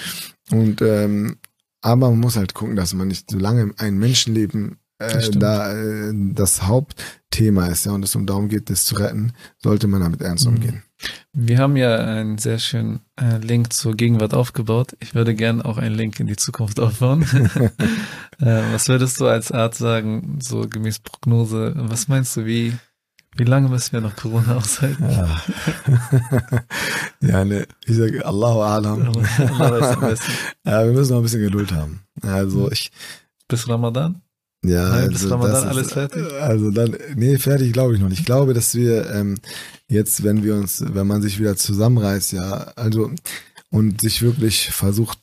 Und 0.51 0.81
ähm, 0.81 1.37
aber 1.81 2.09
man 2.09 2.19
muss 2.19 2.35
halt 2.37 2.53
gucken, 2.53 2.75
dass 2.75 2.93
man 2.93 3.07
nicht 3.07 3.31
so 3.31 3.37
lange 3.37 3.73
ein 3.77 3.97
Menschenleben 3.97 4.77
äh, 4.99 5.29
da 5.31 5.73
äh, 5.73 6.11
das 6.33 6.63
Hauptthema 6.63 7.67
ist, 7.67 7.85
ja, 7.85 7.91
und 7.91 8.03
es 8.03 8.15
um 8.15 8.25
darum 8.25 8.49
geht, 8.49 8.69
das 8.69 8.85
zu 8.85 8.95
retten, 8.95 9.33
sollte 9.61 9.87
man 9.87 10.01
damit 10.01 10.21
ernst 10.21 10.45
mhm. 10.45 10.55
umgehen. 10.55 10.83
Wir 11.31 11.59
haben 11.59 11.77
ja 11.77 11.95
einen 11.97 12.39
sehr 12.39 12.57
schönen 12.57 13.01
äh, 13.21 13.37
Link 13.37 13.71
zur 13.71 13.95
Gegenwart 13.95 14.33
aufgebaut. 14.33 14.97
Ich 14.99 15.13
würde 15.13 15.35
gerne 15.35 15.63
auch 15.63 15.77
einen 15.77 15.93
Link 15.93 16.19
in 16.19 16.25
die 16.25 16.35
Zukunft 16.35 16.79
aufbauen. 16.79 17.21
äh, 18.39 18.63
was 18.71 18.87
würdest 18.87 19.19
du 19.19 19.27
als 19.27 19.51
Art 19.51 19.75
sagen, 19.75 20.39
so 20.41 20.67
gemäß 20.67 20.99
Prognose? 20.99 21.73
Was 21.75 22.07
meinst 22.07 22.35
du, 22.35 22.45
wie 22.45 22.73
wie 23.37 23.43
lange 23.43 23.69
müssen 23.69 23.93
wir 23.93 24.01
noch 24.01 24.15
Corona 24.15 24.55
aushalten? 24.55 25.09
Ja, 25.09 25.41
ja 27.21 27.45
ne, 27.45 27.67
ich 27.85 27.95
sage 27.95 28.25
Allahu 28.25 28.61
Alam. 28.61 29.11
ja, 30.65 30.85
wir 30.85 30.93
müssen 30.93 31.11
noch 31.11 31.19
ein 31.19 31.23
bisschen 31.23 31.41
Geduld 31.41 31.71
haben. 31.71 32.01
Also 32.21 32.71
ich. 32.71 32.91
Bis 33.47 33.67
Ramadan? 33.69 34.21
Ja, 34.65 34.89
Nein, 34.89 35.09
bis 35.09 35.23
also 35.23 35.35
Ramadan 35.35 35.67
alles 35.67 35.93
fertig? 35.93 36.23
Also 36.41 36.71
dann, 36.71 36.97
nee, 37.15 37.37
fertig 37.37 37.73
glaube 37.73 37.95
ich 37.95 38.01
noch 38.01 38.09
nicht. 38.09 38.19
Ich 38.19 38.25
glaube, 38.25 38.53
dass 38.53 38.75
wir 38.75 39.09
ähm, 39.11 39.37
jetzt, 39.87 40.23
wenn 40.23 40.43
wir 40.43 40.55
uns, 40.55 40.83
wenn 40.85 41.07
man 41.07 41.21
sich 41.21 41.39
wieder 41.39 41.55
zusammenreißt, 41.55 42.33
ja, 42.33 42.71
also 42.75 43.11
und 43.69 44.01
sich 44.01 44.21
wirklich 44.21 44.69
versucht, 44.71 45.19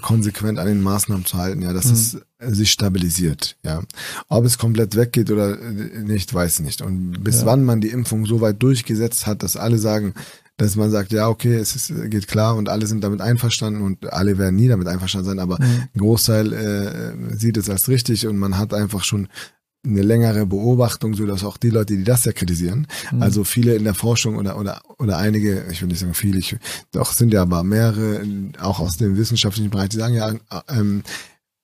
konsequent 0.00 0.58
an 0.58 0.66
den 0.66 0.82
Maßnahmen 0.82 1.24
zu 1.24 1.36
halten, 1.38 1.62
ja, 1.62 1.72
dass 1.72 1.86
mhm. 1.86 1.92
es 1.92 2.20
sich 2.38 2.70
stabilisiert, 2.70 3.56
ja. 3.64 3.82
Ob 4.28 4.44
es 4.44 4.58
komplett 4.58 4.94
weggeht 4.94 5.30
oder 5.30 5.56
nicht, 5.56 6.32
weiß 6.34 6.60
ich 6.60 6.64
nicht. 6.64 6.82
Und 6.82 7.24
bis 7.24 7.40
ja. 7.40 7.46
wann 7.46 7.64
man 7.64 7.80
die 7.80 7.88
Impfung 7.88 8.26
so 8.26 8.40
weit 8.40 8.62
durchgesetzt 8.62 9.26
hat, 9.26 9.42
dass 9.42 9.56
alle 9.56 9.78
sagen, 9.78 10.14
dass 10.56 10.76
man 10.76 10.90
sagt, 10.90 11.12
ja, 11.12 11.28
okay, 11.28 11.54
es 11.54 11.76
ist, 11.76 11.92
geht 12.10 12.28
klar 12.28 12.56
und 12.56 12.68
alle 12.68 12.86
sind 12.86 13.04
damit 13.04 13.20
einverstanden 13.20 13.82
und 13.82 14.12
alle 14.12 14.38
werden 14.38 14.56
nie 14.56 14.68
damit 14.68 14.88
einverstanden 14.88 15.28
sein, 15.28 15.38
aber 15.38 15.58
mhm. 15.60 15.88
ein 15.94 15.98
Großteil 15.98 16.52
äh, 16.52 17.36
sieht 17.36 17.56
es 17.56 17.68
als 17.68 17.88
richtig 17.88 18.26
und 18.26 18.38
man 18.38 18.56
hat 18.56 18.72
einfach 18.72 19.04
schon 19.04 19.28
eine 19.84 20.02
längere 20.02 20.46
Beobachtung, 20.46 21.14
so 21.14 21.26
dass 21.26 21.44
auch 21.44 21.58
die 21.58 21.70
Leute, 21.70 21.96
die 21.96 22.04
das 22.04 22.24
ja 22.24 22.32
kritisieren, 22.32 22.86
mhm. 23.12 23.22
also 23.22 23.44
viele 23.44 23.74
in 23.76 23.84
der 23.84 23.94
Forschung 23.94 24.36
oder 24.36 24.58
oder 24.58 24.82
oder 24.98 25.18
einige, 25.18 25.66
ich 25.70 25.80
will 25.80 25.88
nicht 25.88 26.00
sagen 26.00 26.14
viele, 26.14 26.38
ich, 26.38 26.56
doch 26.90 27.12
sind 27.12 27.32
ja 27.32 27.42
aber 27.42 27.62
mehrere, 27.62 28.22
auch 28.58 28.80
aus 28.80 28.96
dem 28.96 29.16
wissenschaftlichen 29.16 29.70
Bereich, 29.70 29.90
die 29.90 29.98
sagen 29.98 30.14
ja, 30.14 30.34
ähm, 30.68 31.02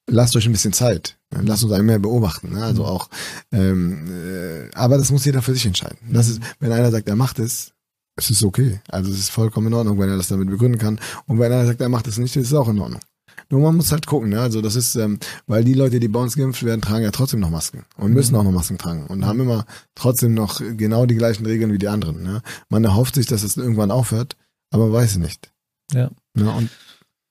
lasst 0.06 0.36
euch 0.36 0.46
ein 0.46 0.52
bisschen 0.52 0.72
Zeit, 0.72 1.18
lasst 1.30 1.64
uns 1.64 1.72
einmal 1.72 1.82
mehr 1.82 1.98
beobachten, 1.98 2.52
ne? 2.52 2.64
also 2.64 2.82
mhm. 2.82 2.88
auch, 2.88 3.08
ähm, 3.52 4.10
äh, 4.10 4.74
aber 4.74 4.98
das 4.98 5.10
muss 5.10 5.24
jeder 5.24 5.42
für 5.42 5.54
sich 5.54 5.66
entscheiden. 5.66 5.98
Das 6.10 6.28
ist, 6.28 6.40
wenn 6.58 6.72
einer 6.72 6.90
sagt, 6.90 7.08
er 7.08 7.16
macht 7.16 7.38
es, 7.38 7.72
es 8.16 8.30
ist 8.30 8.42
okay, 8.42 8.80
also 8.88 9.10
es 9.10 9.18
ist 9.18 9.30
vollkommen 9.30 9.68
in 9.68 9.74
Ordnung, 9.74 9.98
wenn 9.98 10.08
er 10.08 10.16
das 10.16 10.28
damit 10.28 10.50
begründen 10.50 10.78
kann. 10.78 11.00
Und 11.26 11.38
wenn 11.38 11.50
einer 11.50 11.66
sagt, 11.66 11.80
er 11.80 11.88
macht 11.88 12.06
es 12.08 12.18
nicht, 12.18 12.36
ist 12.36 12.48
es 12.48 12.54
auch 12.54 12.68
in 12.68 12.78
Ordnung. 12.78 13.00
Nur 13.48 13.60
man 13.60 13.76
muss 13.76 13.92
halt 13.92 14.06
gucken, 14.06 14.30
ne? 14.30 14.40
Also 14.40 14.60
das 14.60 14.76
ist, 14.76 14.94
ähm, 14.96 15.18
weil 15.46 15.64
die 15.64 15.74
Leute, 15.74 16.00
die 16.00 16.08
bei 16.08 16.20
uns 16.20 16.36
geimpft 16.36 16.62
werden, 16.62 16.80
tragen 16.80 17.04
ja 17.04 17.10
trotzdem 17.10 17.40
noch 17.40 17.50
Masken 17.50 17.84
und 17.96 18.12
müssen 18.12 18.34
auch 18.36 18.44
noch 18.44 18.52
Masken 18.52 18.78
tragen 18.78 19.06
und 19.06 19.26
haben 19.26 19.40
immer 19.40 19.66
trotzdem 19.94 20.34
noch 20.34 20.60
genau 20.60 21.06
die 21.06 21.16
gleichen 21.16 21.46
Regeln 21.46 21.72
wie 21.72 21.78
die 21.78 21.88
anderen. 21.88 22.22
Ne? 22.22 22.42
Man 22.68 22.84
erhofft 22.84 23.14
sich, 23.14 23.26
dass 23.26 23.42
es 23.42 23.56
irgendwann 23.56 23.90
aufhört, 23.90 24.36
aber 24.70 24.92
weiß 24.92 25.12
es 25.12 25.18
nicht. 25.18 25.52
Ja. 25.92 26.10
Ne? 26.34 26.50
Und, 26.50 26.70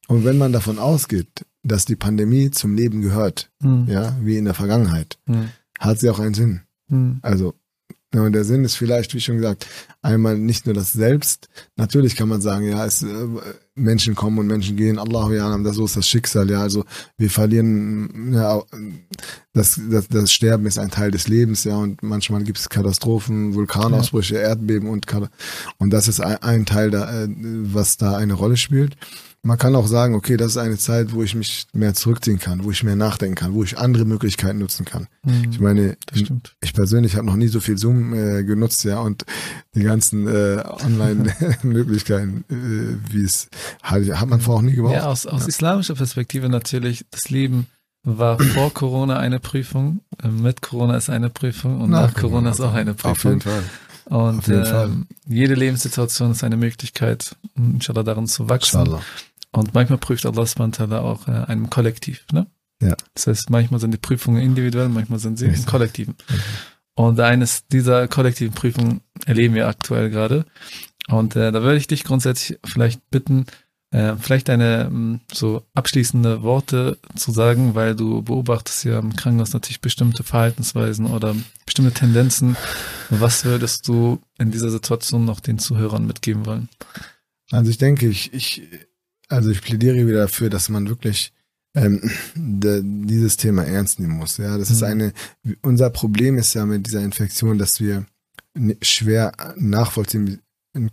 und 0.08 0.26
wenn 0.26 0.38
man 0.38 0.54
davon 0.54 0.80
ausgeht, 0.80 1.46
dass 1.64 1.86
die 1.86 1.96
Pandemie 1.96 2.52
zum 2.52 2.76
Leben 2.76 3.02
gehört, 3.02 3.52
Hm. 3.62 3.88
ja, 3.88 4.16
wie 4.22 4.38
in 4.38 4.46
der 4.46 4.54
Vergangenheit, 4.54 5.18
Hm. 5.28 5.50
hat 5.80 6.00
sie 6.00 6.10
auch 6.10 6.20
einen 6.20 6.34
Sinn. 6.34 6.62
Hm. 6.90 7.20
Also, 7.22 7.54
ja, 8.14 8.24
und 8.24 8.34
der 8.34 8.44
Sinn 8.44 8.66
ist 8.66 8.76
vielleicht, 8.76 9.14
wie 9.14 9.22
schon 9.22 9.38
gesagt, 9.38 9.68
einmal 10.02 10.38
nicht 10.38 10.66
nur 10.66 10.76
das 10.76 10.92
Selbst. 10.92 11.48
Natürlich 11.78 12.18
kann 12.18 12.28
man 12.28 12.42
sagen, 12.42 12.68
ja, 12.68 12.86
es, 12.86 13.04
äh, 13.04 13.28
Menschen 13.74 14.16
kommen 14.16 14.38
und 14.38 14.48
Menschen 14.48 14.76
gehen. 14.76 15.00
Allahu 15.00 15.32
Alam, 15.32 15.64
das 15.64 15.78
so 15.78 15.86
ist 15.86 15.96
das 15.96 16.10
Schicksal. 16.10 16.50
Ja, 16.50 16.62
also 16.62 16.84
wir 17.18 17.30
verlieren, 17.30 18.34
ja, 18.34 18.62
das, 19.54 19.80
das, 19.90 20.10
das 20.10 20.34
Sterben 20.34 20.66
ist 20.66 20.78
ein 20.78 20.92
Teil 20.92 21.12
des 21.12 21.30
Lebens. 21.30 21.64
Ja, 21.64 21.78
und 21.78 22.04
manchmal 22.04 22.44
gibt 22.44 22.60
es 22.60 22.68
Katastrophen, 22.68 23.54
Vulkanausbrüche, 23.54 24.36
Erdbeben 24.36 24.90
und 24.90 25.06
und 25.78 25.90
das 25.92 26.10
ist 26.10 26.20
ein, 26.20 26.36
ein 26.44 26.66
Teil, 26.66 26.92
da, 26.92 27.24
äh, 27.24 27.28
was 27.30 27.96
da 27.96 28.18
eine 28.18 28.34
Rolle 28.34 28.58
spielt. 28.58 28.98
Man 29.44 29.58
kann 29.58 29.76
auch 29.76 29.88
sagen, 29.88 30.14
okay, 30.14 30.38
das 30.38 30.52
ist 30.52 30.58
eine 30.58 30.78
Zeit, 30.78 31.14
wo 31.14 31.24
ich 31.24 31.34
mich 31.34 31.66
mehr 31.74 31.96
zurückziehen 31.96 32.38
kann, 32.38 32.64
wo 32.64 32.70
ich 32.70 32.84
mehr 32.84 32.96
nachdenken 32.96 33.36
kann, 33.36 33.54
wo 33.54 33.64
ich 33.64 33.78
andere 33.78 34.06
Möglichkeiten 34.06 34.60
nutzen 34.60 34.86
kann. 34.86 35.08
Hm. 35.24 35.50
Ich 35.50 35.60
meine, 35.60 35.98
ich 36.62 36.74
persönlich 36.74 37.16
habe 37.16 37.26
noch 37.26 37.36
nie 37.36 37.48
so 37.48 37.60
viel 37.60 37.76
Zoom 37.76 38.14
äh, 38.14 38.44
genutzt, 38.44 38.84
ja, 38.84 39.00
und 39.00 39.26
die 39.74 39.82
ganzen 39.82 40.28
äh, 40.28 40.64
Online-Möglichkeiten, 40.86 42.46
äh, 42.50 43.14
wie 43.14 43.24
es 43.24 43.50
hat, 43.82 44.04
hat 44.04 44.30
man 44.30 44.42
vorher 44.42 44.60
auch 44.60 44.62
nie 44.62 44.76
gebraucht. 44.76 44.94
Ja, 44.94 45.08
aus, 45.08 45.26
aus 45.26 45.48
islamischer 45.48 45.96
Perspektive 45.96 46.48
natürlich, 46.48 47.06
das 47.10 47.30
Leben 47.30 47.66
war 48.04 48.40
vor 48.54 48.72
Corona 48.72 49.18
eine 49.18 49.40
Prüfung, 49.40 50.02
äh, 50.22 50.28
mit 50.28 50.62
Corona 50.62 50.98
ist 50.98 51.10
eine 51.10 51.32
Prüfung 51.32 51.82
und 51.82 51.90
nach, 51.90 52.14
Corona 52.14 52.52
ist 52.52 52.62
auch 52.62 52.74
eine 52.74 52.92
Auf 52.92 53.24
jeden 53.24 53.40
Prüfung. 53.40 53.42
Fall. 53.42 53.64
Und 54.06 54.40
auf 54.40 54.48
jeden 54.48 54.66
Fall. 54.66 54.86
ähm, 54.88 55.08
jede 55.26 55.54
Lebenssituation 55.54 56.32
ist 56.32 56.44
eine 56.44 56.58
Möglichkeit, 56.58 57.36
inshallah 57.56 58.04
darin 58.04 58.28
zu 58.28 58.50
wachsen. 58.50 58.82
Inshallah. 58.82 59.02
Und 59.52 59.74
manchmal 59.74 60.00
prüft 60.00 60.26
Allah 60.26 60.44
ta'ala 60.44 61.00
auch 61.00 61.28
äh, 61.28 61.32
einem 61.32 61.70
Kollektiv. 61.70 62.26
Ne? 62.32 62.48
Ja. 62.82 62.96
Das 63.14 63.28
heißt, 63.28 63.50
manchmal 63.50 63.80
sind 63.80 63.94
die 63.94 63.98
Prüfungen 63.98 64.42
individuell, 64.42 64.90
manchmal 64.90 65.20
sind 65.20 65.38
sie 65.38 65.46
im. 65.46 65.66
Kollektiven. 65.66 66.16
Und 66.96 67.20
eines 67.20 67.68
dieser 67.68 68.08
kollektiven 68.08 68.54
Prüfungen 68.54 69.02
erleben 69.26 69.56
wir 69.56 69.68
aktuell 69.68 70.10
gerade. 70.10 70.46
Und 71.08 71.36
äh, 71.36 71.52
da 71.52 71.62
würde 71.62 71.78
ich 71.78 71.88
dich 71.88 72.04
grundsätzlich 72.04 72.60
vielleicht 72.66 73.10
bitten, 73.10 73.46
äh, 73.92 74.16
vielleicht 74.18 74.50
eine 74.50 74.90
mh, 74.90 75.20
so 75.34 75.64
abschließende 75.74 76.44
Worte 76.44 76.98
zu 77.16 77.32
sagen, 77.32 77.76
weil 77.76 77.96
du 77.96 78.22
beobachtest 78.22 78.86
ja 78.86 79.00
im 79.00 79.16
Krankenhaus 79.16 79.54
natürlich 79.54 79.82
bestimmte 79.82 80.24
Verhaltensweisen 80.24 81.06
oder 81.06 81.36
bestimmte 81.66 81.94
Tendenzen. 81.94 82.56
Was 83.10 83.46
würdest 83.46 83.88
du 83.88 84.20
in 84.38 84.52
dieser 84.52 84.70
Situation 84.70 85.26
noch 85.26 85.40
den 85.40 85.60
Zuhörern 85.60 86.06
mitgeben 86.06 86.46
wollen? 86.46 86.70
Also 87.52 87.70
ich 87.70 87.78
denke, 87.78 88.08
ich, 88.08 88.34
ich, 88.34 88.64
also 89.32 89.50
ich 89.50 89.62
plädiere 89.62 90.06
wieder 90.08 90.20
dafür, 90.22 90.50
dass 90.50 90.70
man 90.70 90.88
wirklich 90.90 91.34
ähm, 91.76 92.02
de, 92.36 92.82
dieses 92.84 93.38
Thema 93.38 93.64
ernst 93.64 94.00
nehmen 94.00 94.18
muss. 94.18 94.38
Ja, 94.38 94.58
das 94.58 94.70
ist 94.70 94.82
Mhm. 94.82 94.88
eine, 94.88 95.14
unser 95.62 95.90
Problem 95.90 96.38
ist 96.38 96.54
ja 96.54 96.66
mit 96.66 96.86
dieser 96.86 97.02
Infektion, 97.02 97.58
dass 97.58 97.80
wir 97.80 98.06
schwer 98.82 99.32
nachvollziehen 99.56 100.40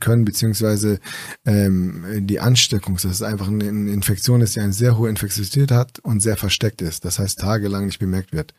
können, 0.00 0.24
beziehungsweise 0.24 0.98
ähm, 1.46 2.04
die 2.26 2.40
Ansteckung, 2.40 2.94
das 2.96 3.04
ist 3.12 3.22
einfach 3.22 3.46
eine 3.48 3.68
eine 3.68 3.92
Infektion 3.92 4.40
ist, 4.40 4.56
die 4.56 4.60
eine 4.60 4.72
sehr 4.72 4.98
hohe 4.98 5.08
Infektiosität 5.08 5.70
hat 5.70 6.00
und 6.00 6.20
sehr 6.20 6.36
versteckt 6.36 6.82
ist, 6.82 7.04
das 7.04 7.20
heißt 7.20 7.38
tagelang 7.38 7.86
nicht 7.86 8.00
bemerkt 8.00 8.32
wird. 8.32 8.54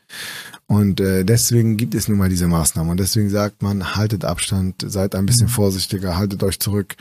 Und 0.66 1.02
äh, 1.02 1.26
deswegen 1.26 1.76
gibt 1.76 1.94
es 1.94 2.08
nun 2.08 2.18
mal 2.18 2.30
diese 2.30 2.48
Maßnahmen 2.48 2.90
und 2.92 3.00
deswegen 3.02 3.30
sagt 3.30 3.62
man, 3.62 3.96
haltet 3.98 4.24
Abstand, 4.24 4.76
seid 4.88 5.14
ein 5.16 5.26
bisschen 5.26 5.48
Mhm. 5.48 5.52
vorsichtiger, 5.52 6.16
haltet 6.18 6.42
euch 6.44 6.60
zurück. 6.60 6.96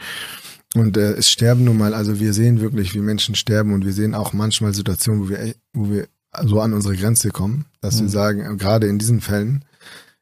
Und 0.75 0.97
äh, 0.97 1.13
es 1.15 1.31
sterben 1.31 1.65
nun 1.65 1.79
mal, 1.79 1.95
also 1.95 2.21
wir 2.21 2.33
sehen 2.35 2.61
wirklich, 2.61 2.95
wie 2.95 3.01
Menschen 3.01 3.35
sterben 3.35 3.73
und 3.73 3.85
wir 3.87 3.93
sehen 3.93 4.15
auch 4.15 4.33
manchmal 4.33 4.75
Situationen, 4.75 5.23
wo 5.25 5.29
wir, 5.31 5.41
e- 5.41 5.55
wo 5.73 5.91
wir 5.91 6.09
so 6.45 6.61
an 6.61 6.75
unsere 6.75 6.95
Grenze 6.97 7.31
kommen, 7.31 7.65
dass 7.81 7.97
wir 7.99 8.05
Mhm. 8.05 8.09
sagen, 8.11 8.41
äh, 8.41 8.57
gerade 8.57 8.87
in 8.87 8.99
diesen 8.99 9.21
Fällen, 9.21 9.65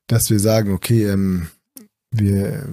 dass 0.07 0.31
wir 0.31 0.39
sagen, 0.39 0.73
okay, 0.73 1.05
ähm, 1.09 1.49
wir 2.13 2.65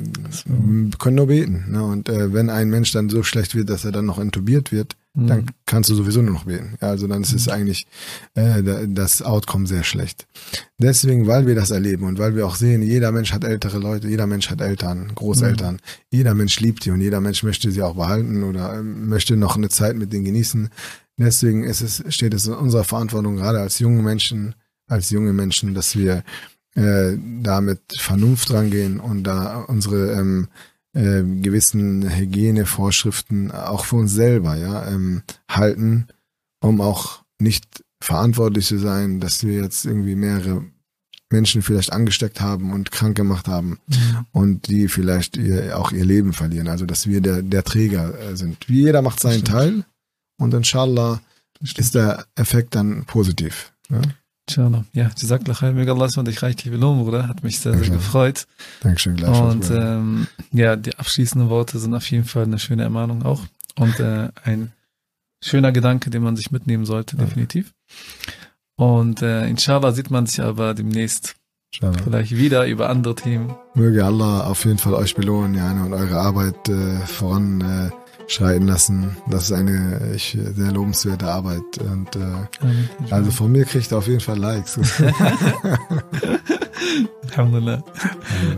ähm, 0.48 0.92
können 1.00 1.16
nur 1.16 1.28
beten. 1.28 1.66
Ne? 1.72 1.84
Und 1.84 2.10
äh, 2.10 2.32
wenn 2.32 2.50
ein 2.52 2.70
Mensch 2.70 2.92
dann 2.92 3.10
so 3.10 3.24
schlecht 3.24 3.56
wird, 3.56 3.70
dass 3.70 3.84
er 3.86 3.92
dann 3.92 4.06
noch 4.06 4.20
intubiert 4.20 4.72
wird, 4.72 4.96
Mhm. 5.16 5.28
dann 5.28 5.46
kannst 5.68 5.90
du 5.92 5.96
sowieso 5.96 6.22
nur 6.24 6.34
noch. 6.34 6.48
Ja, 6.48 6.60
also 6.80 7.08
dann 7.08 7.22
ist 7.22 7.34
es 7.34 7.48
eigentlich 7.48 7.86
äh, 8.34 8.64
da- 8.64 8.86
das 8.88 9.22
Outcome 9.22 9.68
sehr 9.68 9.84
schlecht. 9.84 10.26
Deswegen, 10.80 11.28
weil 11.28 11.46
wir 11.46 11.54
das 11.56 11.70
erleben 11.70 12.06
und 12.06 12.18
weil 12.18 12.36
wir 12.36 12.48
auch 12.48 12.56
sehen, 12.56 12.82
jeder 12.82 13.12
Mensch 13.12 13.32
hat 13.32 13.44
ältere 13.44 13.78
Leute, 13.78 14.08
jeder 14.08 14.26
Mensch 14.26 14.50
hat 14.50 14.60
Eltern, 14.62 15.12
Großeltern, 15.14 15.80
jeder 16.12 16.34
Mensch 16.34 16.60
liebt 16.60 16.86
die 16.86 16.92
und 16.92 17.00
jeder 17.02 17.22
Mensch 17.22 17.44
möchte 17.44 17.72
sie 17.72 17.84
auch 17.84 17.96
behalten 17.96 18.44
oder 18.44 18.80
ähm, 18.80 19.08
möchte 19.08 19.38
noch 19.38 19.56
eine 19.56 19.70
Zeit 19.70 19.96
mit 19.96 20.12
denen 20.14 20.26
genießen. 20.26 20.70
Deswegen 21.18 21.64
ist 21.64 21.82
es, 21.82 22.04
steht 22.14 22.34
es 22.34 22.48
in 22.48 22.54
unserer 22.54 22.84
Verantwortung, 22.84 23.36
gerade 23.36 23.60
als 23.60 23.78
junge 23.78 24.02
Menschen, 24.02 24.56
als 24.88 25.12
junge 25.12 25.32
Menschen, 25.32 25.76
dass 25.76 25.96
wir 25.96 26.24
äh, 26.76 27.16
da 27.44 27.62
mit 27.62 27.82
Vernunft 28.00 28.52
rangehen 28.52 29.00
und 29.00 29.24
da 29.24 29.58
unsere 29.60 30.14
ähm, 30.14 30.48
äh, 30.94 31.24
gewissen 31.24 32.10
Hygienevorschriften 32.10 33.52
auch 33.52 33.86
für 33.86 33.98
uns 33.98 34.12
selber 34.14 34.56
ja 34.56 34.88
ähm, 34.88 35.24
halten, 35.50 36.08
um 36.62 36.82
auch 36.82 37.24
nicht 37.40 37.84
verantwortlich 38.02 38.68
zu 38.68 38.78
sein, 38.80 39.20
dass 39.20 39.44
wir 39.44 39.62
jetzt 39.62 39.86
irgendwie 39.86 40.16
mehrere 40.16 40.64
Menschen 41.32 41.62
vielleicht 41.64 41.92
angesteckt 41.92 42.42
haben 42.42 42.74
und 42.74 42.92
krank 42.92 43.16
gemacht 43.18 43.48
haben 43.48 43.80
Mhm. 43.88 44.26
und 44.32 44.68
die 44.68 44.88
vielleicht 44.88 45.36
ihr, 45.36 45.80
auch 45.80 45.92
ihr 45.92 46.06
Leben 46.06 46.32
verlieren. 46.34 46.68
Also 46.68 46.86
dass 46.86 47.08
wir 47.08 47.22
der, 47.22 47.42
der 47.42 47.64
Träger 47.64 48.20
äh, 48.20 48.38
sind. 48.38 48.70
Wie 48.70 48.84
jeder 48.84 49.02
macht 49.02 49.20
seinen. 49.20 49.44
Teil 49.44 49.84
und 50.38 50.54
inshallah 50.54 51.22
ist 51.78 51.96
der 51.96 52.26
Effekt 52.36 52.76
dann 52.76 53.06
positiv. 53.06 53.72
Ja? 53.90 54.02
Inshallah. 54.50 54.84
Ja, 54.94 55.04
Jazakallah. 55.18 55.72
Möge 55.74 55.92
Allah 55.92 56.10
und 56.18 56.28
dich 56.28 56.42
reichlich 56.44 56.72
belohnen, 56.72 57.04
Bruder. 57.04 57.28
Hat 57.28 57.44
mich 57.44 57.60
sehr, 57.60 57.72
sehr 57.74 57.82
Inshallah. 57.82 57.98
gefreut. 57.98 58.48
Dankeschön 58.82 59.16
gleich. 59.16 59.40
Und 59.42 59.72
ähm, 59.72 60.28
ja, 60.52 60.76
die 60.76 60.98
abschließenden 60.98 61.50
Worte 61.50 61.80
sind 61.80 61.94
auf 61.96 62.10
jeden 62.12 62.26
Fall 62.26 62.44
eine 62.44 62.60
schöne 62.60 62.84
Ermahnung 62.84 63.24
auch. 63.24 63.42
Und 63.80 64.00
äh, 64.00 64.30
ein 64.44 64.74
schöner 65.42 65.72
Gedanke, 65.72 66.10
den 66.10 66.24
man 66.24 66.36
sich 66.36 66.52
mitnehmen 66.52 66.86
sollte, 66.86 67.16
Ja. 67.18 67.24
definitiv. 67.24 67.74
Und 68.76 69.22
äh, 69.22 69.48
inshallah 69.48 69.92
sieht 69.92 70.12
man 70.12 70.26
sich 70.26 70.42
aber 70.42 70.74
demnächst 70.74 71.36
inshallah. 71.74 72.04
vielleicht 72.04 72.32
wieder 72.36 72.66
über 72.68 72.90
andere 72.90 73.16
Themen. 73.16 73.54
Möge 73.76 74.04
Allah 74.04 74.46
auf 74.48 74.66
jeden 74.66 74.78
Fall 74.78 74.94
euch 74.94 75.16
belohnen 75.16 75.56
ja, 75.56 75.72
und 75.72 75.94
eure 75.94 76.20
Arbeit 76.20 76.68
äh, 76.70 76.98
voran 77.06 77.62
äh, 77.62 77.92
schreiten 78.28 78.68
lassen. 78.68 79.18
Das 79.30 79.44
ist 79.46 79.52
eine 79.52 80.12
ich, 80.16 80.38
sehr 80.56 80.72
lobenswerte 80.72 81.28
Arbeit. 81.28 81.62
Und 81.80 82.16
äh, 82.16 82.20
Amen. 82.62 82.90
also 83.10 83.32
von 83.32 83.52
mir 83.52 83.66
kriegt 83.66 83.92
ihr 83.92 83.98
auf 83.98 84.08
jeden 84.08 84.20
Fall 84.22 84.38
Likes. 84.38 84.78
Alhamdulillah. 87.32 87.84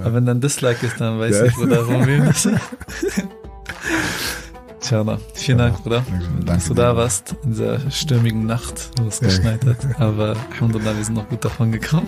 Aber 0.03 0.13
wenn 0.13 0.25
dann 0.25 0.41
Dislike 0.41 0.85
ist, 0.85 0.99
dann 0.99 1.19
weiß 1.19 1.35
Ja. 1.35 1.45
ich, 1.45 1.53
Bruder, 1.55 1.87
warum 1.87 2.05
wir 2.05 2.25
das. 2.25 2.47
Inshallah. 4.81 5.17
Vielen 5.33 5.57
Dank, 5.57 5.81
Bruder, 5.81 6.03
Danke, 6.07 6.45
dass 6.45 6.65
du 6.65 6.73
da 6.75 6.95
warst 6.95 7.35
in 7.43 7.51
dieser 7.51 7.89
stürmigen 7.89 8.45
Nacht, 8.45 8.91
wo 8.99 9.07
es 9.07 9.19
Ja. 9.19 9.27
geschneit 9.27 9.65
hat. 9.65 9.77
Aber 9.99 10.35
Alhamdulillah, 10.51 10.95
wir 10.95 11.03
sind 11.03 11.15
noch 11.15 11.27
gut 11.27 11.43
davon 11.43 11.71
gekommen. 11.71 12.07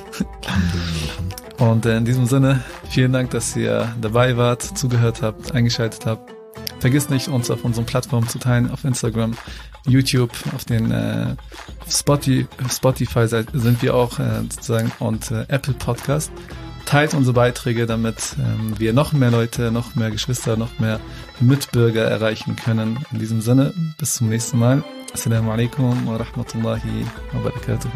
Und 1.58 1.88
äh, 1.88 1.98
in 1.98 2.06
diesem 2.06 2.28
Sinne, 2.28 2.62
vielen 2.90 3.14
Dank, 3.14 3.32
dass 3.32 3.56
ihr 3.56 3.92
dabei 4.00 4.38
wart, 4.38 4.62
zugehört 4.62 5.24
habt, 5.24 5.56
eingeschaltet 5.56 6.06
habt. 6.06 6.32
Vergiss 6.80 7.10
nicht, 7.10 7.28
uns 7.28 7.50
auf 7.50 7.64
unseren 7.64 7.86
Plattformen 7.86 8.28
zu 8.28 8.40
teilen, 8.40 8.70
auf 8.72 8.84
Instagram, 8.84 9.34
YouTube, 9.88 10.32
auf 10.56 10.66
den 10.66 10.92
äh, 10.92 11.36
Spotify, 11.90 13.28
sind 13.28 13.82
wir 13.82 13.96
auch 13.96 14.20
äh, 14.20 14.42
sozusagen 14.42 14.92
und 15.00 15.32
äh, 15.32 15.46
Apple 15.48 15.74
Podcast. 15.74 16.32
Teilt 16.86 17.14
unsere 17.14 17.34
Beiträge, 17.34 17.86
damit 17.86 18.38
ähm, 18.40 18.80
wir 18.80 18.94
noch 18.94 19.12
mehr 19.12 19.32
Leute, 19.32 19.72
noch 19.72 19.96
mehr 19.96 20.10
Geschwister, 20.10 20.56
noch 20.56 20.80
mehr 20.80 21.02
Mitbürger 21.42 22.06
erreichen 22.06 22.56
können. 22.56 23.00
In 23.12 23.20
diesem 23.20 23.42
Sinne, 23.42 23.74
bis 23.98 24.16
zum 24.16 24.30
nächsten 24.30 24.58
Mal. 24.58 24.84
Assalamu 25.14 25.52
alaikum 25.52 26.08
wa 26.08 26.16
rahmatullahi 26.16 27.06
wa 27.34 27.40
barakatuh. 27.40 27.90